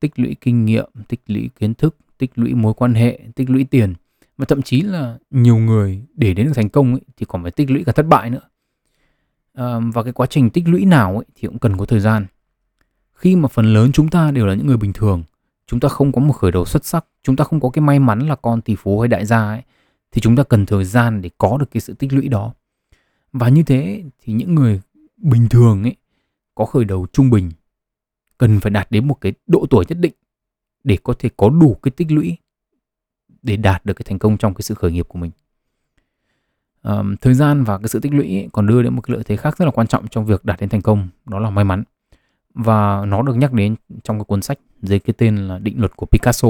Tích 0.00 0.18
lũy 0.18 0.36
kinh 0.40 0.64
nghiệm 0.64 0.90
tích 1.08 1.20
lũy 1.26 1.50
kiến 1.58 1.74
thức 1.74 1.96
tích 2.18 2.30
lũy 2.34 2.54
mối 2.54 2.74
quan 2.74 2.94
hệ 2.94 3.20
tích 3.34 3.50
lũy 3.50 3.64
tiền. 3.64 3.94
Và 4.38 4.44
thậm 4.44 4.62
chí 4.62 4.80
là 4.80 5.18
nhiều 5.30 5.56
người 5.56 6.02
để 6.14 6.34
đến 6.34 6.46
được 6.46 6.52
thành 6.54 6.68
công 6.68 6.92
ấy, 6.92 7.00
thì 7.16 7.26
còn 7.28 7.42
phải 7.42 7.50
tích 7.50 7.70
lũy 7.70 7.84
cả 7.84 7.92
thất 7.92 8.06
bại 8.06 8.30
nữa. 8.30 8.40
À, 9.54 9.78
và 9.94 10.02
cái 10.02 10.12
quá 10.12 10.26
trình 10.26 10.50
tích 10.50 10.68
lũy 10.68 10.84
nào 10.84 11.16
ấy, 11.16 11.24
thì 11.34 11.48
cũng 11.48 11.58
cần 11.58 11.76
có 11.76 11.84
thời 11.84 12.00
gian. 12.00 12.26
Khi 13.14 13.36
mà 13.36 13.48
phần 13.48 13.74
lớn 13.74 13.92
chúng 13.92 14.08
ta 14.08 14.30
đều 14.30 14.46
là 14.46 14.54
những 14.54 14.66
người 14.66 14.76
bình 14.76 14.92
thường 14.92 15.22
chúng 15.66 15.80
ta 15.80 15.88
không 15.88 16.12
có 16.12 16.20
một 16.20 16.32
khởi 16.32 16.52
đầu 16.52 16.64
xuất 16.64 16.84
sắc 16.84 17.06
chúng 17.22 17.36
ta 17.36 17.44
không 17.44 17.60
có 17.60 17.70
cái 17.70 17.82
may 17.82 17.98
mắn 17.98 18.18
là 18.18 18.34
con 18.34 18.62
tỷ 18.62 18.76
phú 18.76 19.00
hay 19.00 19.08
đại 19.08 19.26
gia 19.26 19.48
ấy 19.48 19.62
thì 20.12 20.20
chúng 20.20 20.36
ta 20.36 20.42
cần 20.42 20.66
thời 20.66 20.84
gian 20.84 21.22
để 21.22 21.30
có 21.38 21.58
được 21.58 21.70
cái 21.70 21.80
sự 21.80 21.94
tích 21.94 22.12
lũy 22.12 22.28
đó. 22.28 22.54
Và 23.32 23.48
như 23.48 23.62
thế 23.62 24.04
thì 24.22 24.32
những 24.32 24.54
người 24.54 24.80
bình 25.16 25.48
thường 25.48 25.82
ấy 25.82 25.96
có 26.54 26.64
khởi 26.64 26.84
đầu 26.84 27.06
trung 27.12 27.30
bình 27.30 27.50
cần 28.38 28.60
phải 28.60 28.70
đạt 28.70 28.90
đến 28.90 29.08
một 29.08 29.20
cái 29.20 29.32
độ 29.46 29.66
tuổi 29.70 29.84
nhất 29.88 29.98
định 30.00 30.12
để 30.84 30.98
có 31.02 31.14
thể 31.18 31.28
có 31.36 31.48
đủ 31.48 31.74
cái 31.82 31.90
tích 31.90 32.12
lũy 32.12 32.36
để 33.42 33.56
đạt 33.56 33.84
được 33.84 33.94
cái 33.94 34.04
thành 34.08 34.18
công 34.18 34.36
trong 34.36 34.54
cái 34.54 34.62
sự 34.62 34.74
khởi 34.74 34.92
nghiệp 34.92 35.08
của 35.08 35.18
mình. 35.18 35.30
Um, 36.82 37.16
thời 37.16 37.34
gian 37.34 37.64
và 37.64 37.78
cái 37.78 37.88
sự 37.88 38.00
tích 38.00 38.12
lũy 38.12 38.48
còn 38.52 38.66
đưa 38.66 38.82
đến 38.82 38.94
một 38.94 39.00
cái 39.02 39.14
lợi 39.14 39.24
thế 39.24 39.36
khác 39.36 39.58
rất 39.58 39.64
là 39.64 39.70
quan 39.70 39.86
trọng 39.86 40.08
trong 40.08 40.26
việc 40.26 40.44
đạt 40.44 40.60
đến 40.60 40.68
thành 40.68 40.82
công 40.82 41.08
đó 41.26 41.38
là 41.38 41.50
may 41.50 41.64
mắn 41.64 41.84
và 42.54 43.04
nó 43.04 43.22
được 43.22 43.36
nhắc 43.36 43.52
đến 43.52 43.74
trong 44.04 44.18
cái 44.18 44.24
cuốn 44.24 44.42
sách 44.42 44.58
dưới 44.82 44.98
cái 44.98 45.14
tên 45.18 45.36
là 45.36 45.58
định 45.58 45.78
luật 45.78 45.96
của 45.96 46.06
Picasso. 46.06 46.48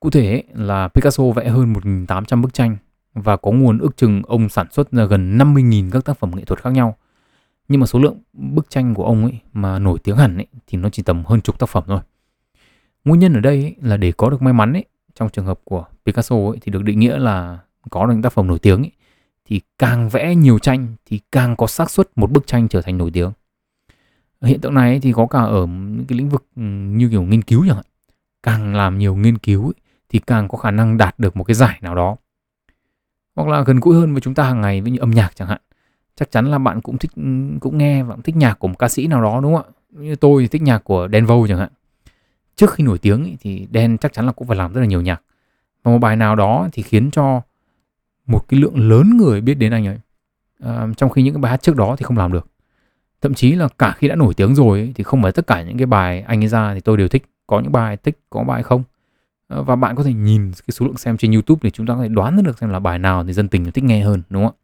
Cụ 0.00 0.10
thể 0.10 0.42
là 0.54 0.88
Picasso 0.88 1.24
vẽ 1.30 1.48
hơn 1.48 1.72
1.800 1.72 2.42
bức 2.42 2.54
tranh 2.54 2.76
và 3.14 3.36
có 3.36 3.50
nguồn 3.50 3.78
ước 3.78 3.96
chừng 3.96 4.22
ông 4.26 4.48
sản 4.48 4.66
xuất 4.70 4.92
ra 4.92 5.04
gần 5.04 5.38
50.000 5.38 5.90
các 5.90 6.04
tác 6.04 6.18
phẩm 6.18 6.30
nghệ 6.36 6.44
thuật 6.44 6.62
khác 6.62 6.70
nhau. 6.70 6.96
Nhưng 7.68 7.80
mà 7.80 7.86
số 7.86 7.98
lượng 7.98 8.18
bức 8.32 8.70
tranh 8.70 8.94
của 8.94 9.04
ông 9.04 9.24
ấy 9.24 9.40
mà 9.52 9.78
nổi 9.78 9.98
tiếng 9.98 10.16
hẳn 10.16 10.36
ấy 10.36 10.46
thì 10.66 10.78
nó 10.78 10.88
chỉ 10.88 11.02
tầm 11.02 11.24
hơn 11.24 11.40
chục 11.40 11.58
tác 11.58 11.68
phẩm 11.68 11.84
thôi. 11.86 12.00
Nguyên 13.04 13.20
nhân 13.20 13.34
ở 13.34 13.40
đây 13.40 13.62
ấy 13.62 13.74
là 13.82 13.96
để 13.96 14.12
có 14.12 14.30
được 14.30 14.42
may 14.42 14.52
mắn 14.52 14.72
ấy, 14.72 14.84
trong 15.14 15.28
trường 15.28 15.46
hợp 15.46 15.60
của 15.64 15.84
Picasso 16.06 16.36
ấy 16.36 16.58
thì 16.60 16.72
được 16.72 16.82
định 16.82 17.00
nghĩa 17.00 17.18
là 17.18 17.58
có 17.90 18.06
được 18.06 18.12
những 18.12 18.22
tác 18.22 18.32
phẩm 18.32 18.46
nổi 18.46 18.58
tiếng 18.58 18.82
ấy, 18.82 18.92
thì 19.44 19.60
càng 19.78 20.08
vẽ 20.08 20.34
nhiều 20.34 20.58
tranh 20.58 20.94
thì 21.06 21.20
càng 21.32 21.56
có 21.56 21.66
xác 21.66 21.90
suất 21.90 22.08
một 22.16 22.30
bức 22.30 22.46
tranh 22.46 22.68
trở 22.68 22.82
thành 22.82 22.98
nổi 22.98 23.10
tiếng 23.10 23.32
hiện 24.44 24.60
tượng 24.60 24.74
này 24.74 25.00
thì 25.00 25.12
có 25.12 25.26
cả 25.26 25.38
ở 25.38 25.66
những 25.66 26.04
cái 26.08 26.18
lĩnh 26.18 26.28
vực 26.28 26.46
ừ, 26.56 26.62
như 26.62 27.08
kiểu 27.08 27.22
nghiên 27.22 27.42
cứu 27.42 27.64
chẳng 27.66 27.76
hạn. 27.76 27.84
Càng 28.42 28.74
làm 28.74 28.98
nhiều 28.98 29.16
nghiên 29.16 29.38
cứu 29.38 29.64
ấy, 29.64 29.74
thì 30.08 30.18
càng 30.18 30.48
có 30.48 30.58
khả 30.58 30.70
năng 30.70 30.96
đạt 30.96 31.18
được 31.18 31.36
một 31.36 31.44
cái 31.44 31.54
giải 31.54 31.78
nào 31.80 31.94
đó. 31.94 32.16
Hoặc 33.36 33.48
là 33.48 33.62
gần 33.62 33.80
gũi 33.80 33.94
hơn 33.94 34.12
với 34.12 34.20
chúng 34.20 34.34
ta 34.34 34.44
hàng 34.44 34.60
ngày 34.60 34.80
với 34.80 34.90
như 34.90 34.98
âm 34.98 35.10
nhạc 35.10 35.36
chẳng 35.36 35.48
hạn. 35.48 35.60
Chắc 36.16 36.30
chắn 36.30 36.50
là 36.50 36.58
bạn 36.58 36.80
cũng 36.80 36.98
thích 36.98 37.10
ừ, 37.16 37.22
cũng 37.60 37.78
nghe 37.78 38.02
và 38.02 38.14
cũng 38.14 38.22
thích 38.22 38.36
nhạc 38.36 38.58
của 38.58 38.68
một 38.68 38.78
ca 38.78 38.88
sĩ 38.88 39.06
nào 39.06 39.22
đó 39.22 39.40
đúng 39.42 39.54
không 39.54 39.64
ạ? 39.64 39.70
Như 39.90 40.16
tôi 40.16 40.42
thì 40.42 40.48
thích 40.48 40.62
nhạc 40.62 40.84
của 40.84 41.08
Dan 41.12 41.26
Vâu 41.26 41.46
chẳng 41.48 41.58
hạn. 41.58 41.70
Trước 42.56 42.72
khi 42.72 42.84
nổi 42.84 42.98
tiếng 42.98 43.22
ấy, 43.22 43.36
thì 43.40 43.66
Dan 43.74 43.98
chắc 43.98 44.12
chắn 44.12 44.26
là 44.26 44.32
cũng 44.32 44.48
phải 44.48 44.56
làm 44.56 44.72
rất 44.72 44.80
là 44.80 44.86
nhiều 44.86 45.00
nhạc. 45.00 45.22
Và 45.82 45.92
một 45.92 45.98
bài 45.98 46.16
nào 46.16 46.36
đó 46.36 46.68
thì 46.72 46.82
khiến 46.82 47.10
cho 47.10 47.42
một 48.26 48.48
cái 48.48 48.60
lượng 48.60 48.88
lớn 48.88 49.16
người 49.16 49.40
biết 49.40 49.54
đến 49.54 49.72
anh 49.72 49.86
ấy. 49.86 49.98
À, 50.60 50.86
trong 50.96 51.10
khi 51.10 51.22
những 51.22 51.34
cái 51.34 51.40
bài 51.40 51.50
hát 51.50 51.62
trước 51.62 51.76
đó 51.76 51.96
thì 51.98 52.02
không 52.02 52.18
làm 52.18 52.32
được 52.32 52.46
thậm 53.24 53.34
chí 53.34 53.52
là 53.52 53.68
cả 53.78 53.94
khi 53.96 54.08
đã 54.08 54.16
nổi 54.16 54.34
tiếng 54.34 54.54
rồi 54.54 54.78
ấy, 54.78 54.92
thì 54.94 55.04
không 55.04 55.22
phải 55.22 55.32
tất 55.32 55.46
cả 55.46 55.62
những 55.62 55.78
cái 55.78 55.86
bài 55.86 56.20
anh 56.20 56.42
ấy 56.42 56.48
ra 56.48 56.74
thì 56.74 56.80
tôi 56.80 56.96
đều 56.96 57.08
thích. 57.08 57.24
Có 57.46 57.60
những 57.60 57.72
bài 57.72 57.96
thích 57.96 58.18
có 58.30 58.42
bài 58.42 58.62
không. 58.62 58.82
Ờ, 59.48 59.62
và 59.62 59.76
bạn 59.76 59.96
có 59.96 60.02
thể 60.02 60.12
nhìn 60.12 60.52
cái 60.52 60.72
số 60.72 60.86
lượng 60.86 60.96
xem 60.96 61.16
trên 61.16 61.32
YouTube 61.32 61.60
để 61.62 61.70
chúng 61.70 61.86
ta 61.86 61.94
có 61.94 62.02
thể 62.02 62.08
đoán 62.08 62.42
được 62.42 62.58
xem 62.58 62.70
là 62.70 62.78
bài 62.78 62.98
nào 62.98 63.24
thì 63.24 63.32
dân 63.32 63.48
tình 63.48 63.70
thích 63.70 63.84
nghe 63.84 64.00
hơn 64.00 64.22
đúng 64.30 64.44
không 64.44 64.54
ạ? 64.54 64.60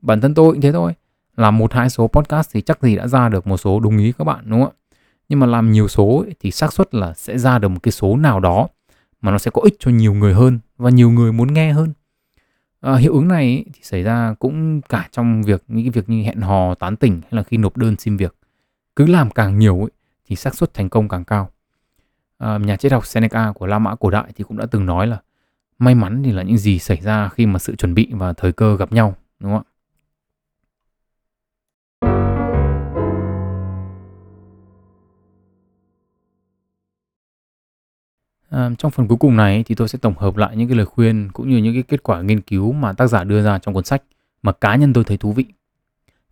Bản 0.00 0.20
thân 0.20 0.34
tôi 0.34 0.52
cũng 0.52 0.60
thế 0.60 0.72
thôi. 0.72 0.92
Làm 1.36 1.58
một 1.58 1.72
hai 1.72 1.90
số 1.90 2.08
podcast 2.08 2.50
thì 2.52 2.60
chắc 2.60 2.82
gì 2.82 2.96
đã 2.96 3.06
ra 3.06 3.28
được 3.28 3.46
một 3.46 3.56
số 3.56 3.80
đúng 3.80 3.98
ý 3.98 4.12
các 4.18 4.24
bạn 4.24 4.44
đúng 4.46 4.64
không 4.64 4.72
ạ? 4.78 4.96
Nhưng 5.28 5.40
mà 5.40 5.46
làm 5.46 5.72
nhiều 5.72 5.88
số 5.88 6.24
ấy, 6.26 6.34
thì 6.40 6.50
xác 6.50 6.72
suất 6.72 6.94
là 6.94 7.14
sẽ 7.14 7.38
ra 7.38 7.58
được 7.58 7.68
một 7.68 7.82
cái 7.82 7.92
số 7.92 8.16
nào 8.16 8.40
đó 8.40 8.68
mà 9.20 9.32
nó 9.32 9.38
sẽ 9.38 9.50
có 9.50 9.62
ích 9.64 9.76
cho 9.78 9.90
nhiều 9.90 10.14
người 10.14 10.34
hơn 10.34 10.58
và 10.78 10.90
nhiều 10.90 11.10
người 11.10 11.32
muốn 11.32 11.54
nghe 11.54 11.72
hơn. 11.72 11.92
À, 12.80 12.96
hiệu 12.96 13.12
ứng 13.12 13.28
này 13.28 13.64
thì 13.74 13.80
xảy 13.82 14.02
ra 14.02 14.34
cũng 14.38 14.80
cả 14.80 15.08
trong 15.12 15.42
việc 15.42 15.62
những 15.68 15.84
cái 15.84 15.90
việc 15.90 16.08
như 16.08 16.22
hẹn 16.22 16.40
hò 16.40 16.74
tán 16.74 16.96
tỉnh 16.96 17.20
hay 17.22 17.30
là 17.30 17.42
khi 17.42 17.56
nộp 17.56 17.76
đơn 17.76 17.96
xin 17.96 18.16
việc. 18.16 18.34
Cứ 18.96 19.06
làm 19.06 19.30
càng 19.30 19.58
nhiều 19.58 19.80
ấy, 19.80 19.90
thì 20.26 20.36
xác 20.36 20.54
suất 20.54 20.74
thành 20.74 20.88
công 20.88 21.08
càng 21.08 21.24
cao. 21.24 21.50
À, 22.38 22.58
nhà 22.58 22.76
triết 22.76 22.92
học 22.92 23.06
Seneca 23.06 23.52
của 23.52 23.66
La 23.66 23.78
Mã 23.78 23.94
cổ 23.94 24.10
đại 24.10 24.32
thì 24.36 24.44
cũng 24.44 24.56
đã 24.56 24.66
từng 24.66 24.86
nói 24.86 25.06
là 25.06 25.18
may 25.78 25.94
mắn 25.94 26.22
thì 26.22 26.32
là 26.32 26.42
những 26.42 26.58
gì 26.58 26.78
xảy 26.78 27.00
ra 27.00 27.28
khi 27.28 27.46
mà 27.46 27.58
sự 27.58 27.76
chuẩn 27.76 27.94
bị 27.94 28.08
và 28.12 28.32
thời 28.32 28.52
cơ 28.52 28.76
gặp 28.76 28.92
nhau 28.92 29.14
đúng 29.40 29.52
không 29.52 29.62
ạ? 29.66 29.70
À, 38.58 38.70
trong 38.78 38.90
phần 38.90 39.08
cuối 39.08 39.18
cùng 39.18 39.36
này 39.36 39.64
thì 39.66 39.74
tôi 39.74 39.88
sẽ 39.88 39.98
tổng 40.02 40.14
hợp 40.18 40.36
lại 40.36 40.56
những 40.56 40.68
cái 40.68 40.76
lời 40.76 40.86
khuyên 40.86 41.28
cũng 41.32 41.50
như 41.50 41.56
những 41.56 41.74
cái 41.74 41.82
kết 41.82 42.02
quả 42.02 42.22
nghiên 42.22 42.40
cứu 42.40 42.72
mà 42.72 42.92
tác 42.92 43.06
giả 43.06 43.24
đưa 43.24 43.42
ra 43.42 43.58
trong 43.58 43.74
cuốn 43.74 43.84
sách 43.84 44.02
mà 44.42 44.52
cá 44.52 44.76
nhân 44.76 44.92
tôi 44.92 45.04
thấy 45.04 45.16
thú 45.16 45.32
vị. 45.32 45.44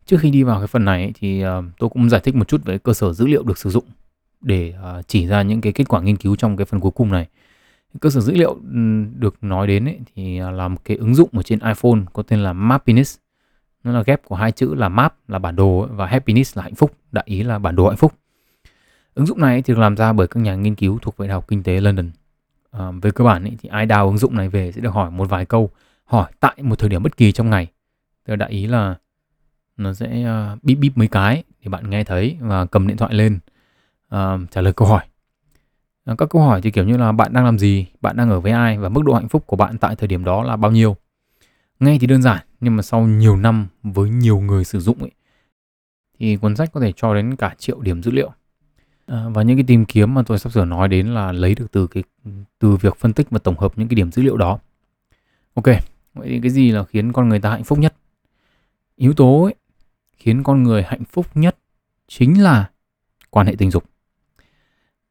Trước 0.07 0.17
khi 0.21 0.31
đi 0.31 0.43
vào 0.43 0.59
cái 0.59 0.67
phần 0.67 0.85
này 0.85 1.13
thì 1.21 1.45
uh, 1.47 1.65
tôi 1.79 1.91
cũng 1.91 2.11
giải 2.11 2.21
thích 2.25 2.35
một 2.35 2.49
chút 2.49 2.65
về 2.65 2.79
cơ 2.79 2.93
sở 2.93 3.13
dữ 3.13 3.27
liệu 3.27 3.43
được 3.43 3.59
sử 3.59 3.71
dụng 3.71 3.85
để 4.41 4.75
uh, 4.99 5.09
chỉ 5.09 5.27
ra 5.27 5.43
những 5.43 5.61
cái 5.61 5.73
kết 5.73 5.89
quả 5.89 6.01
nghiên 6.01 6.17
cứu 6.17 6.37
trong 6.37 6.57
cái 6.57 6.65
phần 6.65 6.81
cuối 6.81 6.91
cùng 6.91 7.13
này. 7.13 7.27
Cơ 8.01 8.11
sở 8.11 8.21
dữ 8.21 8.35
liệu 8.35 8.59
được 9.19 9.37
nói 9.41 9.67
đến 9.67 9.85
ấy, 9.85 9.99
thì 10.15 10.39
ờ, 10.39 10.51
là 10.51 10.69
một 10.69 10.79
cái 10.85 10.97
ứng 10.97 11.15
dụng 11.15 11.29
ở 11.33 11.43
trên 11.43 11.59
iPhone 11.59 12.01
có 12.13 12.23
tên 12.23 12.39
là 12.39 12.53
Mappiness. 12.53 13.19
Nó 13.85 13.93
là 13.93 14.03
ghép 14.07 14.25
của 14.25 14.37
hai 14.37 14.53
chữ 14.53 14.75
là 14.75 14.89
map 14.89 15.15
là 15.29 15.39
bản 15.39 15.57
đồ 15.57 15.89
và 15.91 16.07
happiness 16.07 16.57
là 16.57 16.63
hạnh 16.63 16.75
phúc, 16.75 16.93
đại 17.13 17.25
ý 17.29 17.43
là 17.43 17.59
bản 17.59 17.77
đồ 17.77 17.89
hạnh 17.89 17.97
phúc. 17.97 18.13
Ứng 19.17 19.27
dụng 19.27 19.41
này 19.41 19.63
thì 19.63 19.75
được 19.75 19.81
làm 19.81 19.97
ra 19.97 20.13
bởi 20.13 20.27
các 20.27 20.41
nhà 20.41 20.55
nghiên 20.55 20.75
cứu 20.75 20.99
thuộc 21.03 21.19
Đại 21.19 21.29
học 21.29 21.49
Kinh 21.49 21.63
tế 21.63 21.81
London. 21.81 22.11
À, 22.71 22.91
về 23.03 23.11
cơ 23.11 23.25
bản 23.25 23.45
ý, 23.45 23.53
thì 23.63 23.69
ai 23.69 23.87
đào 23.87 24.07
ứng 24.07 24.19
dụng 24.19 24.37
này 24.37 24.49
về 24.49 24.73
sẽ 24.73 24.81
được 24.81 24.91
hỏi 24.91 25.11
một 25.11 25.29
vài 25.29 25.47
câu 25.47 25.71
hỏi 26.05 26.33
tại 26.41 26.55
một 26.63 26.79
thời 26.79 26.89
điểm 26.89 27.03
bất 27.03 27.17
kỳ 27.17 27.33
trong 27.33 27.51
ngày. 27.51 27.69
Tôi 28.27 28.37
đại 28.37 28.51
ý 28.51 28.67
là 28.67 28.95
nó 29.77 29.95
sẽ 29.95 30.27
uh, 30.55 30.65
bíp 30.65 30.79
bíp 30.79 30.99
mấy 30.99 31.09
cái 31.09 31.43
để 31.63 31.69
bạn 31.69 31.91
nghe 31.91 32.05
thấy 32.05 32.37
và 32.41 32.67
cầm 32.67 32.87
điện 32.89 32.97
thoại 32.97 33.15
lên 33.15 33.39
uh, 34.15 34.51
trả 34.51 34.61
lời 34.61 34.73
câu 34.73 34.89
hỏi. 34.89 35.05
À, 36.05 36.15
các 36.19 36.29
câu 36.31 36.43
hỏi 36.43 36.61
thì 36.63 36.71
kiểu 36.71 36.85
như 36.85 36.97
là 36.97 37.13
bạn 37.13 37.33
đang 37.33 37.45
làm 37.45 37.59
gì, 37.59 37.87
bạn 38.01 38.17
đang 38.17 38.31
ở 38.31 38.41
với 38.41 38.53
ai 38.53 38.79
và 38.79 38.89
mức 38.89 39.05
độ 39.05 39.15
hạnh 39.15 39.29
phúc 39.29 39.47
của 39.47 39.57
bạn 39.57 39.79
tại 39.79 39.97
thời 39.97 40.09
điểm 40.09 40.25
đó 40.25 40.43
là 40.43 40.57
bao 40.57 40.71
nhiêu. 40.71 40.97
Nghe 41.81 41.99
thì 42.01 42.07
đơn 42.07 42.23
giản 42.23 42.39
nhưng 42.61 42.77
mà 42.77 42.83
sau 42.83 43.07
nhiều 43.07 43.37
năm 43.37 43.67
với 43.83 44.11
nhiều 44.11 44.41
người 44.41 44.65
sử 44.65 44.81
dụng 44.81 44.99
ấy 44.99 45.11
thì 46.19 46.37
cuốn 46.37 46.57
sách 46.57 46.71
có 46.73 46.81
thể 46.81 46.93
cho 46.93 47.15
đến 47.15 47.37
cả 47.37 47.55
triệu 47.59 47.81
điểm 47.81 48.03
dữ 48.03 48.11
liệu. 48.11 48.31
À, 49.07 49.25
và 49.35 49.43
những 49.43 49.57
cái 49.57 49.65
tìm 49.67 49.85
kiếm 49.85 50.15
mà 50.15 50.23
tôi 50.27 50.39
sắp 50.39 50.53
sửa 50.53 50.65
nói 50.65 50.89
đến 50.89 51.07
là 51.07 51.33
lấy 51.33 51.55
được 51.55 51.73
từ 51.73 51.87
cái 51.87 52.03
từ 52.59 52.77
việc 52.77 52.97
phân 52.97 53.13
tích 53.13 53.31
và 53.31 53.39
tổng 53.39 53.59
hợp 53.59 53.73
những 53.79 53.89
cái 53.89 53.95
điểm 53.95 54.13
dữ 54.13 54.23
liệu 54.23 54.37
đó. 54.37 54.59
Ok, 55.55 55.65
vậy 56.15 56.29
thì 56.29 56.41
cái 56.41 56.51
gì 56.51 56.71
là 56.71 56.85
khiến 56.85 57.13
con 57.13 57.29
người 57.29 57.41
ta 57.41 57.51
hạnh 57.51 57.65
phúc 57.65 57.79
nhất? 57.79 57.95
Yếu 58.97 59.13
tố 59.13 59.45
ấy, 59.45 59.55
khiến 60.13 60.43
con 60.43 60.63
người 60.63 60.83
hạnh 60.83 61.05
phúc 61.11 61.27
nhất 61.35 61.57
chính 62.09 62.43
là 62.43 62.71
quan 63.31 63.47
hệ 63.47 63.55
tình 63.59 63.71
dục. 63.71 63.85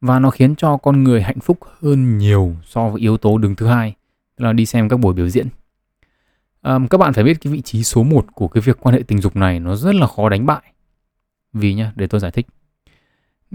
Và 0.01 0.19
nó 0.19 0.29
khiến 0.29 0.55
cho 0.55 0.77
con 0.77 1.03
người 1.03 1.21
hạnh 1.21 1.39
phúc 1.39 1.59
hơn 1.81 2.17
nhiều 2.17 2.55
so 2.65 2.89
với 2.89 3.01
yếu 3.01 3.17
tố 3.17 3.37
đứng 3.37 3.55
thứ 3.55 3.67
hai, 3.67 3.93
là 4.37 4.53
đi 4.53 4.65
xem 4.65 4.89
các 4.89 4.97
buổi 4.97 5.13
biểu 5.13 5.29
diễn. 5.29 5.47
À, 6.61 6.79
các 6.89 6.97
bạn 6.97 7.13
phải 7.13 7.23
biết 7.23 7.41
cái 7.41 7.53
vị 7.53 7.61
trí 7.61 7.83
số 7.83 8.03
1 8.03 8.25
của 8.33 8.47
cái 8.47 8.61
việc 8.61 8.77
quan 8.79 8.95
hệ 8.95 9.03
tình 9.07 9.21
dục 9.21 9.35
này 9.35 9.59
nó 9.59 9.75
rất 9.75 9.95
là 9.95 10.07
khó 10.07 10.29
đánh 10.29 10.45
bại. 10.45 10.61
Vì 11.53 11.73
nhá, 11.73 11.91
để 11.95 12.07
tôi 12.07 12.19
giải 12.19 12.31
thích. 12.31 12.47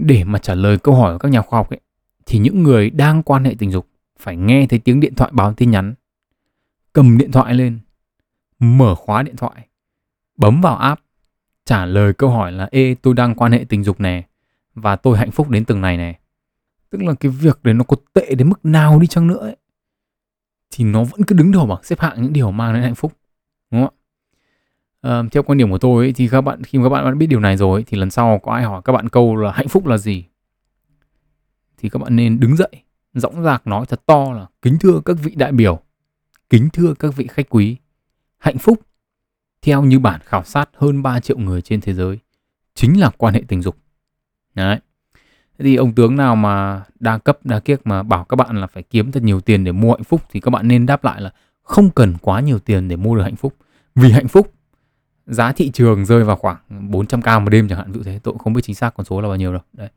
Để 0.05 0.23
mà 0.23 0.39
trả 0.39 0.55
lời 0.55 0.77
câu 0.77 0.95
hỏi 0.95 1.13
của 1.13 1.17
các 1.17 1.29
nhà 1.29 1.41
khoa 1.41 1.59
học 1.59 1.69
ấy, 1.69 1.79
thì 2.25 2.39
những 2.39 2.63
người 2.63 2.89
đang 2.89 3.23
quan 3.23 3.43
hệ 3.43 3.55
tình 3.59 3.71
dục 3.71 3.87
phải 4.19 4.37
nghe 4.37 4.67
thấy 4.69 4.79
tiếng 4.79 4.99
điện 4.99 5.15
thoại 5.15 5.31
báo 5.33 5.53
tin 5.53 5.71
nhắn, 5.71 5.93
cầm 6.93 7.17
điện 7.17 7.31
thoại 7.31 7.53
lên, 7.53 7.79
mở 8.59 8.95
khóa 8.95 9.23
điện 9.23 9.35
thoại, 9.35 9.67
bấm 10.37 10.61
vào 10.61 10.77
app, 10.77 11.01
trả 11.65 11.85
lời 11.85 12.13
câu 12.13 12.29
hỏi 12.29 12.51
là 12.51 12.67
Ê 12.71 12.95
tôi 13.01 13.13
đang 13.13 13.35
quan 13.35 13.51
hệ 13.51 13.65
tình 13.69 13.83
dục 13.83 13.99
nè 13.99 14.27
và 14.73 14.95
tôi 14.95 15.17
hạnh 15.17 15.31
phúc 15.31 15.49
đến 15.49 15.65
từng 15.65 15.81
này 15.81 15.97
nè. 15.97 16.19
Tức 16.89 17.01
là 17.01 17.13
cái 17.13 17.31
việc 17.31 17.63
đấy 17.63 17.73
nó 17.73 17.83
có 17.83 17.97
tệ 18.13 18.35
đến 18.35 18.49
mức 18.49 18.65
nào 18.65 18.99
đi 18.99 19.07
chăng 19.07 19.27
nữa 19.27 19.37
ấy, 19.37 19.55
thì 20.71 20.85
nó 20.85 21.03
vẫn 21.03 21.23
cứ 21.23 21.35
đứng 21.35 21.51
đầu 21.51 21.65
bảng 21.65 21.83
xếp 21.83 21.99
hạng 21.99 22.21
những 22.21 22.33
điều 22.33 22.51
mang 22.51 22.73
đến 22.73 22.83
hạnh 22.83 22.95
phúc. 22.95 23.13
Đúng 23.71 23.81
không 23.81 23.93
ạ? 23.97 24.00
Ờ, 25.01 25.25
theo 25.31 25.43
quan 25.43 25.57
điểm 25.57 25.71
của 25.71 25.77
tôi 25.77 26.05
ấy, 26.05 26.13
thì 26.13 26.27
các 26.27 26.41
bạn 26.41 26.63
khi 26.63 26.79
mà 26.79 26.85
các 26.85 26.89
bạn 26.89 27.05
đã 27.05 27.11
biết 27.11 27.27
điều 27.27 27.39
này 27.39 27.57
rồi 27.57 27.83
thì 27.87 27.97
lần 27.97 28.11
sau 28.11 28.39
có 28.43 28.51
ai 28.51 28.63
hỏi 28.63 28.81
các 28.85 28.93
bạn 28.93 29.09
câu 29.09 29.35
là 29.35 29.51
hạnh 29.51 29.67
phúc 29.67 29.85
là 29.87 29.97
gì 29.97 30.25
thì 31.77 31.89
các 31.89 31.99
bạn 32.01 32.15
nên 32.15 32.39
đứng 32.39 32.55
dậy 32.55 32.83
dõng 33.13 33.43
dạc 33.43 33.67
nói 33.67 33.85
thật 33.85 34.05
to 34.05 34.33
là 34.33 34.45
kính 34.61 34.77
thưa 34.79 35.01
các 35.05 35.17
vị 35.23 35.35
đại 35.35 35.51
biểu 35.51 35.81
kính 36.51 36.69
thưa 36.73 36.93
các 36.99 37.15
vị 37.15 37.27
khách 37.27 37.49
quý. 37.49 37.77
Hạnh 38.37 38.57
phúc 38.57 38.79
theo 39.61 39.83
như 39.83 39.99
bản 39.99 40.21
khảo 40.23 40.43
sát 40.43 40.69
hơn 40.77 41.03
3 41.03 41.19
triệu 41.19 41.37
người 41.37 41.61
trên 41.61 41.81
thế 41.81 41.93
giới 41.93 42.19
chính 42.75 42.99
là 42.99 43.09
quan 43.17 43.33
hệ 43.33 43.43
tình 43.47 43.61
dục. 43.61 43.77
Đấy. 44.53 44.79
Thì 45.59 45.75
ông 45.75 45.93
tướng 45.93 46.15
nào 46.15 46.35
mà 46.35 46.83
đa 46.99 47.17
cấp 47.17 47.39
đa 47.43 47.59
kiếc 47.59 47.87
mà 47.87 48.03
bảo 48.03 48.23
các 48.23 48.35
bạn 48.35 48.57
là 48.57 48.67
phải 48.67 48.83
kiếm 48.83 49.11
thật 49.11 49.23
nhiều 49.23 49.41
tiền 49.41 49.63
để 49.63 49.71
mua 49.71 49.91
hạnh 49.91 50.03
phúc 50.03 50.21
thì 50.31 50.39
các 50.39 50.49
bạn 50.49 50.67
nên 50.67 50.85
đáp 50.85 51.03
lại 51.03 51.21
là 51.21 51.31
không 51.63 51.89
cần 51.89 52.13
quá 52.21 52.39
nhiều 52.39 52.59
tiền 52.59 52.87
để 52.87 52.95
mua 52.95 53.15
được 53.15 53.23
hạnh 53.23 53.35
phúc. 53.35 53.55
Vì 53.95 54.11
hạnh 54.11 54.27
phúc 54.27 54.53
giá 55.31 55.51
thị 55.51 55.71
trường 55.71 56.05
rơi 56.05 56.23
vào 56.23 56.35
khoảng 56.35 56.57
400k 56.69 57.41
một 57.41 57.49
đêm 57.49 57.67
chẳng 57.67 57.77
hạn 57.77 57.91
ví 57.91 58.01
thế. 58.05 58.19
Tôi 58.23 58.31
cũng 58.31 58.39
không 58.39 58.53
biết 58.53 58.61
chính 58.63 58.75
xác 58.75 58.93
con 58.95 59.05
số 59.05 59.21
là 59.21 59.27
bao 59.27 59.37
nhiêu 59.37 59.51
đâu. 59.51 59.61
Đấy. 59.73 59.89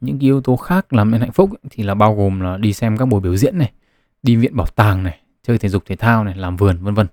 Những 0.00 0.18
yếu 0.18 0.40
tố 0.40 0.56
khác 0.56 0.92
làm 0.92 1.10
nên 1.10 1.20
hạnh 1.20 1.32
phúc 1.32 1.50
thì 1.70 1.82
là 1.82 1.94
bao 1.94 2.14
gồm 2.14 2.40
là 2.40 2.56
đi 2.56 2.72
xem 2.72 2.96
các 2.96 3.04
buổi 3.04 3.20
biểu 3.20 3.36
diễn 3.36 3.58
này 3.58 3.72
đi 4.22 4.36
viện 4.36 4.56
bảo 4.56 4.66
tàng 4.66 5.02
này 5.02 5.20
chơi 5.42 5.58
thể 5.58 5.68
dục 5.68 5.82
thể 5.86 5.96
thao 5.96 6.24
này 6.24 6.36
làm 6.36 6.56
vườn 6.56 6.78
vân 6.82 6.94
vân. 6.94 7.06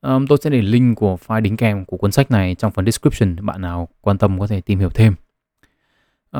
Um, 0.00 0.26
tôi 0.26 0.38
sẽ 0.42 0.50
để 0.50 0.62
link 0.62 0.98
của 0.98 1.18
file 1.26 1.40
đính 1.40 1.56
kèm 1.56 1.84
của 1.84 1.96
cuốn 1.96 2.12
sách 2.12 2.30
này 2.30 2.54
trong 2.54 2.72
phần 2.72 2.84
description 2.84 3.46
bạn 3.46 3.60
nào 3.60 3.88
quan 4.00 4.18
tâm 4.18 4.38
có 4.38 4.46
thể 4.46 4.60
tìm 4.60 4.78
hiểu 4.78 4.90
thêm. 4.90 5.14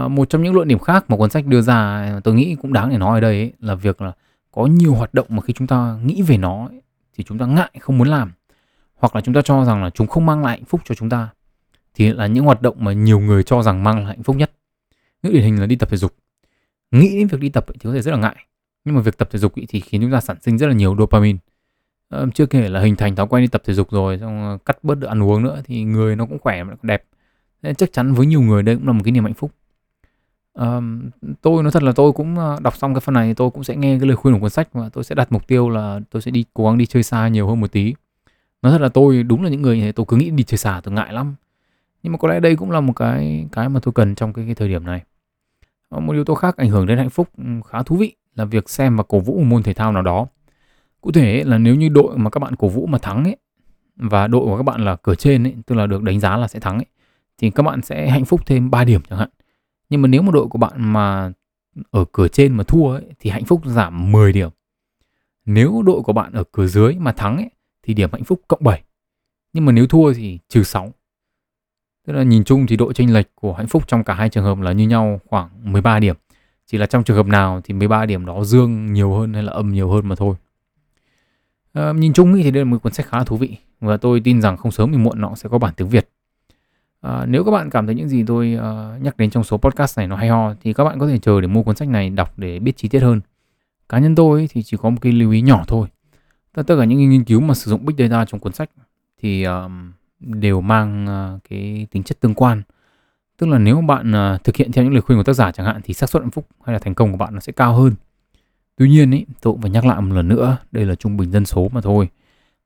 Uh, 0.04 0.10
một 0.10 0.30
trong 0.30 0.42
những 0.42 0.54
luận 0.54 0.68
điểm 0.68 0.78
khác 0.78 1.04
mà 1.10 1.16
cuốn 1.16 1.30
sách 1.30 1.46
đưa 1.46 1.60
ra 1.60 2.10
tôi 2.24 2.34
nghĩ 2.34 2.56
cũng 2.62 2.72
đáng 2.72 2.90
để 2.90 2.98
nói 2.98 3.16
ở 3.16 3.20
đây 3.20 3.40
ấy, 3.40 3.52
là 3.60 3.74
việc 3.74 4.02
là 4.02 4.12
có 4.52 4.66
nhiều 4.66 4.94
hoạt 4.94 5.14
động 5.14 5.26
mà 5.28 5.42
khi 5.42 5.52
chúng 5.52 5.66
ta 5.66 5.98
nghĩ 6.04 6.22
về 6.22 6.36
nó 6.36 6.66
ấy, 6.66 6.82
thì 7.16 7.24
chúng 7.24 7.38
ta 7.38 7.46
ngại 7.46 7.70
không 7.80 7.98
muốn 7.98 8.08
làm 8.08 8.32
hoặc 9.04 9.16
là 9.16 9.20
chúng 9.20 9.34
ta 9.34 9.42
cho 9.42 9.64
rằng 9.64 9.84
là 9.84 9.90
chúng 9.90 10.06
không 10.06 10.26
mang 10.26 10.42
lại 10.44 10.56
hạnh 10.56 10.64
phúc 10.64 10.80
cho 10.84 10.94
chúng 10.94 11.08
ta 11.08 11.28
thì 11.94 12.12
là 12.12 12.26
những 12.26 12.44
hoạt 12.44 12.62
động 12.62 12.76
mà 12.78 12.92
nhiều 12.92 13.20
người 13.20 13.42
cho 13.42 13.62
rằng 13.62 13.84
mang 13.84 13.96
lại 13.96 14.06
hạnh 14.06 14.22
phúc 14.22 14.36
nhất. 14.36 14.52
Những 15.22 15.32
điển 15.32 15.42
hình 15.42 15.60
là 15.60 15.66
đi 15.66 15.76
tập 15.76 15.90
thể 15.90 15.96
dục. 15.96 16.14
Nghĩ 16.90 17.18
đến 17.18 17.26
việc 17.26 17.40
đi 17.40 17.48
tập 17.48 17.64
thì 17.68 17.80
có 17.84 17.92
thể 17.92 18.02
rất 18.02 18.10
là 18.10 18.18
ngại 18.18 18.36
nhưng 18.84 18.94
mà 18.94 19.00
việc 19.00 19.18
tập 19.18 19.28
thể 19.30 19.38
dục 19.38 19.52
thì 19.68 19.80
khiến 19.80 20.00
chúng 20.00 20.12
ta 20.12 20.20
sản 20.20 20.36
sinh 20.42 20.58
rất 20.58 20.66
là 20.66 20.72
nhiều 20.72 20.96
dopamine. 20.98 21.38
Ờ, 22.08 22.26
chưa 22.34 22.46
kể 22.46 22.68
là 22.68 22.80
hình 22.80 22.96
thành 22.96 23.16
thói 23.16 23.26
quen 23.26 23.42
đi 23.42 23.48
tập 23.48 23.62
thể 23.64 23.74
dục 23.74 23.90
rồi 23.90 24.18
xong 24.18 24.58
cắt 24.66 24.84
bớt 24.84 24.94
được 24.94 25.06
ăn 25.06 25.22
uống 25.22 25.42
nữa 25.42 25.62
thì 25.64 25.84
người 25.84 26.16
nó 26.16 26.26
cũng 26.26 26.38
khỏe 26.38 26.64
và 26.64 26.74
đẹp. 26.82 27.04
Nên 27.62 27.74
chắc 27.74 27.92
chắn 27.92 28.14
với 28.14 28.26
nhiều 28.26 28.40
người 28.40 28.62
đây 28.62 28.76
cũng 28.76 28.86
là 28.86 28.92
một 28.92 29.00
cái 29.04 29.12
niềm 29.12 29.24
hạnh 29.24 29.34
phúc. 29.34 29.50
Um, 30.52 31.10
tôi 31.42 31.62
nói 31.62 31.72
thật 31.72 31.82
là 31.82 31.92
tôi 31.92 32.12
cũng 32.12 32.38
ờ, 32.38 32.58
đọc 32.62 32.76
xong 32.76 32.94
cái 32.94 33.00
phần 33.00 33.14
này 33.14 33.34
tôi 33.34 33.50
cũng 33.50 33.64
sẽ 33.64 33.76
nghe 33.76 33.98
cái 33.98 34.08
lời 34.08 34.16
khuyên 34.16 34.34
của 34.34 34.40
cuốn 34.40 34.50
sách 34.50 34.68
và 34.72 34.88
tôi 34.88 35.04
sẽ 35.04 35.14
đặt 35.14 35.32
mục 35.32 35.46
tiêu 35.46 35.70
là 35.70 36.00
tôi 36.10 36.22
sẽ 36.22 36.30
đi 36.30 36.44
cố 36.54 36.64
gắng 36.64 36.78
đi 36.78 36.86
chơi 36.86 37.02
xa 37.02 37.28
nhiều 37.28 37.48
hơn 37.48 37.60
một 37.60 37.72
tí 37.72 37.94
nói 38.64 38.72
thật 38.72 38.80
là 38.80 38.88
tôi 38.88 39.22
đúng 39.22 39.42
là 39.42 39.48
những 39.48 39.62
người 39.62 39.76
như 39.76 39.82
thế 39.82 39.92
tôi 39.92 40.06
cứ 40.08 40.16
nghĩ 40.16 40.30
đi 40.30 40.44
chơi 40.44 40.58
xả 40.58 40.80
tôi 40.84 40.94
ngại 40.94 41.12
lắm. 41.12 41.34
Nhưng 42.02 42.12
mà 42.12 42.18
có 42.18 42.28
lẽ 42.28 42.40
đây 42.40 42.56
cũng 42.56 42.70
là 42.70 42.80
một 42.80 42.92
cái 42.96 43.46
cái 43.52 43.68
mà 43.68 43.80
tôi 43.80 43.92
cần 43.92 44.14
trong 44.14 44.32
cái, 44.32 44.44
cái 44.44 44.54
thời 44.54 44.68
điểm 44.68 44.86
này. 44.86 45.02
Ờ, 45.88 46.00
một 46.00 46.12
yếu 46.12 46.24
tố 46.24 46.34
khác 46.34 46.56
ảnh 46.56 46.68
hưởng 46.68 46.86
đến 46.86 46.98
hạnh 46.98 47.10
phúc 47.10 47.28
ừ, 47.38 47.44
khá 47.66 47.82
thú 47.82 47.96
vị 47.96 48.16
là 48.34 48.44
việc 48.44 48.70
xem 48.70 48.96
và 48.96 49.02
cổ 49.02 49.20
vũ 49.20 49.38
một 49.38 49.44
môn 49.44 49.62
thể 49.62 49.74
thao 49.74 49.92
nào 49.92 50.02
đó. 50.02 50.26
Cụ 51.00 51.12
thể 51.12 51.44
là 51.46 51.58
nếu 51.58 51.74
như 51.74 51.88
đội 51.88 52.18
mà 52.18 52.30
các 52.30 52.38
bạn 52.38 52.56
cổ 52.56 52.68
vũ 52.68 52.86
mà 52.86 52.98
thắng 52.98 53.24
ấy 53.24 53.36
và 53.96 54.26
đội 54.26 54.44
của 54.44 54.56
các 54.56 54.62
bạn 54.62 54.84
là 54.84 54.96
cửa 54.96 55.14
trên 55.14 55.46
ấy 55.46 55.54
tức 55.66 55.74
là 55.74 55.86
được 55.86 56.02
đánh 56.02 56.20
giá 56.20 56.36
là 56.36 56.48
sẽ 56.48 56.60
thắng 56.60 56.78
ấy 56.78 56.86
thì 57.38 57.50
các 57.50 57.62
bạn 57.62 57.82
sẽ 57.82 58.08
hạnh 58.08 58.24
phúc 58.24 58.40
thêm 58.46 58.70
3 58.70 58.84
điểm 58.84 59.00
chẳng 59.10 59.18
hạn. 59.18 59.28
Nhưng 59.88 60.02
mà 60.02 60.08
nếu 60.08 60.22
mà 60.22 60.30
đội 60.32 60.46
của 60.46 60.58
bạn 60.58 60.92
mà 60.92 61.32
ở 61.90 62.04
cửa 62.12 62.28
trên 62.28 62.56
mà 62.56 62.64
thua 62.64 62.90
ấy, 62.92 63.02
thì 63.20 63.30
hạnh 63.30 63.44
phúc 63.44 63.62
giảm 63.64 64.12
10 64.12 64.32
điểm. 64.32 64.50
Nếu 65.44 65.82
đội 65.86 66.02
của 66.02 66.12
bạn 66.12 66.32
ở 66.32 66.44
cửa 66.52 66.66
dưới 66.66 66.94
mà 66.98 67.12
thắng 67.12 67.36
ấy, 67.36 67.50
thì 67.84 67.94
điểm 67.94 68.08
hạnh 68.12 68.24
phúc 68.24 68.40
cộng 68.48 68.64
7. 68.64 68.82
Nhưng 69.52 69.64
mà 69.64 69.72
nếu 69.72 69.86
thua 69.86 70.12
thì 70.12 70.38
trừ 70.48 70.62
6. 70.62 70.92
Tức 72.06 72.12
là 72.12 72.22
nhìn 72.22 72.44
chung 72.44 72.66
thì 72.66 72.76
độ 72.76 72.92
chênh 72.92 73.12
lệch 73.12 73.26
của 73.34 73.52
hạnh 73.52 73.66
phúc 73.66 73.88
trong 73.88 74.04
cả 74.04 74.14
hai 74.14 74.28
trường 74.28 74.44
hợp 74.44 74.58
là 74.60 74.72
như 74.72 74.88
nhau 74.88 75.20
khoảng 75.26 75.72
13 75.72 75.98
điểm. 75.98 76.16
Chỉ 76.66 76.78
là 76.78 76.86
trong 76.86 77.04
trường 77.04 77.16
hợp 77.16 77.26
nào 77.26 77.60
thì 77.64 77.74
13 77.74 78.06
điểm 78.06 78.26
đó 78.26 78.44
dương 78.44 78.92
nhiều 78.92 79.12
hơn 79.12 79.34
hay 79.34 79.42
là 79.42 79.52
âm 79.52 79.72
nhiều 79.72 79.90
hơn 79.90 80.08
mà 80.08 80.14
thôi. 80.14 80.34
À, 81.72 81.92
nhìn 81.92 82.12
chung 82.12 82.34
thì 82.34 82.50
đây 82.50 82.64
là 82.64 82.70
một 82.70 82.78
cuốn 82.82 82.92
sách 82.92 83.06
khá 83.06 83.18
là 83.18 83.24
thú 83.24 83.36
vị 83.36 83.56
và 83.80 83.96
tôi 83.96 84.20
tin 84.24 84.42
rằng 84.42 84.56
không 84.56 84.72
sớm 84.72 84.92
thì 84.92 84.98
muộn 84.98 85.20
nó 85.20 85.34
sẽ 85.34 85.48
có 85.48 85.58
bản 85.58 85.74
tiếng 85.76 85.88
Việt. 85.88 86.08
À, 87.00 87.26
nếu 87.28 87.44
các 87.44 87.50
bạn 87.50 87.70
cảm 87.70 87.86
thấy 87.86 87.94
những 87.94 88.08
gì 88.08 88.24
tôi 88.26 88.58
uh, 88.58 89.02
nhắc 89.02 89.16
đến 89.16 89.30
trong 89.30 89.44
số 89.44 89.56
podcast 89.56 89.98
này 89.98 90.06
nó 90.06 90.16
hay 90.16 90.28
ho 90.28 90.54
thì 90.62 90.72
các 90.72 90.84
bạn 90.84 90.98
có 90.98 91.06
thể 91.06 91.18
chờ 91.18 91.40
để 91.40 91.46
mua 91.46 91.62
cuốn 91.62 91.76
sách 91.76 91.88
này 91.88 92.10
đọc 92.10 92.38
để 92.38 92.58
biết 92.58 92.76
chi 92.76 92.88
tiết 92.88 93.00
hơn. 93.02 93.20
Cá 93.88 93.98
nhân 93.98 94.14
tôi 94.14 94.48
thì 94.50 94.62
chỉ 94.62 94.76
có 94.76 94.90
một 94.90 94.98
cái 95.00 95.12
lưu 95.12 95.30
ý 95.30 95.40
nhỏ 95.40 95.64
thôi 95.66 95.88
tất 96.62 96.76
cả 96.78 96.84
những 96.84 97.10
nghiên 97.10 97.24
cứu 97.24 97.40
mà 97.40 97.54
sử 97.54 97.70
dụng 97.70 97.84
big 97.84 97.96
data 97.98 98.24
trong 98.24 98.40
cuốn 98.40 98.52
sách 98.52 98.70
thì 99.22 99.44
um, 99.44 99.92
đều 100.20 100.60
mang 100.60 101.06
uh, 101.06 101.40
cái 101.48 101.86
tính 101.90 102.02
chất 102.02 102.20
tương 102.20 102.34
quan. 102.34 102.62
Tức 103.38 103.46
là 103.46 103.58
nếu 103.58 103.80
bạn 103.80 104.12
uh, 104.12 104.44
thực 104.44 104.56
hiện 104.56 104.72
theo 104.72 104.84
những 104.84 104.92
lời 104.92 105.02
khuyên 105.02 105.18
của 105.18 105.22
tác 105.22 105.32
giả 105.32 105.52
chẳng 105.52 105.66
hạn 105.66 105.80
thì 105.84 105.94
xác 105.94 106.10
suất 106.10 106.22
hạnh 106.22 106.30
phúc 106.30 106.46
hay 106.64 106.72
là 106.72 106.78
thành 106.78 106.94
công 106.94 107.10
của 107.10 107.16
bạn 107.16 107.34
nó 107.34 107.40
sẽ 107.40 107.52
cao 107.52 107.74
hơn. 107.74 107.94
Tuy 108.76 108.88
nhiên 108.88 109.10
ý, 109.10 109.24
tôi 109.40 109.52
cũng 109.52 109.62
phải 109.62 109.70
nhắc 109.70 109.84
lại 109.84 110.00
một 110.00 110.14
lần 110.14 110.28
nữa 110.28 110.56
đây 110.72 110.84
là 110.84 110.94
trung 110.94 111.16
bình 111.16 111.30
dân 111.30 111.46
số 111.46 111.68
mà 111.72 111.80
thôi. 111.80 112.08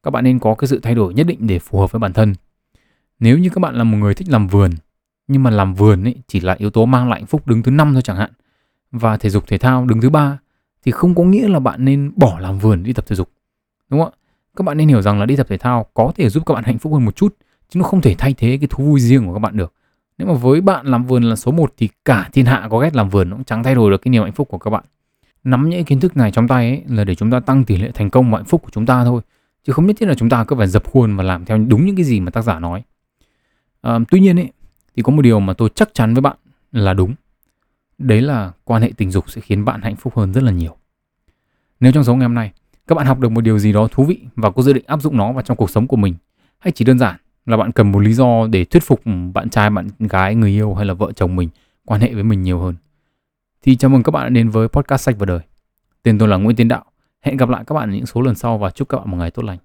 Các 0.02 0.10
bạn 0.10 0.24
nên 0.24 0.38
có 0.38 0.54
cái 0.54 0.68
sự 0.68 0.80
thay 0.82 0.94
đổi 0.94 1.14
nhất 1.14 1.26
định 1.26 1.46
để 1.46 1.58
phù 1.58 1.78
hợp 1.78 1.92
với 1.92 1.98
bản 1.98 2.12
thân. 2.12 2.34
Nếu 3.20 3.38
như 3.38 3.50
các 3.50 3.60
bạn 3.60 3.74
là 3.74 3.84
một 3.84 3.96
người 3.96 4.14
thích 4.14 4.28
làm 4.30 4.46
vườn 4.46 4.70
nhưng 5.28 5.42
mà 5.42 5.50
làm 5.50 5.74
vườn 5.74 6.04
ý, 6.04 6.14
chỉ 6.28 6.40
là 6.40 6.54
yếu 6.58 6.70
tố 6.70 6.86
mang 6.86 7.08
lại 7.08 7.20
hạnh 7.20 7.26
phúc 7.26 7.46
đứng 7.46 7.62
thứ 7.62 7.70
năm 7.70 7.92
thôi 7.92 8.02
chẳng 8.02 8.16
hạn 8.16 8.30
và 8.90 9.16
thể 9.16 9.30
dục 9.30 9.46
thể 9.46 9.58
thao 9.58 9.84
đứng 9.84 10.00
thứ 10.00 10.10
ba 10.10 10.38
thì 10.84 10.92
không 10.92 11.14
có 11.14 11.24
nghĩa 11.24 11.48
là 11.48 11.58
bạn 11.58 11.84
nên 11.84 12.12
bỏ 12.16 12.38
làm 12.38 12.58
vườn 12.58 12.82
đi 12.82 12.92
tập 12.92 13.04
thể 13.06 13.16
dục 13.16 13.30
đúng 13.88 14.00
không 14.00 14.12
ạ? 14.12 14.16
Các 14.56 14.62
bạn 14.62 14.76
nên 14.76 14.88
hiểu 14.88 15.02
rằng 15.02 15.20
là 15.20 15.26
đi 15.26 15.36
tập 15.36 15.46
thể 15.50 15.58
thao 15.58 15.86
có 15.94 16.12
thể 16.16 16.28
giúp 16.28 16.42
các 16.46 16.54
bạn 16.54 16.64
hạnh 16.64 16.78
phúc 16.78 16.92
hơn 16.92 17.04
một 17.04 17.16
chút 17.16 17.36
chứ 17.68 17.78
nó 17.78 17.84
không 17.84 18.00
thể 18.00 18.14
thay 18.18 18.34
thế 18.34 18.58
cái 18.60 18.68
thú 18.70 18.84
vui 18.84 19.00
riêng 19.00 19.26
của 19.26 19.32
các 19.32 19.38
bạn 19.38 19.56
được. 19.56 19.72
Nếu 20.18 20.28
mà 20.28 20.34
với 20.34 20.60
bạn 20.60 20.86
làm 20.86 21.04
vườn 21.04 21.22
là 21.22 21.36
số 21.36 21.52
1 21.52 21.72
thì 21.76 21.88
cả 22.04 22.28
thiên 22.32 22.46
hạ 22.46 22.68
có 22.70 22.78
ghét 22.78 22.96
làm 22.96 23.08
vườn 23.08 23.30
nó 23.30 23.36
cũng 23.36 23.44
chẳng 23.44 23.64
thay 23.64 23.74
đổi 23.74 23.90
được 23.90 24.02
cái 24.02 24.10
niềm 24.10 24.22
hạnh 24.22 24.32
phúc 24.32 24.48
của 24.50 24.58
các 24.58 24.70
bạn. 24.70 24.84
Nắm 25.44 25.68
những 25.68 25.84
kiến 25.84 26.00
thức 26.00 26.16
này 26.16 26.30
trong 26.30 26.48
tay 26.48 26.68
ấy 26.68 26.82
là 26.88 27.04
để 27.04 27.14
chúng 27.14 27.30
ta 27.30 27.40
tăng 27.40 27.64
tỷ 27.64 27.76
lệ 27.76 27.90
thành 27.94 28.10
công 28.10 28.30
và 28.30 28.38
hạnh 28.38 28.44
phúc 28.44 28.62
của 28.62 28.70
chúng 28.72 28.86
ta 28.86 29.04
thôi 29.04 29.22
chứ 29.64 29.72
không 29.72 29.86
nhất 29.86 29.96
thiết 29.98 30.06
là 30.06 30.14
chúng 30.14 30.28
ta 30.28 30.44
cứ 30.44 30.56
phải 30.56 30.66
dập 30.66 30.90
khuôn 30.90 31.16
và 31.16 31.24
làm 31.24 31.44
theo 31.44 31.58
đúng 31.58 31.86
những 31.86 31.96
cái 31.96 32.04
gì 32.04 32.20
mà 32.20 32.30
tác 32.30 32.42
giả 32.42 32.58
nói. 32.58 32.82
À, 33.80 33.98
tuy 34.10 34.20
nhiên 34.20 34.38
ấy 34.38 34.52
thì 34.96 35.02
có 35.02 35.12
một 35.12 35.22
điều 35.22 35.40
mà 35.40 35.52
tôi 35.52 35.68
chắc 35.74 35.94
chắn 35.94 36.14
với 36.14 36.20
bạn 36.20 36.36
là 36.72 36.94
đúng. 36.94 37.14
Đấy 37.98 38.20
là 38.20 38.52
quan 38.64 38.82
hệ 38.82 38.92
tình 38.96 39.10
dục 39.10 39.30
sẽ 39.30 39.40
khiến 39.40 39.64
bạn 39.64 39.82
hạnh 39.82 39.96
phúc 39.96 40.16
hơn 40.16 40.32
rất 40.32 40.44
là 40.44 40.52
nhiều. 40.52 40.76
Nếu 41.80 41.92
trong 41.92 42.04
số 42.04 42.14
ngày 42.14 42.24
hôm 42.24 42.34
nay 42.34 42.52
các 42.88 42.94
bạn 42.94 43.06
học 43.06 43.20
được 43.20 43.28
một 43.28 43.40
điều 43.40 43.58
gì 43.58 43.72
đó 43.72 43.88
thú 43.90 44.04
vị 44.04 44.18
và 44.36 44.50
có 44.50 44.62
dự 44.62 44.72
định 44.72 44.84
áp 44.86 45.02
dụng 45.02 45.16
nó 45.16 45.32
vào 45.32 45.42
trong 45.42 45.56
cuộc 45.56 45.70
sống 45.70 45.86
của 45.86 45.96
mình? 45.96 46.14
Hay 46.58 46.72
chỉ 46.72 46.84
đơn 46.84 46.98
giản 46.98 47.16
là 47.46 47.56
bạn 47.56 47.72
cần 47.72 47.92
một 47.92 47.98
lý 47.98 48.12
do 48.12 48.46
để 48.46 48.64
thuyết 48.64 48.82
phục 48.82 49.04
ừ, 49.04 49.12
bạn 49.34 49.50
trai, 49.50 49.70
bạn 49.70 49.88
gái, 49.98 50.34
người 50.34 50.50
yêu 50.50 50.74
hay 50.74 50.86
là 50.86 50.94
vợ 50.94 51.12
chồng 51.12 51.36
mình 51.36 51.48
quan 51.84 52.00
hệ 52.00 52.14
với 52.14 52.22
mình 52.22 52.42
nhiều 52.42 52.58
hơn? 52.58 52.74
Thì 53.62 53.76
chào 53.76 53.88
mừng 53.88 54.02
các 54.02 54.10
bạn 54.10 54.24
đã 54.24 54.28
đến 54.28 54.48
với 54.48 54.68
podcast 54.68 55.02
sách 55.02 55.16
và 55.18 55.26
đời. 55.26 55.40
Tên 56.02 56.18
tôi 56.18 56.28
là 56.28 56.36
nguyễn 56.36 56.56
tiến 56.56 56.68
đạo. 56.68 56.84
Hẹn 57.20 57.36
gặp 57.36 57.48
lại 57.48 57.64
các 57.66 57.74
bạn 57.74 57.90
ở 57.90 57.94
những 57.94 58.06
số 58.06 58.20
lần 58.20 58.34
sau 58.34 58.58
và 58.58 58.70
chúc 58.70 58.88
các 58.88 58.98
bạn 58.98 59.10
một 59.10 59.16
ngày 59.16 59.30
tốt 59.30 59.44
lành. 59.44 59.58